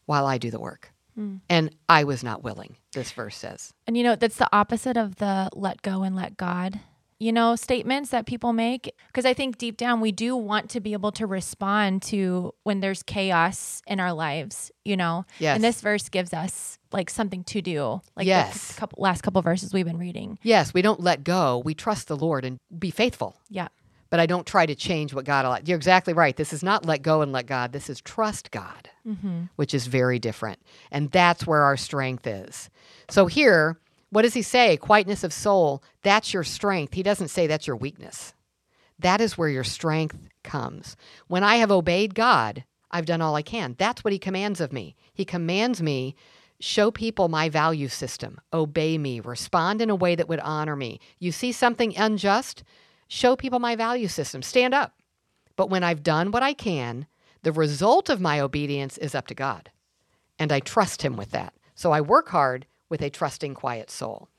while 0.06 0.26
I 0.26 0.38
do 0.38 0.50
the 0.50 0.60
work. 0.60 0.92
Mm. 1.17 1.41
And 1.49 1.76
I 1.89 2.04
was 2.04 2.23
not 2.23 2.43
willing, 2.43 2.78
this 2.93 3.12
verse 3.12 3.36
says. 3.36 3.73
And 3.88 3.95
you 3.97 4.04
know, 4.04 4.15
that's 4.15 4.38
the 4.38 4.49
opposite 4.56 4.97
of 4.97 5.17
the 5.17 5.49
let 5.54 5.82
go 5.82 6.04
and 6.04 6.15
let 6.15 6.38
God, 6.38 6.80
you 7.19 7.32
know, 7.32 7.56
statements 7.56 8.10
that 8.10 8.26
people 8.26 8.52
make. 8.54 8.93
Because 9.08 9.26
I 9.26 9.34
think 9.34 9.58
deep 9.58 9.78
down, 9.78 10.02
we 10.02 10.12
do 10.12 10.36
want 10.36 10.69
to 10.71 10.80
be 10.80 10.93
able 10.93 11.12
to 11.13 11.28
respond 11.28 12.02
to 12.04 12.54
when 12.63 12.80
there's 12.80 13.04
chaos 13.04 13.82
in 13.88 13.99
our 13.99 14.12
lives, 14.13 14.71
you 14.84 14.97
know? 14.97 15.26
Yes. 15.39 15.56
And 15.56 15.63
this 15.63 15.82
verse 15.82 16.10
gives 16.10 16.34
us 16.34 16.80
like 16.91 17.10
something 17.10 17.43
to 17.45 17.62
do. 17.62 18.02
Like 18.15 18.26
Yes. 18.28 18.73
the 18.73 18.80
couple, 18.80 19.02
last 19.02 19.21
couple 19.21 19.41
verses 19.41 19.71
we've 19.73 19.86
been 19.86 19.97
reading. 19.99 20.38
Yes, 20.43 20.73
we 20.73 20.82
don't 20.82 20.99
let 20.99 21.23
go. 21.23 21.62
We 21.63 21.73
trust 21.73 22.08
the 22.08 22.17
Lord 22.17 22.43
and 22.45 22.58
be 22.78 22.91
faithful. 22.91 23.38
Yeah. 23.49 23.67
but 24.10 24.19
I 24.19 24.28
don't 24.28 24.45
try 24.45 24.67
to 24.67 24.76
change 24.76 25.12
what 25.12 25.26
God 25.26 25.43
allows. 25.43 25.62
You're 25.65 25.76
exactly 25.76 26.13
right. 26.13 26.36
This 26.36 26.54
is 26.54 26.62
not 26.62 26.86
let 26.86 27.02
go 27.02 27.21
and 27.21 27.32
let 27.32 27.47
God. 27.47 27.71
This 27.71 27.89
is 27.89 27.99
trust 27.99 28.52
God, 28.52 28.88
Mm-hmm. 29.06 29.44
which 29.58 29.74
is 29.74 29.88
very 29.88 30.18
different. 30.18 30.60
And 30.89 31.12
that's 31.12 31.46
where 31.46 31.63
our 31.63 31.76
strength 31.76 32.26
is. 32.26 32.70
So 33.10 33.26
here, 33.26 33.78
what 34.12 34.22
does 34.22 34.34
he 34.34 34.42
say? 34.42 34.78
Quietness 34.78 35.26
of 35.26 35.34
soul, 35.34 35.84
that's 36.04 36.34
your 36.34 36.46
strength. 36.46 36.94
He 36.94 37.04
doesn't 37.04 37.28
say 37.28 37.46
that's 37.46 37.68
your 37.68 37.76
weakness. 37.76 38.34
That 39.00 39.20
is 39.20 39.38
where 39.38 39.50
your 39.50 39.66
strength 39.66 40.30
comes. 40.46 40.96
When 41.28 41.44
I 41.44 41.58
have 41.58 41.70
obeyed 41.70 42.16
God, 42.16 42.63
I've 42.92 43.06
done 43.06 43.22
all 43.22 43.36
I 43.36 43.42
can. 43.42 43.76
That's 43.78 44.06
what 44.06 44.13
he 44.13 44.20
commands 44.20 44.62
of 44.62 44.72
me. 44.72 44.96
He 45.13 45.26
commands 45.26 45.82
me 45.82 46.16
show 46.60 46.92
people 46.92 47.28
my 47.28 47.50
value 47.50 47.89
system, 47.89 48.39
obey 48.54 48.98
me, 48.98 49.20
respond 49.20 49.82
in 49.82 49.89
a 49.89 49.96
way 49.96 50.16
that 50.16 50.30
would 50.30 50.39
honor 50.39 50.78
me. 50.78 51.00
You 51.20 51.34
see 51.34 51.52
something 51.52 51.98
unjust, 51.98 52.63
show 53.10 53.36
people 53.36 53.60
my 53.60 53.76
value 53.76 54.08
system, 54.08 54.42
stand 54.42 54.74
up. 54.74 54.94
But 55.58 55.70
when 55.70 55.84
I've 55.84 56.04
done 56.04 56.32
what 56.32 56.42
I 56.42 56.54
can, 56.54 57.06
The 57.43 57.51
result 57.51 58.10
of 58.10 58.21
my 58.21 58.39
obedience 58.39 58.97
is 58.97 59.13
up 59.13 59.27
to 59.27 59.36
God, 59.36 59.69
and 60.39 60.51
I 60.51 60.60
trust 60.60 61.01
Him 61.01 61.15
with 61.15 61.32
that. 61.32 61.53
So 61.75 61.91
I 61.91 62.01
work 62.01 62.29
hard 62.29 62.65
with 62.89 63.01
a 63.01 63.10
trusting, 63.10 63.53
quiet 63.53 63.89
soul. 63.89 64.29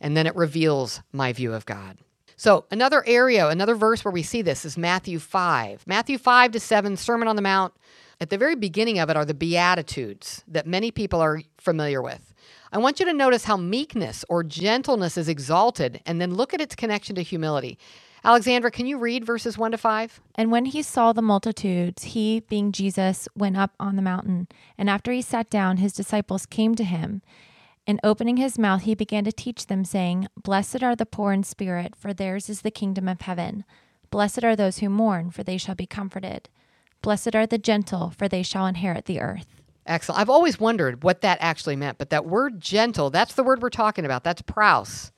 And 0.00 0.16
then 0.16 0.26
it 0.26 0.36
reveals 0.36 1.00
my 1.12 1.32
view 1.32 1.52
of 1.54 1.66
God. 1.66 1.98
So, 2.36 2.66
another 2.70 3.04
area, 3.06 3.48
another 3.48 3.76
verse 3.76 4.04
where 4.04 4.12
we 4.12 4.22
see 4.22 4.42
this 4.42 4.64
is 4.64 4.76
Matthew 4.76 5.18
5. 5.18 5.86
Matthew 5.86 6.18
5 6.18 6.52
to 6.52 6.60
7, 6.60 6.96
Sermon 6.96 7.28
on 7.28 7.36
the 7.36 7.42
Mount. 7.42 7.72
At 8.20 8.30
the 8.30 8.38
very 8.38 8.56
beginning 8.56 8.98
of 8.98 9.08
it 9.08 9.16
are 9.16 9.24
the 9.24 9.34
Beatitudes 9.34 10.44
that 10.48 10.66
many 10.66 10.90
people 10.90 11.20
are 11.20 11.42
familiar 11.58 12.02
with. 12.02 12.34
I 12.72 12.78
want 12.78 12.98
you 12.98 13.06
to 13.06 13.12
notice 13.12 13.44
how 13.44 13.56
meekness 13.56 14.24
or 14.28 14.42
gentleness 14.42 15.16
is 15.16 15.28
exalted 15.28 16.00
and 16.06 16.20
then 16.20 16.34
look 16.34 16.52
at 16.52 16.60
its 16.60 16.74
connection 16.74 17.14
to 17.16 17.22
humility. 17.22 17.78
Alexandra, 18.26 18.70
can 18.70 18.86
you 18.86 18.96
read 18.96 19.22
verses 19.22 19.58
1 19.58 19.72
to 19.72 19.78
5? 19.78 20.20
And 20.36 20.50
when 20.50 20.64
he 20.64 20.82
saw 20.82 21.12
the 21.12 21.20
multitudes, 21.20 22.04
he, 22.04 22.40
being 22.40 22.72
Jesus, 22.72 23.28
went 23.36 23.58
up 23.58 23.72
on 23.78 23.96
the 23.96 24.02
mountain. 24.02 24.48
And 24.78 24.88
after 24.88 25.12
he 25.12 25.20
sat 25.20 25.50
down, 25.50 25.76
his 25.76 25.92
disciples 25.92 26.46
came 26.46 26.74
to 26.76 26.84
him. 26.84 27.20
And 27.86 28.00
opening 28.02 28.38
his 28.38 28.58
mouth, 28.58 28.82
he 28.82 28.94
began 28.94 29.24
to 29.24 29.32
teach 29.32 29.66
them, 29.66 29.84
saying, 29.84 30.28
Blessed 30.42 30.82
are 30.82 30.96
the 30.96 31.04
poor 31.04 31.32
in 31.32 31.42
spirit, 31.42 31.94
for 31.94 32.14
theirs 32.14 32.48
is 32.48 32.62
the 32.62 32.70
kingdom 32.70 33.08
of 33.08 33.20
heaven. 33.20 33.62
Blessed 34.10 34.42
are 34.42 34.56
those 34.56 34.78
who 34.78 34.88
mourn, 34.88 35.30
for 35.30 35.42
they 35.42 35.58
shall 35.58 35.74
be 35.74 35.86
comforted. 35.86 36.48
Blessed 37.02 37.34
are 37.34 37.46
the 37.46 37.58
gentle, 37.58 38.08
for 38.16 38.26
they 38.26 38.42
shall 38.42 38.64
inherit 38.64 39.04
the 39.04 39.20
earth. 39.20 39.60
Excellent. 39.86 40.18
I've 40.18 40.30
always 40.30 40.58
wondered 40.58 41.04
what 41.04 41.20
that 41.20 41.36
actually 41.42 41.76
meant, 41.76 41.98
but 41.98 42.08
that 42.08 42.24
word 42.24 42.58
gentle, 42.58 43.10
that's 43.10 43.34
the 43.34 43.42
word 43.42 43.60
we're 43.60 43.68
talking 43.68 44.06
about. 44.06 44.24
That's 44.24 44.40
praus. 44.40 45.12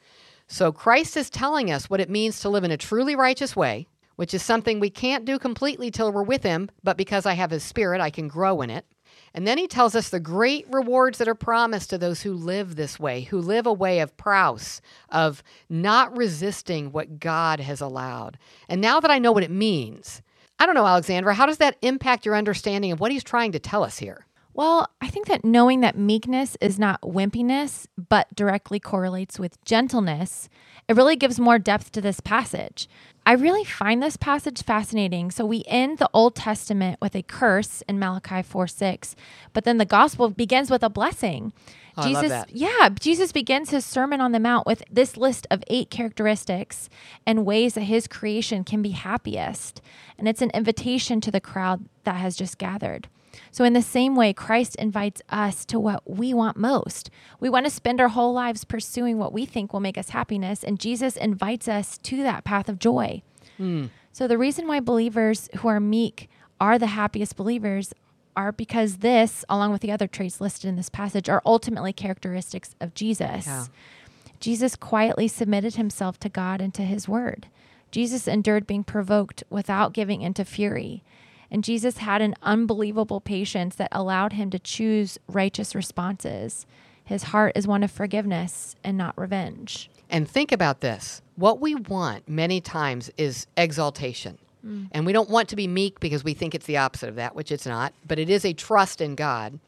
So 0.49 0.71
Christ 0.73 1.17
is 1.17 1.29
telling 1.29 1.71
us 1.71 1.91
what 1.91 2.01
it 2.01 2.11
means 2.11 2.41
to 2.41 2.49
live 2.49 2.65
in 2.65 2.71
a 2.71 2.77
truly 2.77 3.17
righteous 3.17 3.57
way, 3.57 3.87
which 4.15 4.33
is 4.33 4.43
something 4.43 4.79
we 4.79 4.91
can't 4.91 5.25
do 5.25 5.39
completely 5.39 5.91
till 5.91 6.13
we're 6.13 6.23
with 6.23 6.43
him, 6.43 6.71
but 6.83 6.97
because 6.97 7.27
I 7.27 7.35
have 7.35 7.51
his 7.51 7.65
spirit, 7.65 8.01
I 8.01 8.11
can 8.11 8.29
grow 8.29 8.63
in 8.63 8.71
it. 8.71 8.87
And 9.35 9.47
then 9.47 9.59
he 9.59 9.67
tells 9.67 9.95
us 9.95 10.09
the 10.09 10.21
great 10.21 10.65
rewards 10.71 11.19
that 11.19 11.29
are 11.29 11.35
promised 11.35 11.91
to 11.91 11.99
those 11.99 12.23
who 12.23 12.33
live 12.33 12.75
this 12.75 12.99
way, 12.99 13.23
who 13.23 13.39
live 13.39 13.67
a 13.67 13.73
way 13.73 14.01
of 14.01 14.17
praus, 14.17 14.81
of 15.11 15.43
not 15.69 16.17
resisting 16.17 16.91
what 16.91 17.21
God 17.21 17.61
has 17.61 17.83
allowed. 17.83 18.39
And 18.69 18.81
now 18.81 18.99
that 19.01 19.11
I 19.11 19.19
know 19.19 19.33
what 19.33 19.43
it 19.43 19.51
means, 19.51 20.23
I 20.59 20.65
don't 20.65 20.75
know, 20.75 20.87
Alexandra, 20.87 21.35
how 21.35 21.45
does 21.45 21.59
that 21.59 21.77
impact 21.83 22.25
your 22.25 22.35
understanding 22.35 22.93
of 22.93 23.01
what 23.01 23.13
he's 23.13 23.25
trying 23.25 23.53
to 23.53 23.59
tell 23.59 23.83
us 23.83 23.99
here? 23.99 24.25
Well, 24.57 24.89
I 25.03 25.09
think 25.09 25.27
that 25.27 25.45
knowing 25.45 25.83
that 25.83 25.99
meekness 25.99 26.57
is 26.63 26.79
not 26.79 27.03
wimpiness, 27.03 27.87
but 28.09 28.35
directly 28.35 28.81
correlates 28.81 29.39
with 29.39 29.63
gentleness, 29.67 30.49
it 30.89 30.97
really 30.97 31.15
gives 31.15 31.39
more 31.39 31.59
depth 31.59 31.93
to 31.93 32.01
this 32.01 32.21
passage. 32.21 32.89
I 33.27 33.33
really 33.33 33.65
find 33.65 34.03
this 34.03 34.17
passage 34.17 34.63
fascinating. 34.63 35.31
So 35.31 35.45
we 35.45 35.63
end 35.67 35.99
the 35.99 36.09
Old 36.15 36.35
Testament 36.35 36.99
with 37.03 37.15
a 37.15 37.23
curse 37.23 37.83
in 37.87 37.99
Malachi 37.99 38.41
4 38.41 38.67
6, 38.67 39.15
but 39.53 39.65
then 39.65 39.77
the 39.77 39.85
gospel 39.85 40.31
begins 40.31 40.71
with 40.71 40.83
a 40.83 40.89
blessing. 40.89 41.53
Oh, 41.99 42.07
Jesus, 42.07 42.45
yeah, 42.49 42.89
Jesus 42.99 43.33
begins 43.33 43.71
his 43.71 43.85
Sermon 43.85 44.23
on 44.23 44.33
the 44.33 44.41
Mount 44.41 44.67
with 44.67 44.83
this 44.91 45.19
list 45.19 45.47
of 45.51 45.63
eight 45.67 45.91
characteristics 45.91 46.89
and 47.27 47.45
ways 47.45 47.75
that 47.75 47.83
his 47.83 48.09
creation 48.09 48.65
can 48.65 48.81
be 48.81 48.91
happiest. 48.91 49.83
And 50.17 50.27
it's 50.27 50.43
an 50.43 50.51
invitation 50.55 51.21
to 51.21 51.31
the 51.31 51.41
crowd 51.43 51.91
that 52.05 52.17
has 52.17 52.37
just 52.37 52.57
gathered. 52.57 53.09
So, 53.51 53.65
in 53.65 53.73
the 53.73 53.83
same 53.83 54.17
way, 54.17 54.33
Christ 54.33 54.77
invites 54.77 55.23
us 55.29 55.65
to 55.67 55.79
what 55.79 56.09
we 56.09 56.35
want 56.35 56.57
most. 56.57 57.11
We 57.41 57.49
want 57.49 57.67
to 57.67 57.71
spend 57.71 58.01
our 58.01 58.09
whole 58.09 58.33
lives 58.33 58.65
pursuing 58.65 59.19
what 59.19 59.33
we 59.33 59.47
think 59.47 59.73
will 59.73 59.81
make 59.81 59.99
us 59.99 60.11
happiness, 60.11 60.63
and 60.65 60.81
Jesus 60.81 61.17
invites 61.17 61.69
us 61.69 61.99
to 61.99 62.23
that 62.23 62.45
path 62.45 62.69
of 62.69 62.79
joy. 62.79 63.23
Hmm. 63.57 63.87
So, 64.13 64.27
the 64.27 64.39
reason 64.39 64.67
why 64.67 64.81
believers 64.81 65.49
who 65.57 65.69
are 65.69 65.81
meek 65.81 66.29
are 66.61 66.79
the 66.79 66.89
happiest 66.89 67.37
believers 67.37 67.93
are 68.37 68.53
because 68.53 68.99
this, 68.99 69.45
along 69.49 69.73
with 69.73 69.81
the 69.81 69.91
other 69.91 70.07
traits 70.07 70.41
listed 70.41 70.69
in 70.69 70.77
this 70.77 70.91
passage, 70.91 71.29
are 71.29 71.43
ultimately 71.47 71.93
characteristics 71.93 72.75
of 72.81 72.95
Jesus. 72.95 73.47
Yeah. 73.47 73.67
Jesus 74.41 74.77
quietly 74.77 75.29
submitted 75.29 75.77
himself 75.77 76.21
to 76.21 76.29
God 76.29 76.61
and 76.61 76.75
to 76.75 76.83
his 76.83 77.09
word. 77.09 77.47
Jesus 77.91 78.29
endured 78.29 78.67
being 78.67 78.85
provoked 78.85 79.43
without 79.49 79.95
giving 79.95 80.21
into 80.21 80.45
fury. 80.45 81.03
And 81.51 81.65
Jesus 81.65 81.99
had 81.99 82.23
an 82.23 82.35
unbelievable 82.43 83.21
patience 83.21 83.77
that 83.77 83.89
allowed 83.93 84.33
him 84.33 84.51
to 84.51 84.59
choose 84.59 85.19
righteous 85.29 85.75
responses. 85.75 86.67
His 87.05 87.25
heart 87.25 87.53
is 87.55 87.67
one 87.67 87.83
of 87.83 87.91
forgiveness 87.91 88.75
and 88.83 88.97
not 88.97 89.17
revenge. 89.17 89.91
And 90.11 90.29
think 90.29 90.53
about 90.53 90.81
this. 90.81 91.23
What 91.37 91.61
we 91.61 91.75
want 91.75 92.29
many 92.29 92.61
times 92.61 93.11
is 93.17 93.47
exaltation. 93.57 94.39
Mm. 94.67 94.89
And 94.93 95.07
we 95.07 95.13
don't 95.13 95.31
want 95.31 95.49
to 95.51 95.57
be 95.57 95.67
meek 95.67 96.01
because 96.01 96.25
we 96.25 96.35
think 96.35 96.55
it's 96.55 96.67
the 96.67 96.79
opposite 96.79 97.09
of 97.09 97.17
that, 97.17 97.37
which 97.37 97.53
it's 97.53 97.67
not, 97.67 97.93
but 98.07 98.19
it 98.19 98.29
is 98.29 98.45
a 98.45 98.53
trust 98.53 99.01
in 99.01 99.15
God. 99.15 99.59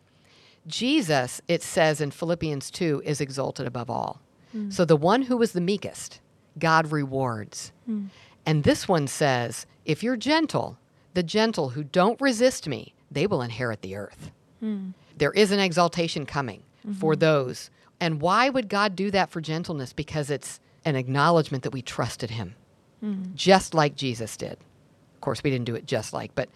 Jesus, 0.66 1.40
it 1.48 1.62
says 1.62 2.00
in 2.00 2.10
Philippians 2.10 2.70
2, 2.70 3.02
is 3.04 3.20
exalted 3.20 3.66
above 3.66 3.88
all. 3.88 4.20
Mm. 4.56 4.72
So 4.72 4.84
the 4.84 4.96
one 4.96 5.22
who 5.22 5.36
was 5.36 5.52
the 5.52 5.60
meekest, 5.60 6.20
God 6.58 6.90
rewards. 6.90 7.72
Mm. 7.88 8.08
And 8.44 8.64
this 8.64 8.88
one 8.88 9.06
says, 9.06 9.66
if 9.84 10.02
you're 10.02 10.16
gentle, 10.16 10.78
the 11.18 11.22
gentle 11.24 11.70
who 11.70 11.82
don't 11.82 12.20
resist 12.20 12.68
me, 12.68 12.94
they 13.10 13.26
will 13.26 13.42
inherit 13.42 13.82
the 13.82 13.96
earth. 13.96 14.30
Hmm. 14.60 14.90
There 15.16 15.32
is 15.32 15.50
an 15.50 15.58
exaltation 15.58 16.26
coming 16.26 16.62
for 17.00 17.14
mm-hmm. 17.14 17.18
those. 17.18 17.70
And 17.98 18.20
why 18.20 18.48
would 18.48 18.68
God 18.68 18.94
do 18.94 19.10
that 19.10 19.28
for 19.28 19.40
gentleness? 19.40 19.92
Because 19.92 20.30
it's 20.30 20.60
an 20.84 20.94
acknowledgement 20.94 21.64
that 21.64 21.72
we 21.72 21.82
trusted 21.82 22.30
him, 22.30 22.54
hmm. 23.00 23.24
just 23.34 23.74
like 23.74 23.96
Jesus 23.96 24.36
did. 24.36 24.52
Of 24.52 25.20
course, 25.20 25.42
we 25.42 25.50
didn't 25.50 25.64
do 25.64 25.74
it 25.74 25.86
just 25.86 26.12
like, 26.12 26.36
but 26.36 26.50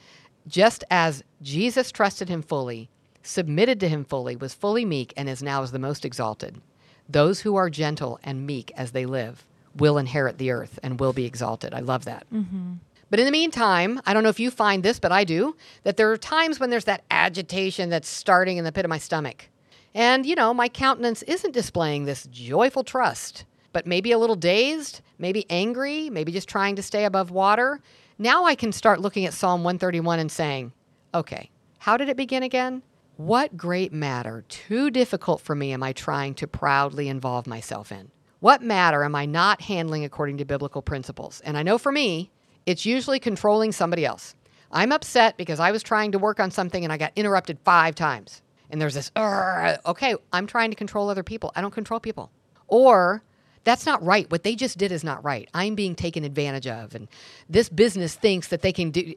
just 0.47 0.85
as 0.93 1.25
Jesus 1.43 1.91
trusted 1.91 2.29
him 2.29 2.41
fully, 2.41 2.89
submitted 3.25 3.81
to 3.81 3.89
him 3.89 4.05
fully, 4.05 4.37
was 4.37 4.55
fully 4.55 4.85
meek, 4.85 5.13
and 5.17 5.29
is 5.29 5.43
now 5.43 5.65
is 5.65 5.73
the 5.73 5.81
most 5.81 6.05
exalted, 6.05 6.61
those 7.09 7.41
who 7.41 7.57
are 7.57 7.69
gentle 7.69 8.21
and 8.23 8.47
meek 8.47 8.71
as 8.77 8.93
they 8.93 9.07
live 9.07 9.45
will 9.75 9.99
inherit 9.99 10.39
the 10.39 10.53
earth 10.53 10.79
and 10.85 11.01
will 11.01 11.13
be 11.13 11.25
exalted. 11.25 11.75
I 11.75 11.81
love 11.81 12.05
that. 12.05 12.27
Mm-hmm. 12.33 12.75
But 13.13 13.21
in 13.21 13.27
the 13.27 13.31
meantime, 13.31 14.01
I 14.07 14.15
don't 14.15 14.23
know 14.23 14.31
if 14.31 14.41
you 14.41 14.51
find 14.51 14.83
this, 14.83 14.99
but 14.99 15.13
I 15.13 15.25
do, 15.25 15.55
that 15.83 15.99
there 15.99 16.11
are 16.11 16.17
times 16.17 16.59
when 16.59 16.71
there's 16.71 16.87
that 16.87 17.05
agitation 17.11 17.91
that's 17.91 18.09
starting 18.09 18.57
in 18.57 18.65
the 18.65 18.73
pit 18.73 18.87
of 18.87 18.89
my 18.89 18.97
stomach. 18.97 19.51
And, 19.95 20.25
you 20.25 20.35
know, 20.35 20.55
my 20.55 20.71
countenance 20.71 21.21
isn't 21.25 21.53
displaying 21.53 22.07
this 22.07 22.27
joyful 22.29 22.85
trust, 22.85 23.45
but 23.75 23.87
maybe 23.87 24.13
a 24.13 24.19
little 24.19 24.35
dazed, 24.35 25.03
maybe 25.19 25.45
angry, 25.51 26.09
maybe 26.09 26.33
just 26.33 26.49
trying 26.49 26.75
to 26.77 26.83
stay 26.83 27.05
above 27.05 27.31
water. 27.31 27.83
Now 28.17 28.47
I 28.47 28.55
can 28.55 28.73
start 28.73 29.03
looking 29.03 29.27
at 29.27 29.35
Psalm 29.35 29.63
131 29.63 30.19
and 30.19 30.33
saying, 30.33 30.73
okay, 31.13 31.51
how 31.81 31.99
did 31.99 32.09
it 32.09 32.17
begin 32.17 32.43
again? 32.43 32.83
What 33.19 33.59
great 33.59 33.93
matter, 33.93 34.47
too 34.49 34.91
difficult 34.91 35.43
for 35.43 35.55
me, 35.55 35.73
am 35.73 35.83
I 35.83 35.93
trying 35.93 36.33
to 36.37 36.47
proudly 36.47 37.09
involve 37.09 37.47
myself 37.47 37.93
in? 37.93 38.11
What 38.41 38.63
matter 38.63 39.05
am 39.05 39.15
I 39.15 39.27
not 39.27 39.61
handling 39.61 40.03
according 40.03 40.39
to 40.39 40.47
biblical 40.47 40.81
principles? 40.81 41.43
And 41.45 41.59
I 41.59 41.63
know 41.63 41.77
for 41.77 41.93
me, 41.93 42.31
it's 42.67 42.87
usually 42.87 43.19
controlling 43.19 43.73
somebody 43.73 44.05
else. 44.05 44.35
I'm 44.71 44.93
upset 44.93 45.37
because 45.37 45.61
I 45.61 45.71
was 45.71 45.83
trying 45.83 46.13
to 46.13 46.19
work 46.19 46.41
on 46.41 46.51
something 46.51 46.83
and 46.83 46.93
I 46.93 46.97
got 46.97 47.13
interrupted 47.17 47.59
five 47.65 47.95
times. 47.95 48.41
And 48.71 48.81
there's 48.81 48.95
this, 48.95 49.13
okay, 49.17 50.15
I'm 50.33 50.47
trying 50.47 50.71
to 50.71 50.77
control 50.77 51.11
other 51.11 51.23
people. 51.23 51.53
I 51.55 51.61
don't 51.61 51.75
control 51.75 52.01
people. 52.01 52.31
Or 52.69 53.23
that's 53.65 53.85
not 53.85 54.03
right. 54.03 54.31
What 54.31 54.45
they 54.45 54.55
just 54.55 54.79
did 54.79 54.93
is 54.93 55.05
not 55.05 55.23
right. 55.23 55.49
I'm 55.53 55.75
being 55.75 55.95
taken 55.95 56.25
advantage 56.25 56.67
of. 56.67 56.95
And 56.95 57.07
this 57.51 57.69
business 57.69 58.15
thinks 58.15 58.49
that 58.49 58.63
they 58.63 58.73
can 58.73 58.91
do. 58.91 59.15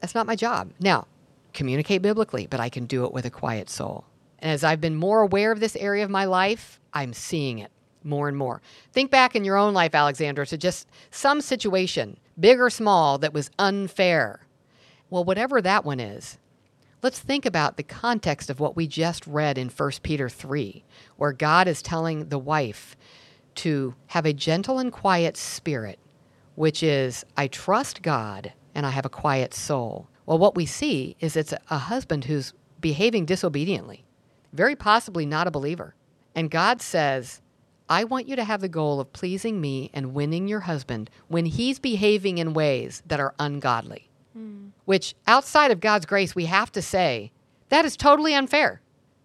That's 0.00 0.14
not 0.14 0.26
my 0.26 0.36
job. 0.36 0.72
Now, 0.80 1.06
communicate 1.54 2.02
biblically, 2.02 2.46
but 2.46 2.60
I 2.60 2.68
can 2.68 2.84
do 2.84 3.06
it 3.06 3.12
with 3.12 3.24
a 3.24 3.30
quiet 3.30 3.70
soul. 3.70 4.04
And 4.38 4.52
as 4.52 4.64
I've 4.64 4.82
been 4.82 4.96
more 4.96 5.22
aware 5.22 5.50
of 5.50 5.60
this 5.60 5.74
area 5.76 6.04
of 6.04 6.10
my 6.10 6.26
life, 6.26 6.78
I'm 6.92 7.14
seeing 7.14 7.58
it 7.58 7.70
more 8.04 8.28
and 8.28 8.36
more. 8.36 8.60
Think 8.92 9.10
back 9.10 9.34
in 9.34 9.44
your 9.44 9.56
own 9.56 9.74
life, 9.74 9.94
Alexandra, 9.94 10.46
to 10.46 10.58
just 10.58 10.88
some 11.10 11.40
situation, 11.40 12.18
big 12.38 12.60
or 12.60 12.70
small, 12.70 13.18
that 13.18 13.34
was 13.34 13.50
unfair. 13.58 14.46
Well, 15.10 15.24
whatever 15.24 15.60
that 15.62 15.84
one 15.84 16.00
is, 16.00 16.38
let's 17.02 17.18
think 17.18 17.46
about 17.46 17.76
the 17.76 17.82
context 17.82 18.50
of 18.50 18.60
what 18.60 18.76
we 18.76 18.86
just 18.86 19.26
read 19.26 19.58
in 19.58 19.68
1 19.68 19.90
Peter 20.02 20.28
3, 20.28 20.84
where 21.16 21.32
God 21.32 21.68
is 21.68 21.82
telling 21.82 22.28
the 22.28 22.38
wife 22.38 22.96
to 23.56 23.94
have 24.08 24.26
a 24.26 24.32
gentle 24.32 24.78
and 24.78 24.92
quiet 24.92 25.36
spirit, 25.36 25.98
which 26.54 26.82
is, 26.82 27.24
I 27.36 27.46
trust 27.46 28.02
God 28.02 28.52
and 28.74 28.84
I 28.86 28.90
have 28.90 29.06
a 29.06 29.10
quiet 29.10 29.54
soul. 29.54 30.08
Well, 30.26 30.38
what 30.38 30.56
we 30.56 30.66
see 30.66 31.16
is 31.20 31.36
it's 31.36 31.54
a 31.70 31.78
husband 31.78 32.24
who's 32.24 32.54
behaving 32.80 33.26
disobediently, 33.26 34.04
very 34.52 34.74
possibly 34.74 35.26
not 35.26 35.46
a 35.46 35.52
believer. 35.52 35.94
And 36.34 36.50
God 36.50 36.82
says, 36.82 37.40
I 37.88 38.04
want 38.04 38.28
you 38.28 38.36
to 38.36 38.44
have 38.44 38.60
the 38.60 38.68
goal 38.68 39.00
of 39.00 39.12
pleasing 39.12 39.60
me 39.60 39.90
and 39.92 40.14
winning 40.14 40.48
your 40.48 40.60
husband 40.60 41.10
when 41.28 41.46
he's 41.46 41.78
behaving 41.78 42.38
in 42.38 42.54
ways 42.54 43.02
that 43.06 43.20
are 43.20 43.34
ungodly 43.38 44.08
hmm. 44.34 44.68
which 44.84 45.14
outside 45.26 45.70
of 45.70 45.80
God's 45.80 46.06
grace, 46.06 46.34
we 46.34 46.44
have 46.46 46.70
to 46.72 46.82
say 46.82 47.32
that 47.70 47.84
is 47.84 47.96
totally 47.96 48.34
unfair. 48.34 48.80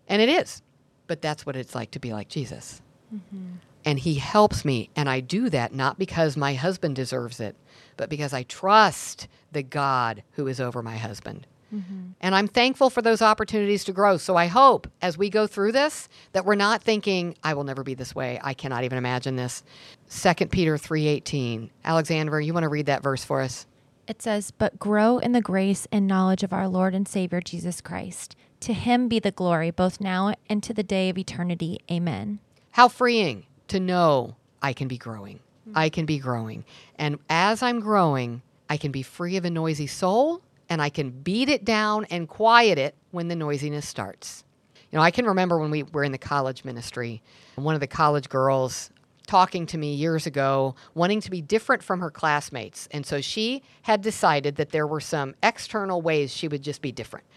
And 0.07 0.21
it 0.21 0.29
is. 0.29 0.61
But 1.07 1.21
that's 1.21 1.45
what 1.45 1.55
it's 1.55 1.75
like 1.75 1.91
to 1.91 1.99
be 1.99 2.13
like 2.13 2.29
Jesus. 2.29 2.81
Mm-hmm. 3.13 3.55
And 3.85 3.99
He 3.99 4.15
helps 4.15 4.63
me. 4.63 4.89
And 4.95 5.09
I 5.09 5.19
do 5.19 5.49
that 5.49 5.73
not 5.73 5.99
because 5.99 6.37
my 6.37 6.53
husband 6.53 6.95
deserves 6.95 7.39
it, 7.39 7.55
but 7.97 8.09
because 8.09 8.33
I 8.33 8.43
trust 8.43 9.27
the 9.51 9.63
God 9.63 10.23
who 10.31 10.47
is 10.47 10.59
over 10.59 10.81
my 10.81 10.97
husband. 10.97 11.45
Mm-hmm. 11.73 12.11
And 12.21 12.35
I'm 12.35 12.47
thankful 12.47 12.89
for 12.89 13.01
those 13.01 13.21
opportunities 13.21 13.83
to 13.85 13.91
grow. 13.91 14.17
So 14.17 14.35
I 14.35 14.47
hope 14.47 14.87
as 15.01 15.17
we 15.17 15.29
go 15.29 15.47
through 15.47 15.71
this 15.71 16.09
that 16.31 16.45
we're 16.45 16.55
not 16.55 16.83
thinking 16.83 17.35
I 17.43 17.53
will 17.53 17.63
never 17.63 17.83
be 17.83 17.93
this 17.93 18.15
way. 18.15 18.39
I 18.43 18.53
cannot 18.53 18.83
even 18.83 18.97
imagine 18.97 19.35
this. 19.35 19.63
2 20.09 20.47
Peter 20.47 20.77
3:18. 20.77 21.69
Alexandra, 21.85 22.43
you 22.43 22.53
want 22.53 22.63
to 22.63 22.69
read 22.69 22.87
that 22.87 23.03
verse 23.03 23.23
for 23.23 23.41
us? 23.41 23.65
It 24.07 24.23
says, 24.23 24.49
But 24.49 24.79
grow 24.79 25.19
in 25.19 25.33
the 25.33 25.41
grace 25.41 25.87
and 25.91 26.07
knowledge 26.07 26.41
of 26.41 26.51
our 26.51 26.67
Lord 26.67 26.95
and 26.95 27.07
Savior 27.07 27.41
Jesus 27.41 27.79
Christ. 27.79 28.35
To 28.61 28.73
him 28.73 29.07
be 29.07 29.19
the 29.19 29.31
glory, 29.31 29.69
both 29.71 30.01
now 30.01 30.33
and 30.49 30.63
to 30.63 30.73
the 30.73 30.83
day 30.83 31.09
of 31.09 31.17
eternity. 31.17 31.79
Amen. 31.89 32.39
How 32.71 32.87
freeing 32.87 33.45
to 33.67 33.79
know 33.79 34.35
I 34.61 34.73
can 34.73 34.87
be 34.87 34.97
growing. 34.97 35.37
Mm-hmm. 35.37 35.77
I 35.77 35.89
can 35.89 36.05
be 36.05 36.17
growing. 36.17 36.65
And 36.95 37.19
as 37.29 37.61
I'm 37.61 37.79
growing, 37.79 38.41
I 38.69 38.77
can 38.77 38.91
be 38.91 39.03
free 39.03 39.37
of 39.37 39.45
a 39.45 39.49
noisy 39.49 39.87
soul 39.87 40.41
and 40.69 40.81
I 40.81 40.89
can 40.89 41.09
beat 41.09 41.49
it 41.49 41.65
down 41.65 42.05
and 42.05 42.27
quiet 42.27 42.77
it 42.77 42.95
when 43.11 43.27
the 43.27 43.35
noisiness 43.35 43.87
starts. 43.87 44.43
You 44.91 44.97
know, 44.97 45.03
I 45.03 45.11
can 45.11 45.25
remember 45.25 45.59
when 45.59 45.71
we 45.71 45.83
were 45.83 46.03
in 46.03 46.11
the 46.11 46.17
college 46.17 46.63
ministry, 46.63 47.21
one 47.55 47.75
of 47.75 47.81
the 47.81 47.87
college 47.87 48.29
girls 48.29 48.89
talking 49.27 49.67
to 49.67 49.77
me 49.77 49.93
years 49.93 50.25
ago, 50.25 50.73
wanting 50.95 51.21
to 51.21 51.29
be 51.29 51.41
different 51.41 51.83
from 51.83 51.99
her 51.99 52.09
classmates. 52.09 52.87
And 52.89 53.05
so 53.05 53.21
she 53.21 53.61
had 53.83 54.01
decided 54.01 54.55
that 54.55 54.71
there 54.71 54.87
were 54.87 54.99
some 54.99 55.35
external 55.43 56.01
ways 56.01 56.31
she 56.31 56.47
would 56.47 56.63
just 56.63 56.81
be 56.81 56.91
different. 56.91 57.27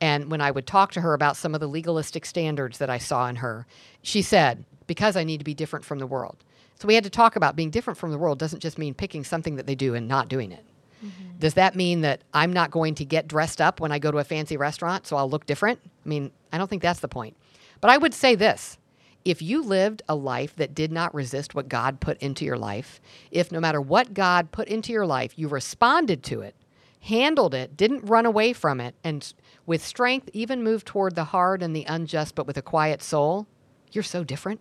And 0.00 0.30
when 0.30 0.40
I 0.40 0.50
would 0.50 0.66
talk 0.66 0.90
to 0.92 1.00
her 1.00 1.14
about 1.14 1.36
some 1.36 1.54
of 1.54 1.60
the 1.60 1.68
legalistic 1.68 2.26
standards 2.26 2.78
that 2.78 2.90
I 2.90 2.98
saw 2.98 3.28
in 3.28 3.36
her, 3.36 3.66
she 4.02 4.22
said, 4.22 4.64
Because 4.88 5.16
I 5.16 5.22
need 5.22 5.38
to 5.38 5.44
be 5.44 5.54
different 5.54 5.84
from 5.84 6.00
the 6.00 6.06
world. 6.06 6.42
So 6.80 6.88
we 6.88 6.94
had 6.94 7.04
to 7.04 7.10
talk 7.10 7.36
about 7.36 7.56
being 7.56 7.70
different 7.70 7.98
from 7.98 8.10
the 8.10 8.18
world 8.18 8.38
doesn't 8.38 8.60
just 8.60 8.78
mean 8.78 8.94
picking 8.94 9.24
something 9.24 9.56
that 9.56 9.66
they 9.66 9.74
do 9.74 9.94
and 9.94 10.08
not 10.08 10.28
doing 10.28 10.50
it. 10.50 10.64
Mm-hmm. 11.04 11.38
Does 11.38 11.54
that 11.54 11.74
mean 11.74 12.00
that 12.02 12.22
I'm 12.34 12.52
not 12.52 12.70
going 12.70 12.94
to 12.96 13.04
get 13.04 13.28
dressed 13.28 13.60
up 13.60 13.80
when 13.80 13.92
I 13.92 13.98
go 13.98 14.10
to 14.10 14.18
a 14.18 14.24
fancy 14.24 14.56
restaurant 14.56 15.06
so 15.06 15.16
I'll 15.16 15.30
look 15.30 15.46
different? 15.46 15.80
I 15.84 16.08
mean, 16.08 16.30
I 16.52 16.58
don't 16.58 16.68
think 16.68 16.82
that's 16.82 17.00
the 17.00 17.08
point. 17.08 17.36
But 17.80 17.90
I 17.90 17.96
would 17.96 18.14
say 18.14 18.34
this 18.34 18.78
if 19.24 19.42
you 19.42 19.62
lived 19.62 20.02
a 20.08 20.14
life 20.14 20.56
that 20.56 20.74
did 20.74 20.90
not 20.90 21.14
resist 21.14 21.54
what 21.54 21.68
God 21.68 22.00
put 22.00 22.18
into 22.18 22.44
your 22.44 22.56
life, 22.56 23.00
if 23.30 23.52
no 23.52 23.60
matter 23.60 23.80
what 23.80 24.14
God 24.14 24.52
put 24.52 24.68
into 24.68 24.92
your 24.92 25.06
life, 25.06 25.38
you 25.38 25.48
responded 25.48 26.22
to 26.24 26.40
it, 26.40 26.54
handled 27.00 27.54
it, 27.54 27.76
didn't 27.76 28.04
run 28.04 28.26
away 28.26 28.52
from 28.52 28.80
it, 28.80 28.94
and 29.04 29.32
with 29.66 29.84
strength 29.84 30.30
even 30.32 30.62
moved 30.62 30.86
toward 30.86 31.14
the 31.14 31.24
hard 31.24 31.62
and 31.62 31.76
the 31.76 31.84
unjust, 31.84 32.34
but 32.34 32.46
with 32.46 32.56
a 32.56 32.62
quiet 32.62 33.02
soul, 33.02 33.46
you're 33.92 34.02
so 34.02 34.24
different. 34.24 34.60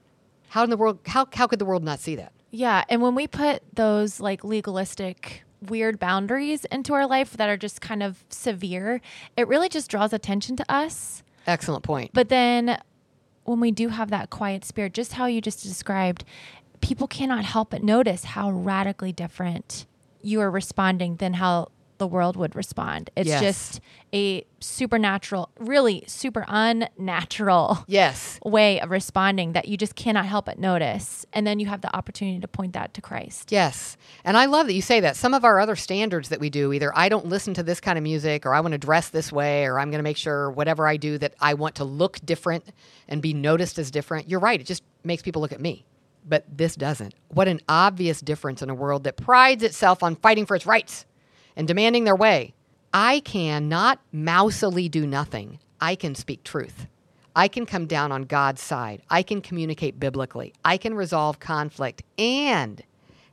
How 0.49 0.63
in 0.63 0.69
the 0.69 0.77
world, 0.77 0.99
how, 1.05 1.27
how 1.33 1.47
could 1.47 1.59
the 1.59 1.65
world 1.65 1.83
not 1.83 1.99
see 1.99 2.15
that? 2.15 2.33
Yeah. 2.51 2.83
And 2.89 3.01
when 3.01 3.15
we 3.15 3.27
put 3.27 3.61
those 3.73 4.19
like 4.19 4.43
legalistic, 4.43 5.43
weird 5.61 5.99
boundaries 5.99 6.65
into 6.65 6.93
our 6.93 7.07
life 7.07 7.35
that 7.37 7.49
are 7.49 7.57
just 7.57 7.81
kind 7.81 8.03
of 8.03 8.23
severe, 8.29 9.01
it 9.35 9.47
really 9.47 9.69
just 9.69 9.89
draws 9.89 10.13
attention 10.13 10.55
to 10.57 10.65
us. 10.71 11.23
Excellent 11.45 11.83
point. 11.83 12.11
But 12.13 12.29
then 12.29 12.79
when 13.43 13.59
we 13.59 13.71
do 13.71 13.89
have 13.89 14.09
that 14.09 14.29
quiet 14.29 14.65
spirit, 14.65 14.93
just 14.93 15.13
how 15.13 15.25
you 15.25 15.41
just 15.41 15.63
described, 15.63 16.23
people 16.81 17.07
cannot 17.07 17.45
help 17.45 17.71
but 17.71 17.83
notice 17.83 18.23
how 18.23 18.51
radically 18.51 19.11
different 19.11 19.85
you 20.21 20.41
are 20.41 20.51
responding 20.51 21.15
than 21.17 21.35
how 21.35 21.69
the 21.97 22.07
world 22.07 22.35
would 22.35 22.55
respond. 22.55 23.09
It's 23.15 23.27
Yes. 23.27 23.41
just 23.41 23.81
a 24.13 24.45
supernatural, 24.59 25.49
really 25.59 26.03
super 26.07 26.45
unnatural 26.47 27.83
yes. 27.87 28.39
way 28.43 28.79
of 28.79 28.89
responding 28.89 29.53
that 29.53 29.67
you 29.67 29.77
just 29.77 29.95
cannot 29.95 30.25
help 30.25 30.45
but 30.45 30.59
notice. 30.59 31.25
And 31.33 31.45
then 31.45 31.59
you 31.59 31.65
have 31.67 31.81
the 31.81 31.95
opportunity 31.95 32.39
to 32.39 32.47
point 32.47 32.73
that 32.73 32.93
to 32.93 33.01
Christ. 33.01 33.51
Yes. 33.51 33.97
And 34.23 34.37
I 34.37 34.45
love 34.45 34.67
that 34.67 34.73
you 34.73 34.81
say 34.81 34.99
that. 35.01 35.15
Some 35.15 35.33
of 35.33 35.43
our 35.43 35.59
other 35.59 35.75
standards 35.75 36.29
that 36.29 36.39
we 36.39 36.49
do, 36.49 36.73
either 36.73 36.91
I 36.95 37.09
don't 37.09 37.25
listen 37.25 37.53
to 37.55 37.63
this 37.63 37.79
kind 37.79 37.97
of 37.97 38.03
music, 38.03 38.45
or 38.45 38.53
I 38.53 38.61
want 38.61 38.71
to 38.73 38.77
dress 38.77 39.09
this 39.09 39.31
way, 39.31 39.65
or 39.65 39.79
I'm 39.79 39.89
going 39.91 39.99
to 39.99 40.03
make 40.03 40.17
sure 40.17 40.51
whatever 40.51 40.87
I 40.87 40.97
do 40.97 41.17
that 41.17 41.33
I 41.39 41.53
want 41.53 41.75
to 41.75 41.83
look 41.83 42.19
different 42.25 42.65
and 43.07 43.21
be 43.21 43.33
noticed 43.33 43.77
as 43.79 43.91
different. 43.91 44.29
You're 44.29 44.39
right. 44.39 44.59
It 44.59 44.67
just 44.67 44.83
makes 45.03 45.21
people 45.21 45.41
look 45.41 45.51
at 45.51 45.61
me. 45.61 45.85
But 46.29 46.43
this 46.51 46.75
doesn't. 46.75 47.13
What 47.29 47.47
an 47.47 47.61
obvious 47.69 48.19
difference 48.19 48.61
in 48.61 48.69
a 48.69 48.75
world 48.75 49.05
that 49.05 49.15
prides 49.15 49.63
itself 49.63 50.03
on 50.03 50.17
fighting 50.17 50.45
for 50.45 50.55
its 50.57 50.65
rights 50.65 51.05
and 51.57 51.67
demanding 51.67 52.05
their 52.05 52.15
way. 52.15 52.53
I 52.93 53.19
can 53.19 53.67
not 53.67 53.99
mousily 54.13 54.87
do 54.87 55.05
nothing. 55.05 55.59
I 55.81 55.95
can 55.95 56.15
speak 56.15 56.43
truth. 56.43 56.87
I 57.35 57.49
can 57.49 57.65
come 57.65 57.85
down 57.85 58.11
on 58.11 58.23
God's 58.23 58.61
side. 58.61 59.01
I 59.09 59.21
can 59.23 59.41
communicate 59.41 59.99
biblically. 59.99 60.53
I 60.63 60.77
can 60.77 60.93
resolve 60.93 61.39
conflict 61.39 62.03
and 62.17 62.81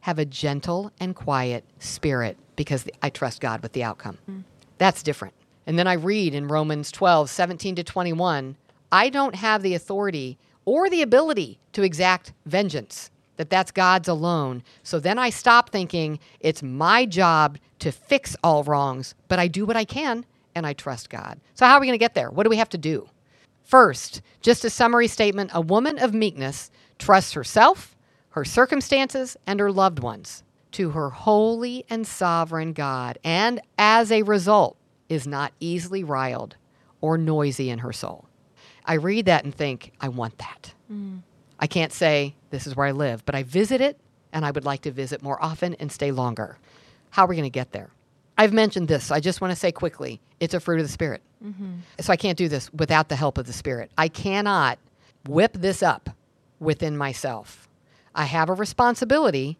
have 0.00 0.18
a 0.18 0.24
gentle 0.24 0.90
and 0.98 1.14
quiet 1.14 1.64
spirit 1.78 2.36
because 2.56 2.86
I 3.02 3.10
trust 3.10 3.40
God 3.40 3.62
with 3.62 3.72
the 3.72 3.84
outcome. 3.84 4.18
Hmm. 4.26 4.40
That's 4.78 5.02
different. 5.02 5.34
And 5.66 5.78
then 5.78 5.86
I 5.86 5.94
read 5.94 6.34
in 6.34 6.48
Romans 6.48 6.90
12, 6.90 7.30
17 7.30 7.76
to 7.76 7.84
21, 7.84 8.56
I 8.92 9.08
don't 9.08 9.34
have 9.34 9.62
the 9.62 9.74
authority 9.74 10.38
or 10.66 10.90
the 10.90 11.02
ability 11.02 11.58
to 11.72 11.82
exact 11.82 12.32
vengeance, 12.44 13.10
that 13.36 13.50
that's 13.50 13.70
God's 13.70 14.08
alone. 14.08 14.62
So 14.82 15.00
then 15.00 15.18
I 15.18 15.30
stop 15.30 15.70
thinking 15.70 16.18
it's 16.40 16.62
my 16.62 17.06
job 17.06 17.58
to 17.84 17.92
fix 17.92 18.34
all 18.42 18.64
wrongs, 18.64 19.14
but 19.28 19.38
I 19.38 19.46
do 19.46 19.66
what 19.66 19.76
I 19.76 19.84
can 19.84 20.24
and 20.54 20.66
I 20.66 20.72
trust 20.72 21.10
God. 21.10 21.38
So, 21.52 21.66
how 21.66 21.74
are 21.74 21.80
we 21.80 21.86
going 21.86 21.98
to 21.98 22.02
get 22.02 22.14
there? 22.14 22.30
What 22.30 22.44
do 22.44 22.48
we 22.48 22.56
have 22.56 22.70
to 22.70 22.78
do? 22.78 23.10
First, 23.62 24.22
just 24.40 24.64
a 24.64 24.70
summary 24.70 25.06
statement 25.06 25.50
a 25.52 25.60
woman 25.60 25.98
of 25.98 26.14
meekness 26.14 26.70
trusts 26.98 27.32
herself, 27.32 27.94
her 28.30 28.42
circumstances, 28.42 29.36
and 29.46 29.60
her 29.60 29.70
loved 29.70 29.98
ones 29.98 30.44
to 30.72 30.90
her 30.90 31.10
holy 31.10 31.84
and 31.90 32.06
sovereign 32.06 32.72
God, 32.72 33.18
and 33.22 33.60
as 33.76 34.10
a 34.10 34.22
result, 34.22 34.78
is 35.10 35.26
not 35.26 35.52
easily 35.60 36.02
riled 36.02 36.56
or 37.02 37.18
noisy 37.18 37.68
in 37.68 37.80
her 37.80 37.92
soul. 37.92 38.24
I 38.86 38.94
read 38.94 39.26
that 39.26 39.44
and 39.44 39.54
think, 39.54 39.92
I 40.00 40.08
want 40.08 40.38
that. 40.38 40.72
Mm. 40.90 41.20
I 41.60 41.66
can't 41.66 41.92
say 41.92 42.34
this 42.48 42.66
is 42.66 42.74
where 42.74 42.86
I 42.86 42.92
live, 42.92 43.26
but 43.26 43.34
I 43.34 43.42
visit 43.42 43.82
it 43.82 44.00
and 44.32 44.46
I 44.46 44.52
would 44.52 44.64
like 44.64 44.80
to 44.82 44.90
visit 44.90 45.22
more 45.22 45.42
often 45.44 45.74
and 45.74 45.92
stay 45.92 46.10
longer. 46.10 46.56
How 47.14 47.26
are 47.26 47.28
we 47.28 47.36
going 47.36 47.44
to 47.44 47.50
get 47.50 47.70
there? 47.70 47.90
I've 48.36 48.52
mentioned 48.52 48.88
this. 48.88 49.04
So 49.04 49.14
I 49.14 49.20
just 49.20 49.40
want 49.40 49.52
to 49.52 49.56
say 49.56 49.70
quickly 49.70 50.20
it's 50.40 50.52
a 50.52 50.58
fruit 50.58 50.80
of 50.80 50.84
the 50.84 50.92
Spirit. 50.92 51.22
Mm-hmm. 51.44 51.74
So 52.00 52.12
I 52.12 52.16
can't 52.16 52.36
do 52.36 52.48
this 52.48 52.72
without 52.72 53.08
the 53.08 53.14
help 53.14 53.38
of 53.38 53.46
the 53.46 53.52
Spirit. 53.52 53.92
I 53.96 54.08
cannot 54.08 54.80
whip 55.28 55.52
this 55.52 55.80
up 55.80 56.10
within 56.58 56.96
myself. 56.96 57.68
I 58.16 58.24
have 58.24 58.48
a 58.48 58.54
responsibility, 58.54 59.58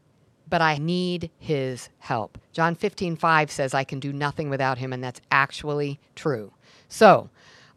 but 0.51 0.63
I 0.63 0.79
need 0.79 1.31
His 1.39 1.91
help. 2.01 2.39
John 2.53 2.75
15, 2.75 3.15
5 3.15 3.53
says, 3.53 3.73
I 3.73 3.85
can 3.85 4.01
do 4.01 4.13
nothing 4.13 4.51
without 4.51 4.79
Him, 4.79 4.93
and 4.93 5.05
that's 5.05 5.21
actually 5.31 6.01
true. 6.17 6.53
So 6.89 7.31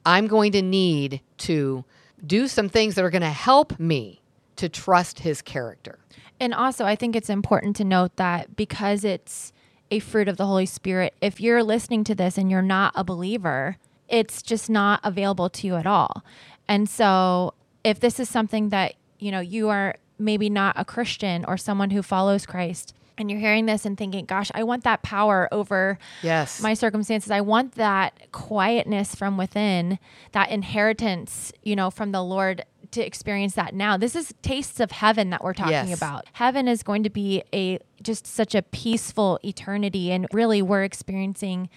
I'm 0.07 0.25
going 0.25 0.53
to 0.53 0.63
need 0.63 1.21
to 1.37 1.85
do 2.25 2.47
some 2.47 2.67
things 2.67 2.95
that 2.95 3.05
are 3.05 3.11
going 3.11 3.21
to 3.21 3.29
help 3.29 3.79
me 3.79 4.23
to 4.55 4.69
trust 4.69 5.19
His 5.19 5.43
character. 5.43 5.99
And 6.39 6.51
also, 6.55 6.83
I 6.83 6.95
think 6.95 7.15
it's 7.15 7.29
important 7.29 7.75
to 7.75 7.83
note 7.83 8.15
that 8.15 8.55
because 8.55 9.03
it's 9.03 9.53
a 9.91 9.99
fruit 9.99 10.27
of 10.27 10.37
the 10.37 10.45
Holy 10.45 10.65
Spirit, 10.65 11.13
if 11.21 11.39
you're 11.39 11.63
listening 11.63 12.03
to 12.05 12.15
this 12.15 12.37
and 12.37 12.49
you're 12.51 12.61
not 12.61 12.93
a 12.95 13.03
believer, 13.03 13.77
it's 14.07 14.41
just 14.41 14.69
not 14.69 14.99
available 15.03 15.49
to 15.49 15.67
you 15.67 15.75
at 15.75 15.87
all. 15.87 16.23
And 16.67 16.89
so, 16.89 17.53
if 17.83 17.99
this 17.99 18.19
is 18.19 18.27
something 18.29 18.69
that, 18.69 18.95
you 19.19 19.31
know, 19.31 19.39
you 19.39 19.69
are 19.69 19.95
maybe 20.19 20.49
not 20.49 20.75
a 20.77 20.83
Christian 20.83 21.45
or 21.45 21.57
someone 21.57 21.91
who 21.91 22.01
follows 22.01 22.45
Christ, 22.45 22.93
and 23.19 23.31
you're 23.31 23.39
hearing 23.39 23.65
this 23.65 23.83
and 23.85 23.97
thinking, 23.97 24.25
gosh, 24.25 24.51
I 24.53 24.63
want 24.63 24.83
that 24.83 25.01
power 25.01 25.47
over 25.51 25.97
Yes. 26.21 26.61
my 26.61 26.75
circumstances. 26.75 27.31
I 27.31 27.41
want 27.41 27.73
that 27.73 28.31
quietness 28.31 29.15
from 29.15 29.37
within, 29.37 29.97
that 30.33 30.51
inheritance, 30.51 31.51
you 31.63 31.75
know, 31.75 31.89
from 31.89 32.11
the 32.11 32.21
Lord 32.23 32.63
to 32.91 33.05
experience 33.05 33.53
that 33.55 33.73
now. 33.73 33.97
This 33.97 34.15
is 34.15 34.33
tastes 34.41 34.79
of 34.79 34.91
heaven 34.91 35.29
that 35.31 35.43
we're 35.43 35.53
talking 35.53 35.71
Yes. 35.89 35.97
about. 35.97 36.25
Heaven 36.33 36.67
is 36.67 36.83
going 36.83 37.03
to 37.03 37.09
be 37.09 37.43
a 37.53 37.79
just 38.01 38.25
such 38.27 38.53
a 38.55 38.61
peaceful 38.61 39.39
eternity 39.43 40.11
and 40.11 40.27
really 40.31 40.61
we're 40.61 40.83
experiencing 40.83 41.69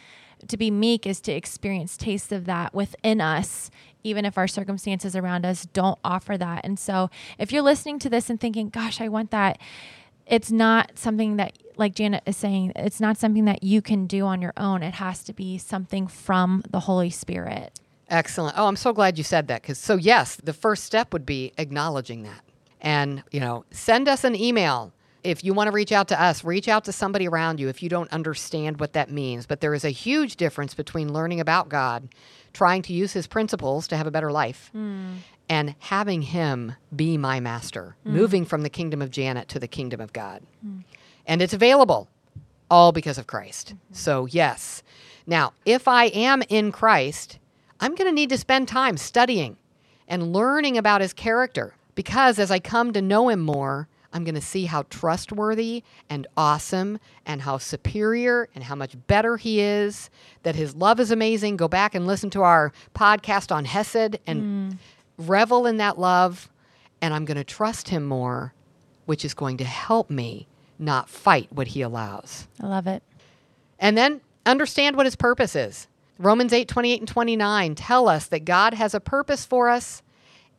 to 0.49 0.57
be 0.57 0.71
meek 0.71 1.07
is 1.07 1.21
to 1.21 1.33
experience 1.33 1.97
taste 1.97 2.33
of 2.33 2.45
that 2.47 2.75
within 2.75 3.21
us 3.21 3.71
even 4.03 4.25
if 4.25 4.39
our 4.39 4.49
circumstances 4.49 5.15
around 5.15 5.45
us 5.45 5.67
don't 5.75 5.99
offer 6.03 6.39
that. 6.39 6.65
And 6.65 6.79
so 6.79 7.11
if 7.39 7.53
you're 7.53 7.61
listening 7.63 7.99
to 7.99 8.09
this 8.09 8.31
and 8.31 8.41
thinking, 8.41 8.71
gosh, 8.71 8.99
I 9.01 9.09
want 9.09 9.31
that, 9.31 9.59
it's 10.27 10.51
not 10.51 10.93
something 10.99 11.37
that 11.37 11.59
like 11.77 11.95
Janet 11.95 12.23
is 12.27 12.37
saying, 12.37 12.73
it's 12.77 13.01
not 13.01 13.17
something 13.19 13.45
that 13.47 13.63
you 13.63 13.81
can 13.83 14.07
do 14.07 14.25
on 14.27 14.41
your 14.43 14.53
own. 14.57 14.83
It 14.83 14.95
has 14.95 15.23
to 15.25 15.33
be 15.33 15.59
something 15.59 16.07
from 16.07 16.63
the 16.71 16.81
Holy 16.81 17.11
Spirit. 17.11 17.80
Excellent. 18.11 18.59
Oh, 18.59 18.67
I'm 18.67 18.77
so 18.77 18.93
glad 18.93 19.17
you 19.17 19.25
said 19.25 19.47
that 19.49 19.63
because 19.63 19.79
so 19.79 19.95
yes, 19.95 20.37
the 20.37 20.53
first 20.53 20.85
step 20.85 21.13
would 21.13 21.25
be 21.25 21.53
acknowledging 21.57 22.25
that. 22.25 22.43
And, 22.81 23.23
you 23.31 23.41
know, 23.41 23.65
send 23.71 24.09
us 24.09 24.25
an 24.25 24.35
email. 24.35 24.93
If 25.23 25.45
you 25.45 25.53
want 25.53 25.69
to 25.69 25.73
reach 25.73 25.93
out 25.93 26.09
to 26.09 26.21
us, 26.21 26.45
reach 26.45 26.67
out 26.67 26.85
to 26.87 26.93
somebody 26.93 27.29
around 27.29 27.61
you 27.61 27.69
if 27.69 27.83
you 27.83 27.89
don't 27.91 28.11
understand 28.11 28.81
what 28.81 28.95
that 28.95 29.11
means. 29.11 29.47
But 29.47 29.61
there 29.61 29.75
is 29.75 29.85
a 29.85 29.91
huge 29.91 30.37
difference 30.37 30.75
between 30.75 31.13
learning 31.13 31.41
about 31.41 31.69
God, 31.69 32.09
trying 32.55 32.83
to 32.83 32.95
use 32.95 33.13
his 33.13 33.27
principles 33.27 33.87
to 33.89 33.97
have 33.97 34.07
a 34.07 34.11
better 34.11 34.33
life, 34.33 34.71
hmm. 34.73 35.17
and 35.49 35.75
having 35.79 36.23
him 36.23 36.75
be 36.97 37.19
my 37.19 37.39
master, 37.39 37.97
hmm. 38.03 38.13
moving 38.13 38.45
from 38.47 38.63
the 38.63 38.71
kingdom 38.71 39.03
of 39.03 39.11
Janet 39.11 39.49
to 39.49 39.59
the 39.59 39.69
kingdom 39.69 40.01
of 40.01 40.15
God. 40.15 40.43
Hmm. 40.63 40.81
And 41.27 41.43
it's 41.43 41.53
available 41.53 42.09
all 42.71 42.91
because 42.91 43.19
of 43.19 43.27
Christ. 43.27 43.75
So, 43.93 44.25
yes. 44.25 44.83
Now, 45.27 45.53
if 45.67 45.87
I 45.87 46.07
am 46.07 46.43
in 46.49 46.73
Christ, 46.73 47.39
I'm 47.81 47.95
going 47.95 48.09
to 48.09 48.15
need 48.15 48.29
to 48.29 48.39
spend 48.39 48.69
time 48.69 48.97
studying 48.99 49.57
and 50.07 50.33
learning 50.33 50.77
about 50.77 51.01
his 51.01 51.13
character 51.13 51.75
because 51.95 52.39
as 52.39 52.51
I 52.51 52.59
come 52.59 52.93
to 52.93 53.01
know 53.01 53.31
him 53.31 53.41
more, 53.41 53.89
I'm 54.13 54.25
going 54.25 54.35
to 54.35 54.41
see 54.41 54.67
how 54.67 54.83
trustworthy 54.91 55.83
and 56.09 56.27
awesome 56.37 56.99
and 57.27 57.41
how 57.43 57.59
superior 57.59 58.49
and 58.55 58.65
how 58.65 58.75
much 58.75 58.97
better 59.07 59.37
he 59.37 59.61
is, 59.61 60.11
that 60.43 60.57
his 60.57 60.75
love 60.75 61.01
is 61.01 61.11
amazing. 61.11 61.57
Go 61.57 61.69
back 61.69 61.95
and 61.95 62.07
listen 62.07 62.29
to 62.31 62.43
our 62.43 62.73
podcast 62.95 63.55
on 63.55 63.65
Hesed 63.65 64.19
and 64.27 64.73
mm. 64.73 64.79
revel 65.17 65.67
in 65.67 65.77
that 65.79 65.99
love. 65.99 66.51
And 67.01 67.15
I'm 67.15 67.25
going 67.25 67.37
to 67.37 67.45
trust 67.45 67.89
him 67.89 68.05
more, 68.05 68.53
which 69.07 69.25
is 69.25 69.33
going 69.33 69.57
to 69.59 69.65
help 69.65 70.11
me 70.11 70.49
not 70.79 71.09
fight 71.09 71.53
what 71.53 71.69
he 71.69 71.83
allows. 71.83 72.49
I 72.61 72.67
love 72.67 72.87
it. 72.87 73.03
And 73.79 73.97
then 73.97 74.21
understand 74.45 74.97
what 74.97 75.07
his 75.07 75.17
purpose 75.17 75.55
is. 75.55 75.87
Romans 76.21 76.53
8, 76.53 76.69
28 76.69 77.01
and 77.01 77.09
29 77.09 77.75
tell 77.77 78.07
us 78.07 78.27
that 78.27 78.45
God 78.45 78.75
has 78.75 78.93
a 78.93 79.01
purpose 79.01 79.47
for 79.47 79.71
us 79.71 80.03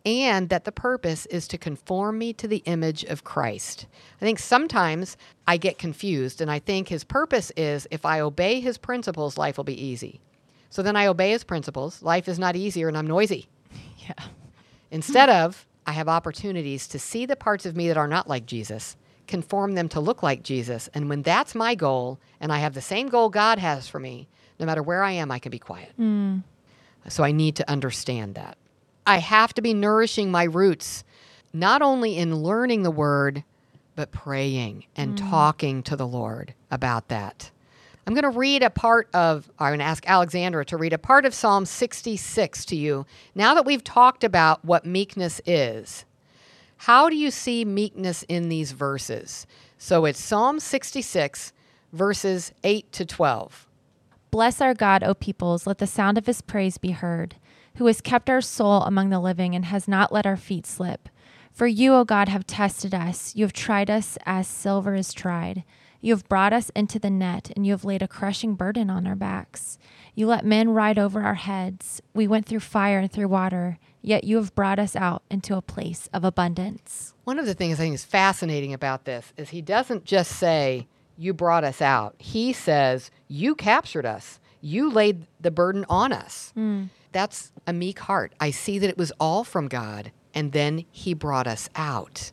and 0.03 0.49
that 0.49 0.63
the 0.63 0.71
purpose 0.71 1.27
is 1.27 1.47
to 1.49 1.57
conform 1.59 2.17
me 2.17 2.33
to 2.33 2.47
the 2.47 2.63
image 2.65 3.03
of 3.03 3.23
Christ. 3.23 3.85
I 4.19 4.25
think 4.25 4.39
sometimes 4.39 5.17
I 5.45 5.57
get 5.57 5.77
confused 5.77 6.41
and 6.41 6.49
I 6.49 6.57
think 6.57 6.87
his 6.87 7.03
purpose 7.03 7.51
is 7.55 7.87
if 7.91 8.07
I 8.07 8.21
obey 8.21 8.59
his 8.59 8.79
principles, 8.79 9.37
life 9.37 9.57
will 9.57 9.63
be 9.63 9.79
easy. 9.79 10.19
So 10.71 10.81
then 10.81 10.95
I 10.95 11.05
obey 11.05 11.29
his 11.29 11.43
principles, 11.43 12.01
life 12.01 12.27
is 12.27 12.39
not 12.39 12.55
easier 12.55 12.87
and 12.87 12.97
I'm 12.97 13.07
noisy. 13.07 13.47
Yeah. 13.99 14.25
Instead 14.89 15.29
of, 15.29 15.67
I 15.85 15.91
have 15.91 16.09
opportunities 16.09 16.87
to 16.87 16.97
see 16.97 17.27
the 17.27 17.35
parts 17.35 17.67
of 17.67 17.75
me 17.75 17.87
that 17.87 17.97
are 17.97 18.07
not 18.07 18.27
like 18.27 18.47
Jesus, 18.47 18.97
conform 19.27 19.73
them 19.73 19.87
to 19.89 19.99
look 19.99 20.23
like 20.23 20.41
Jesus. 20.41 20.89
And 20.95 21.07
when 21.07 21.21
that's 21.21 21.53
my 21.53 21.75
goal, 21.75 22.19
and 22.39 22.51
I 22.51 22.57
have 22.57 22.73
the 22.73 22.81
same 22.81 23.09
goal 23.09 23.29
God 23.29 23.59
has 23.59 23.87
for 23.87 23.99
me, 23.99 24.27
no 24.61 24.67
matter 24.67 24.83
where 24.83 25.03
I 25.03 25.11
am, 25.13 25.31
I 25.31 25.39
can 25.39 25.49
be 25.49 25.59
quiet. 25.59 25.91
Mm. 25.99 26.43
So 27.09 27.23
I 27.23 27.31
need 27.31 27.55
to 27.57 27.69
understand 27.69 28.35
that. 28.35 28.57
I 29.07 29.17
have 29.17 29.53
to 29.55 29.61
be 29.61 29.73
nourishing 29.73 30.29
my 30.29 30.43
roots, 30.43 31.03
not 31.51 31.81
only 31.81 32.15
in 32.15 32.35
learning 32.35 32.83
the 32.83 32.91
word, 32.91 33.43
but 33.95 34.11
praying 34.11 34.85
and 34.95 35.17
mm. 35.17 35.29
talking 35.29 35.81
to 35.83 35.95
the 35.95 36.07
Lord 36.07 36.53
about 36.69 37.07
that. 37.07 37.49
I'm 38.05 38.13
going 38.13 38.31
to 38.31 38.37
read 38.37 38.61
a 38.61 38.69
part 38.69 39.09
of, 39.13 39.49
I'm 39.59 39.71
going 39.71 39.79
to 39.79 39.85
ask 39.85 40.07
Alexandra 40.07 40.63
to 40.65 40.77
read 40.77 40.93
a 40.93 40.97
part 40.97 41.25
of 41.25 41.33
Psalm 41.33 41.65
66 41.65 42.65
to 42.65 42.75
you. 42.75 43.05
Now 43.33 43.55
that 43.55 43.65
we've 43.65 43.83
talked 43.83 44.23
about 44.23 44.63
what 44.63 44.85
meekness 44.85 45.41
is, 45.45 46.05
how 46.77 47.09
do 47.09 47.15
you 47.15 47.31
see 47.31 47.65
meekness 47.65 48.23
in 48.23 48.49
these 48.49 48.71
verses? 48.71 49.47
So 49.77 50.05
it's 50.05 50.19
Psalm 50.19 50.59
66, 50.59 51.51
verses 51.93 52.51
8 52.63 52.91
to 52.91 53.05
12. 53.05 53.67
Bless 54.31 54.61
our 54.61 54.73
God, 54.73 55.03
O 55.03 55.13
peoples, 55.13 55.67
let 55.67 55.79
the 55.79 55.85
sound 55.85 56.17
of 56.17 56.25
his 56.25 56.41
praise 56.41 56.77
be 56.77 56.91
heard, 56.91 57.35
who 57.75 57.85
has 57.87 57.99
kept 57.99 58.29
our 58.29 58.39
soul 58.39 58.81
among 58.83 59.09
the 59.09 59.19
living 59.19 59.53
and 59.53 59.65
has 59.65 59.89
not 59.89 60.13
let 60.13 60.25
our 60.25 60.37
feet 60.37 60.65
slip. 60.65 61.09
For 61.51 61.67
you, 61.67 61.93
O 61.93 62.05
God, 62.05 62.29
have 62.29 62.47
tested 62.47 62.93
us. 62.93 63.35
You 63.35 63.43
have 63.43 63.51
tried 63.51 63.89
us 63.89 64.17
as 64.25 64.47
silver 64.47 64.95
is 64.95 65.11
tried. 65.11 65.65
You 65.99 66.13
have 66.13 66.29
brought 66.29 66.53
us 66.53 66.71
into 66.77 66.97
the 66.97 67.09
net, 67.09 67.51
and 67.57 67.65
you 67.65 67.73
have 67.73 67.83
laid 67.83 68.01
a 68.01 68.07
crushing 68.07 68.55
burden 68.55 68.89
on 68.89 69.05
our 69.05 69.17
backs. 69.17 69.77
You 70.15 70.27
let 70.27 70.45
men 70.45 70.69
ride 70.69 70.97
over 70.97 71.21
our 71.21 71.35
heads. 71.35 72.01
We 72.13 72.25
went 72.25 72.45
through 72.45 72.61
fire 72.61 72.99
and 72.99 73.11
through 73.11 73.27
water, 73.27 73.79
yet 74.01 74.23
you 74.23 74.37
have 74.37 74.55
brought 74.55 74.79
us 74.79 74.95
out 74.95 75.23
into 75.29 75.57
a 75.57 75.61
place 75.61 76.07
of 76.13 76.23
abundance. 76.23 77.13
One 77.25 77.37
of 77.37 77.45
the 77.45 77.53
things 77.53 77.81
I 77.81 77.83
think 77.83 77.95
is 77.95 78.05
fascinating 78.05 78.73
about 78.73 79.03
this 79.03 79.33
is 79.35 79.49
he 79.49 79.61
doesn't 79.61 80.05
just 80.05 80.31
say, 80.31 80.87
You 81.21 81.35
brought 81.35 81.63
us 81.63 81.83
out. 81.83 82.15
He 82.17 82.51
says, 82.51 83.11
You 83.27 83.53
captured 83.53 84.07
us. 84.07 84.39
You 84.59 84.89
laid 84.89 85.27
the 85.39 85.51
burden 85.51 85.85
on 85.87 86.11
us. 86.11 86.51
Mm. 86.57 86.89
That's 87.11 87.51
a 87.67 87.73
meek 87.73 87.99
heart. 87.99 88.33
I 88.39 88.49
see 88.49 88.79
that 88.79 88.89
it 88.89 88.97
was 88.97 89.11
all 89.19 89.43
from 89.43 89.67
God, 89.67 90.11
and 90.33 90.51
then 90.51 90.83
he 90.89 91.13
brought 91.13 91.45
us 91.45 91.69
out. 91.75 92.31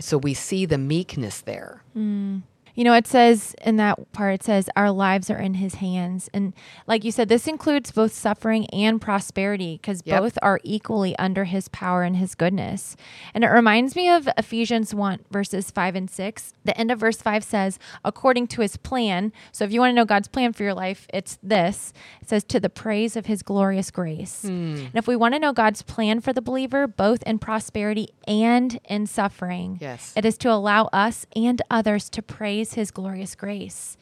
So 0.00 0.18
we 0.18 0.34
see 0.34 0.66
the 0.66 0.76
meekness 0.76 1.40
there. 1.40 1.82
Mm. 1.96 2.42
You 2.76 2.84
know, 2.84 2.92
it 2.94 3.06
says 3.06 3.54
in 3.64 3.76
that 3.76 4.12
part, 4.12 4.34
it 4.34 4.42
says, 4.44 4.68
Our 4.76 4.90
lives 4.90 5.30
are 5.30 5.38
in 5.38 5.54
his 5.54 5.76
hands. 5.76 6.30
And 6.32 6.52
like 6.86 7.02
you 7.04 7.10
said, 7.10 7.28
this 7.28 7.48
includes 7.48 7.90
both 7.90 8.12
suffering 8.12 8.66
and 8.66 9.00
prosperity 9.00 9.78
because 9.80 10.02
Yep. 10.04 10.20
both 10.20 10.38
are 10.42 10.60
equally 10.62 11.18
under 11.18 11.44
his 11.44 11.68
power 11.68 12.02
and 12.02 12.16
his 12.16 12.34
goodness. 12.34 12.94
And 13.34 13.42
it 13.42 13.48
reminds 13.48 13.96
me 13.96 14.08
of 14.10 14.28
Ephesians 14.36 14.94
1, 14.94 15.20
verses 15.30 15.70
5 15.70 15.96
and 15.96 16.10
6. 16.10 16.52
The 16.64 16.78
end 16.78 16.90
of 16.90 17.00
verse 17.00 17.16
5 17.22 17.42
says, 17.42 17.78
According 18.04 18.48
to 18.48 18.60
his 18.60 18.76
plan. 18.76 19.32
So 19.52 19.64
if 19.64 19.72
you 19.72 19.80
want 19.80 19.90
to 19.90 19.94
know 19.96 20.04
God's 20.04 20.28
plan 20.28 20.52
for 20.52 20.62
your 20.62 20.74
life, 20.74 21.06
it's 21.12 21.38
this 21.42 21.92
it 22.20 22.28
says, 22.28 22.44
To 22.44 22.60
the 22.60 22.68
praise 22.70 23.16
of 23.16 23.26
his 23.26 23.42
glorious 23.42 23.90
grace. 23.90 24.42
Hmm. 24.42 24.50
And 24.76 24.94
if 24.94 25.06
we 25.08 25.16
want 25.16 25.34
to 25.34 25.40
know 25.40 25.52
God's 25.54 25.80
plan 25.82 26.20
for 26.20 26.32
the 26.34 26.42
believer, 26.42 26.86
both 26.86 27.22
in 27.22 27.38
prosperity 27.38 28.08
and 28.28 28.78
in 28.84 29.06
suffering, 29.06 29.78
Yes. 29.80 30.12
it 30.14 30.26
is 30.26 30.36
to 30.38 30.50
allow 30.50 30.90
us 30.92 31.24
and 31.34 31.62
others 31.70 32.10
to 32.10 32.20
praise 32.22 32.65
his 32.74 32.90
glorious 32.90 33.34
grace. 33.34 33.96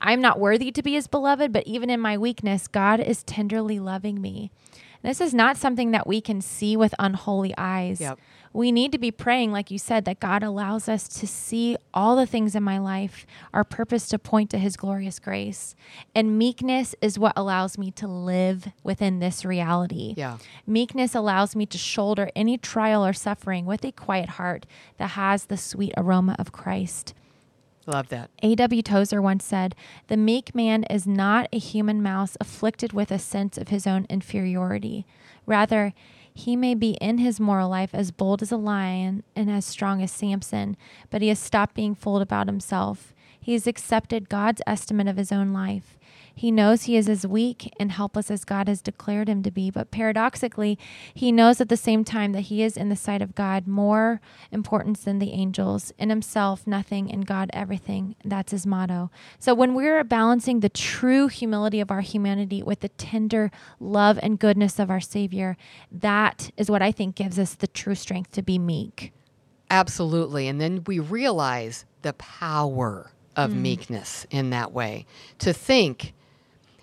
I 0.00 0.12
am 0.12 0.20
not 0.20 0.38
worthy 0.38 0.70
to 0.72 0.82
be 0.82 0.94
his 0.94 1.06
beloved, 1.06 1.52
but 1.52 1.66
even 1.66 1.90
in 1.90 2.00
my 2.00 2.16
weakness, 2.16 2.68
God 2.68 3.00
is 3.00 3.22
tenderly 3.24 3.80
loving 3.80 4.20
me. 4.20 4.50
This 5.02 5.20
is 5.20 5.32
not 5.32 5.56
something 5.56 5.92
that 5.92 6.06
we 6.06 6.20
can 6.20 6.40
see 6.40 6.76
with 6.76 6.94
unholy 6.98 7.54
eyes. 7.56 8.00
Yep. 8.00 8.18
We 8.52 8.72
need 8.72 8.92
to 8.92 8.98
be 8.98 9.10
praying, 9.10 9.52
like 9.52 9.70
you 9.70 9.78
said, 9.78 10.04
that 10.06 10.20
God 10.20 10.42
allows 10.42 10.88
us 10.88 11.06
to 11.20 11.26
see 11.26 11.76
all 11.92 12.16
the 12.16 12.26
things 12.26 12.56
in 12.56 12.62
my 12.62 12.78
life, 12.78 13.26
our 13.52 13.62
purpose 13.62 14.08
to 14.08 14.18
point 14.18 14.50
to 14.50 14.58
his 14.58 14.76
glorious 14.76 15.18
grace. 15.18 15.76
And 16.14 16.38
meekness 16.38 16.94
is 17.00 17.18
what 17.18 17.34
allows 17.36 17.78
me 17.78 17.90
to 17.92 18.08
live 18.08 18.68
within 18.82 19.18
this 19.18 19.44
reality. 19.44 20.14
Yeah. 20.16 20.38
Meekness 20.66 21.14
allows 21.14 21.54
me 21.54 21.66
to 21.66 21.78
shoulder 21.78 22.30
any 22.34 22.58
trial 22.58 23.04
or 23.04 23.12
suffering 23.12 23.66
with 23.66 23.84
a 23.84 23.92
quiet 23.92 24.30
heart 24.30 24.66
that 24.96 25.10
has 25.10 25.44
the 25.44 25.56
sweet 25.56 25.92
aroma 25.96 26.34
of 26.38 26.50
Christ. 26.50 27.14
Love 27.88 28.08
that. 28.10 28.30
A.W. 28.42 28.82
Tozer 28.82 29.22
once 29.22 29.46
said, 29.46 29.74
The 30.08 30.16
meek 30.18 30.54
man 30.54 30.84
is 30.84 31.06
not 31.06 31.48
a 31.50 31.58
human 31.58 32.02
mouse 32.02 32.36
afflicted 32.38 32.92
with 32.92 33.10
a 33.10 33.18
sense 33.18 33.56
of 33.56 33.68
his 33.68 33.86
own 33.86 34.06
inferiority. 34.10 35.06
Rather, 35.46 35.94
he 36.34 36.54
may 36.54 36.74
be 36.74 36.98
in 37.00 37.16
his 37.16 37.40
moral 37.40 37.70
life 37.70 37.94
as 37.94 38.10
bold 38.10 38.42
as 38.42 38.52
a 38.52 38.58
lion 38.58 39.24
and 39.34 39.50
as 39.50 39.64
strong 39.64 40.02
as 40.02 40.12
Samson, 40.12 40.76
but 41.08 41.22
he 41.22 41.28
has 41.28 41.38
stopped 41.38 41.74
being 41.74 41.94
fooled 41.94 42.20
about 42.20 42.46
himself. 42.46 43.14
He 43.40 43.54
has 43.54 43.66
accepted 43.66 44.28
God's 44.28 44.60
estimate 44.66 45.08
of 45.08 45.16
his 45.16 45.32
own 45.32 45.54
life. 45.54 45.97
He 46.38 46.52
knows 46.52 46.84
he 46.84 46.96
is 46.96 47.08
as 47.08 47.26
weak 47.26 47.74
and 47.80 47.90
helpless 47.90 48.30
as 48.30 48.44
God 48.44 48.68
has 48.68 48.80
declared 48.80 49.28
him 49.28 49.42
to 49.42 49.50
be, 49.50 49.72
but 49.72 49.90
paradoxically, 49.90 50.78
he 51.12 51.32
knows 51.32 51.60
at 51.60 51.68
the 51.68 51.76
same 51.76 52.04
time 52.04 52.30
that 52.30 52.42
he 52.42 52.62
is 52.62 52.76
in 52.76 52.90
the 52.90 52.94
sight 52.94 53.20
of 53.20 53.34
God 53.34 53.66
more 53.66 54.20
important 54.52 55.04
than 55.04 55.18
the 55.18 55.32
angels. 55.32 55.92
In 55.98 56.10
himself, 56.10 56.64
nothing, 56.64 57.08
in 57.08 57.22
God, 57.22 57.50
everything. 57.52 58.14
That's 58.24 58.52
his 58.52 58.64
motto. 58.64 59.10
So 59.40 59.52
when 59.52 59.74
we're 59.74 60.04
balancing 60.04 60.60
the 60.60 60.68
true 60.68 61.26
humility 61.26 61.80
of 61.80 61.90
our 61.90 62.02
humanity 62.02 62.62
with 62.62 62.80
the 62.80 62.90
tender 62.90 63.50
love 63.80 64.16
and 64.22 64.38
goodness 64.38 64.78
of 64.78 64.90
our 64.90 65.00
Savior, 65.00 65.56
that 65.90 66.52
is 66.56 66.70
what 66.70 66.82
I 66.82 66.92
think 66.92 67.16
gives 67.16 67.40
us 67.40 67.54
the 67.54 67.66
true 67.66 67.96
strength 67.96 68.30
to 68.32 68.42
be 68.42 68.60
meek. 68.60 69.12
Absolutely. 69.70 70.46
And 70.46 70.60
then 70.60 70.84
we 70.86 71.00
realize 71.00 71.84
the 72.02 72.12
power 72.12 73.10
of 73.34 73.50
mm. 73.50 73.56
meekness 73.56 74.24
in 74.30 74.50
that 74.50 74.70
way. 74.70 75.04
To 75.40 75.52
think 75.52 76.14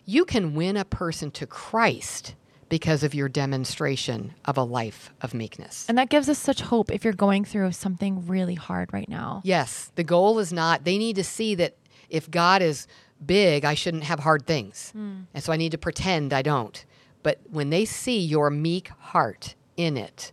you 0.06 0.26
can 0.26 0.56
win 0.56 0.78
a 0.78 0.86
person 0.86 1.32
to 1.32 1.48
Christ 1.48 2.36
because 2.70 3.04
of 3.04 3.14
your 3.14 3.30
demonstration 3.30 4.34
of 4.46 4.58
a 4.58 4.64
life 4.64 5.12
of 5.22 5.34
meekness. 5.34 5.86
And 5.88 5.98
that 5.98 6.10
gives 6.10 6.30
us 6.30 6.40
such 6.40 6.62
hope 6.62 6.92
if 6.92 7.04
you're 7.04 7.14
going 7.14 7.46
through 7.46 7.72
something 7.74 8.26
really 8.28 8.56
hard 8.56 8.92
right 8.92 9.08
now. 9.08 9.42
Yes, 9.44 9.92
the 9.96 10.04
goal 10.04 10.40
is 10.40 10.52
not, 10.52 10.84
they 10.84 10.98
need 10.98 11.16
to 11.18 11.24
see 11.24 11.56
that 11.56 11.76
if 12.10 12.30
God 12.30 12.62
is 12.62 12.88
big, 13.24 13.66
I 13.66 13.74
shouldn't 13.74 14.04
have 14.04 14.20
hard 14.20 14.46
things. 14.46 14.92
Hmm. 14.92 15.22
And 15.34 15.44
so 15.44 15.54
I 15.54 15.58
need 15.58 15.72
to 15.72 15.78
pretend 15.78 16.34
I 16.34 16.42
don't. 16.42 16.84
But 17.24 17.40
when 17.50 17.70
they 17.70 17.86
see 17.86 18.20
your 18.20 18.50
meek 18.50 18.90
heart 19.00 19.56
in 19.78 19.98
it, 19.98 20.32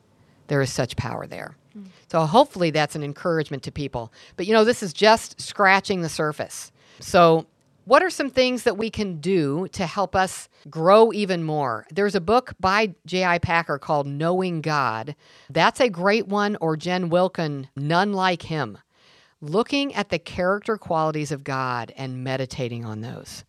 there 0.48 0.60
is 0.60 0.72
such 0.72 0.96
power 0.96 1.26
there. 1.26 1.56
Hmm. 1.72 1.84
So 2.10 2.20
hopefully 2.26 2.70
that's 2.70 2.94
an 2.94 3.02
encouragement 3.02 3.62
to 3.64 3.72
people. 3.72 4.12
But 4.36 4.46
you 4.46 4.52
know, 4.52 4.64
this 4.64 4.82
is 4.82 4.92
just 4.92 5.40
scratching 5.40 6.02
the 6.02 6.08
surface. 6.08 6.72
So, 7.00 7.46
what 7.84 8.02
are 8.02 8.10
some 8.10 8.30
things 8.30 8.62
that 8.62 8.76
we 8.76 8.90
can 8.90 9.20
do 9.20 9.66
to 9.72 9.86
help 9.86 10.14
us 10.14 10.48
grow 10.70 11.12
even 11.12 11.42
more? 11.42 11.86
There's 11.92 12.14
a 12.14 12.20
book 12.20 12.54
by 12.60 12.94
J.I. 13.06 13.38
Packer 13.38 13.78
called 13.78 14.06
Knowing 14.06 14.60
God. 14.60 15.16
That's 15.50 15.80
a 15.80 15.88
great 15.88 16.28
one, 16.28 16.56
or 16.60 16.76
Jen 16.76 17.08
Wilkin, 17.08 17.68
None 17.74 18.12
Like 18.12 18.42
Him. 18.42 18.78
Looking 19.40 19.92
at 19.94 20.10
the 20.10 20.20
character 20.20 20.76
qualities 20.76 21.32
of 21.32 21.42
God 21.42 21.92
and 21.96 22.22
meditating 22.22 22.84
on 22.84 23.00
those. 23.00 23.44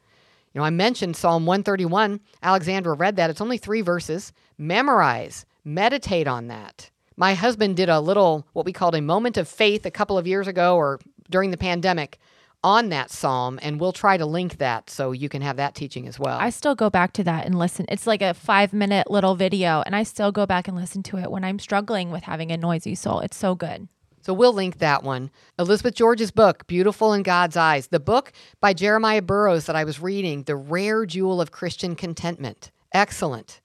You 0.54 0.60
know, 0.60 0.66
I 0.66 0.72
mentioned 0.72 1.16
Psalm 1.16 1.46
131. 1.46 2.20
Alexandra 2.42 2.94
read 2.94 3.16
that. 3.18 3.30
It's 3.30 3.42
only 3.42 3.58
three 3.58 3.82
verses. 3.82 4.34
Memorize, 4.58 5.46
Meditate 5.64 6.28
on 6.28 6.48
that. 6.48 6.90
My 7.16 7.36
husband 7.36 7.78
did 7.78 7.90
a 7.90 8.00
little, 8.00 8.46
what 8.54 8.66
we 8.66 8.74
called 8.74 8.96
a 8.96 9.02
moment 9.02 9.38
of 9.38 9.48
faith 9.48 9.86
a 9.86 9.92
couple 9.92 10.18
of 10.18 10.28
years 10.28 10.48
ago 10.48 10.76
or 10.76 11.00
during 11.30 11.52
the 11.52 11.58
pandemic 11.58 12.20
on 12.64 12.90
that 12.90 13.12
psalm, 13.12 13.60
and 13.62 13.80
we'll 13.80 13.92
try 13.92 14.18
to 14.18 14.26
link 14.26 14.58
that 14.58 14.90
so 14.90 15.12
you 15.12 15.30
can 15.30 15.42
have 15.42 15.58
that 15.58 15.76
teaching 15.76 16.08
as 16.08 16.20
well. 16.20 16.38
I 16.40 16.50
still 16.50 16.76
go 16.76 16.90
back 16.90 17.14
to 17.14 17.24
that 17.26 17.46
and 17.46 17.58
listen. 17.58 17.86
It's 17.90 18.08
like 18.08 18.22
a 18.22 18.34
five 18.34 18.74
minute 18.74 19.12
little 19.12 19.36
video, 19.36 19.84
and 19.86 19.96
I 19.96 20.04
still 20.04 20.32
go 20.32 20.46
back 20.46 20.68
and 20.68 20.78
listen 20.78 21.04
to 21.04 21.18
it 21.18 21.30
when 21.30 21.44
I'm 21.44 21.60
struggling 21.60 22.12
with 22.12 22.24
having 22.24 22.52
a 22.52 22.58
noisy 22.58 22.96
soul. 22.96 23.20
It's 23.20 23.38
so 23.38 23.56
good. 23.56 23.88
So 24.22 24.34
we'll 24.34 24.54
link 24.54 24.78
that 24.78 25.04
one. 25.04 25.32
Elizabeth 25.60 25.96
George's 25.96 26.32
book, 26.32 26.66
Beautiful 26.66 27.12
in 27.12 27.24
God's 27.24 27.58
Eyes, 27.58 27.88
the 27.88 28.00
book 28.00 28.32
by 28.62 28.74
Jeremiah 28.74 29.22
Burroughs 29.22 29.66
that 29.66 29.76
I 29.76 29.84
was 29.84 30.00
reading, 30.00 30.44
The 30.44 30.56
Rare 30.56 31.06
Jewel 31.06 31.42
of 31.42 31.52
Christian 31.52 31.94
Contentment. 31.96 32.72
Excellent. 32.94 33.60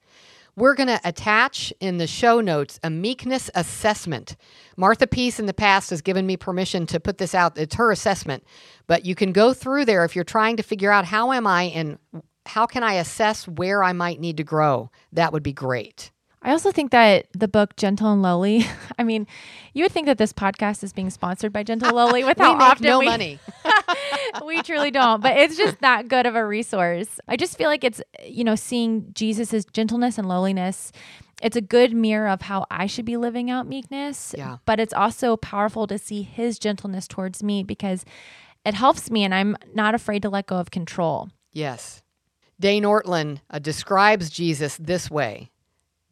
We're 0.55 0.75
going 0.75 0.87
to 0.87 0.99
attach 1.03 1.71
in 1.79 1.97
the 1.97 2.07
show 2.07 2.41
notes 2.41 2.79
a 2.83 2.89
meekness 2.89 3.49
assessment. 3.55 4.35
Martha 4.77 5.07
Peace 5.07 5.39
in 5.39 5.45
the 5.45 5.53
past 5.53 5.89
has 5.89 6.01
given 6.01 6.25
me 6.25 6.37
permission 6.37 6.85
to 6.87 6.99
put 6.99 7.17
this 7.17 7.33
out. 7.33 7.57
It's 7.57 7.75
her 7.75 7.91
assessment, 7.91 8.43
but 8.87 9.05
you 9.05 9.15
can 9.15 9.31
go 9.31 9.53
through 9.53 9.85
there 9.85 10.05
if 10.05 10.15
you're 10.15 10.23
trying 10.23 10.57
to 10.57 10.63
figure 10.63 10.91
out 10.91 11.05
how 11.05 11.31
am 11.31 11.47
I 11.47 11.63
and 11.63 11.97
how 12.45 12.65
can 12.65 12.83
I 12.83 12.93
assess 12.93 13.47
where 13.47 13.83
I 13.83 13.93
might 13.93 14.19
need 14.19 14.37
to 14.37 14.43
grow. 14.43 14.89
That 15.13 15.31
would 15.33 15.43
be 15.43 15.53
great. 15.53 16.11
I 16.41 16.51
also 16.51 16.71
think 16.71 16.91
that 16.91 17.27
the 17.33 17.47
book 17.47 17.75
Gentle 17.75 18.11
and 18.11 18.21
Lowly. 18.21 18.65
I 18.99 19.03
mean, 19.03 19.27
you 19.73 19.83
would 19.83 19.91
think 19.91 20.05
that 20.07 20.17
this 20.17 20.31
podcast 20.31 20.83
is 20.83 20.93
being 20.93 21.09
sponsored 21.09 21.51
by 21.51 21.63
Gentle 21.63 21.89
and 21.89 21.97
Lowly 21.97 22.23
with 22.23 22.37
how 22.37 22.57
we 22.57 22.63
often 22.63 22.85
no 22.85 22.99
we, 22.99 23.05
money. 23.05 23.39
we 24.45 24.61
truly 24.61 24.91
don't, 24.91 25.21
but 25.21 25.37
it's 25.37 25.57
just 25.57 25.79
that 25.81 26.07
good 26.07 26.25
of 26.25 26.35
a 26.35 26.45
resource. 26.45 27.19
I 27.27 27.35
just 27.35 27.57
feel 27.57 27.67
like 27.67 27.83
it's 27.83 28.01
you 28.25 28.43
know 28.43 28.55
seeing 28.55 29.11
Jesus's 29.13 29.65
gentleness 29.65 30.17
and 30.17 30.27
lowliness. 30.29 30.91
It's 31.41 31.55
a 31.55 31.61
good 31.61 31.93
mirror 31.93 32.27
of 32.27 32.43
how 32.43 32.65
I 32.69 32.85
should 32.85 33.05
be 33.05 33.15
living 33.15 33.49
out 33.49 33.67
meekness. 33.67 34.35
Yeah. 34.37 34.57
But 34.65 34.79
it's 34.79 34.93
also 34.93 35.37
powerful 35.37 35.87
to 35.87 35.97
see 35.97 36.21
his 36.21 36.59
gentleness 36.59 37.07
towards 37.07 37.41
me 37.41 37.63
because 37.63 38.03
it 38.65 38.73
helps 38.73 39.09
me 39.09 39.23
and 39.23 39.33
I'm 39.33 39.55
not 39.73 39.95
afraid 39.95 40.21
to 40.23 40.29
let 40.29 40.47
go 40.47 40.57
of 40.57 40.69
control. 40.69 41.29
Yes. 41.53 42.03
Dane 42.59 42.83
Ortlund 42.83 43.39
uh, 43.49 43.59
describes 43.59 44.29
Jesus 44.29 44.75
this 44.75 45.09
way 45.09 45.49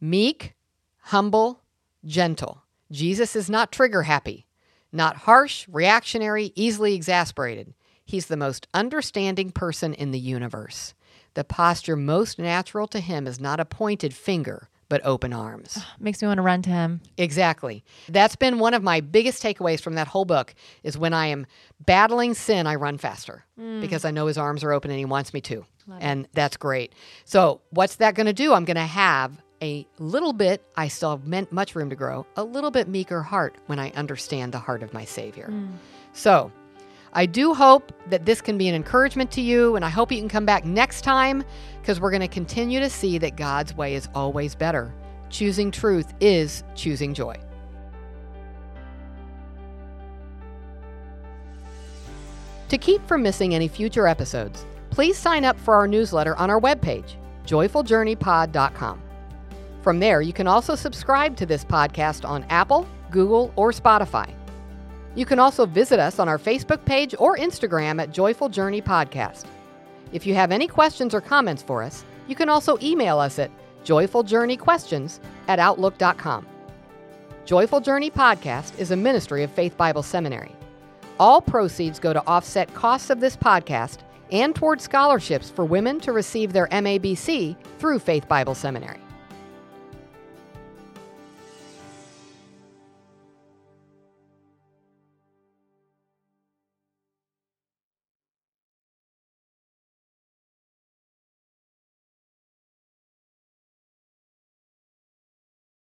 meek, 0.00 0.54
humble, 0.98 1.62
gentle. 2.04 2.62
Jesus 2.90 3.36
is 3.36 3.50
not 3.50 3.72
trigger 3.72 4.02
happy, 4.02 4.46
not 4.92 5.16
harsh, 5.16 5.66
reactionary, 5.70 6.52
easily 6.54 6.94
exasperated. 6.94 7.74
He's 8.04 8.26
the 8.26 8.36
most 8.36 8.66
understanding 8.72 9.50
person 9.50 9.92
in 9.92 10.10
the 10.10 10.18
universe. 10.18 10.94
The 11.34 11.44
posture 11.44 11.96
most 11.96 12.38
natural 12.38 12.86
to 12.88 13.00
him 13.00 13.26
is 13.26 13.38
not 13.38 13.60
a 13.60 13.64
pointed 13.66 14.14
finger, 14.14 14.70
but 14.88 15.02
open 15.04 15.34
arms. 15.34 15.74
Ah, 15.78 15.94
makes 16.00 16.22
me 16.22 16.28
want 16.28 16.38
to 16.38 16.42
run 16.42 16.62
to 16.62 16.70
him. 16.70 17.02
Exactly. 17.18 17.84
That's 18.08 18.36
been 18.36 18.58
one 18.58 18.72
of 18.72 18.82
my 18.82 19.00
biggest 19.00 19.42
takeaways 19.42 19.80
from 19.80 19.94
that 19.94 20.08
whole 20.08 20.24
book 20.24 20.54
is 20.82 20.96
when 20.96 21.12
I 21.12 21.26
am 21.26 21.46
battling 21.84 22.32
sin, 22.32 22.66
I 22.66 22.76
run 22.76 22.96
faster 22.96 23.44
mm. 23.60 23.80
because 23.82 24.06
I 24.06 24.10
know 24.10 24.26
his 24.26 24.38
arms 24.38 24.64
are 24.64 24.72
open 24.72 24.90
and 24.90 24.98
he 24.98 25.04
wants 25.04 25.34
me 25.34 25.42
to. 25.42 25.66
and 26.00 26.28
that's 26.32 26.56
great. 26.56 26.94
So, 27.24 27.60
what's 27.70 27.96
that 27.96 28.14
going 28.14 28.26
to 28.26 28.32
do? 28.32 28.52
I'm 28.52 28.64
going 28.64 28.76
to 28.76 28.82
have 28.82 29.40
a 29.62 29.86
little 29.98 30.32
bit, 30.32 30.62
I 30.76 30.88
still 30.88 31.10
have 31.10 31.26
meant 31.26 31.52
much 31.52 31.74
room 31.74 31.90
to 31.90 31.96
grow, 31.96 32.26
a 32.36 32.44
little 32.44 32.70
bit 32.70 32.88
meeker 32.88 33.22
heart 33.22 33.56
when 33.66 33.78
I 33.78 33.90
understand 33.90 34.52
the 34.52 34.58
heart 34.58 34.82
of 34.82 34.92
my 34.92 35.04
Savior. 35.04 35.48
Mm. 35.50 35.72
So, 36.12 36.52
I 37.12 37.26
do 37.26 37.54
hope 37.54 37.92
that 38.10 38.26
this 38.26 38.40
can 38.40 38.58
be 38.58 38.68
an 38.68 38.74
encouragement 38.74 39.30
to 39.32 39.40
you, 39.40 39.76
and 39.76 39.84
I 39.84 39.88
hope 39.88 40.12
you 40.12 40.18
can 40.18 40.28
come 40.28 40.44
back 40.44 40.64
next 40.64 41.02
time 41.02 41.42
because 41.80 42.00
we're 42.00 42.10
going 42.10 42.20
to 42.20 42.28
continue 42.28 42.80
to 42.80 42.90
see 42.90 43.18
that 43.18 43.36
God's 43.36 43.74
way 43.74 43.94
is 43.94 44.08
always 44.14 44.54
better. 44.54 44.94
Choosing 45.30 45.70
truth 45.70 46.12
is 46.20 46.62
choosing 46.74 47.14
joy. 47.14 47.36
To 52.68 52.76
keep 52.76 53.06
from 53.08 53.22
missing 53.22 53.54
any 53.54 53.68
future 53.68 54.06
episodes, 54.06 54.66
please 54.90 55.16
sign 55.16 55.44
up 55.44 55.58
for 55.58 55.74
our 55.74 55.88
newsletter 55.88 56.36
on 56.36 56.50
our 56.50 56.60
webpage, 56.60 57.14
joyfuljourneypod.com. 57.46 59.02
From 59.88 60.00
there, 60.00 60.20
you 60.20 60.34
can 60.34 60.46
also 60.46 60.74
subscribe 60.74 61.34
to 61.38 61.46
this 61.46 61.64
podcast 61.64 62.28
on 62.28 62.44
Apple, 62.50 62.86
Google, 63.10 63.54
or 63.56 63.72
Spotify. 63.72 64.30
You 65.14 65.24
can 65.24 65.38
also 65.38 65.64
visit 65.64 65.98
us 65.98 66.18
on 66.18 66.28
our 66.28 66.38
Facebook 66.38 66.84
page 66.84 67.14
or 67.18 67.38
Instagram 67.38 67.98
at 67.98 68.12
Joyful 68.12 68.50
Journey 68.50 68.82
Podcast. 68.82 69.46
If 70.12 70.26
you 70.26 70.34
have 70.34 70.52
any 70.52 70.66
questions 70.66 71.14
or 71.14 71.22
comments 71.22 71.62
for 71.62 71.82
us, 71.82 72.04
you 72.26 72.34
can 72.34 72.50
also 72.50 72.76
email 72.82 73.18
us 73.18 73.38
at 73.38 73.50
joyfuljourneyquestions 73.82 75.20
at 75.48 75.58
outlook.com. 75.58 76.46
Joyful 77.46 77.80
Journey 77.80 78.10
Podcast 78.10 78.78
is 78.78 78.90
a 78.90 78.96
ministry 78.96 79.42
of 79.42 79.50
Faith 79.52 79.74
Bible 79.78 80.02
Seminary. 80.02 80.54
All 81.18 81.40
proceeds 81.40 81.98
go 81.98 82.12
to 82.12 82.22
offset 82.26 82.74
costs 82.74 83.08
of 83.08 83.20
this 83.20 83.38
podcast 83.38 84.00
and 84.30 84.54
toward 84.54 84.82
scholarships 84.82 85.48
for 85.48 85.64
women 85.64 85.98
to 86.00 86.12
receive 86.12 86.52
their 86.52 86.66
MABC 86.66 87.56
through 87.78 88.00
Faith 88.00 88.28
Bible 88.28 88.54
Seminary. 88.54 89.00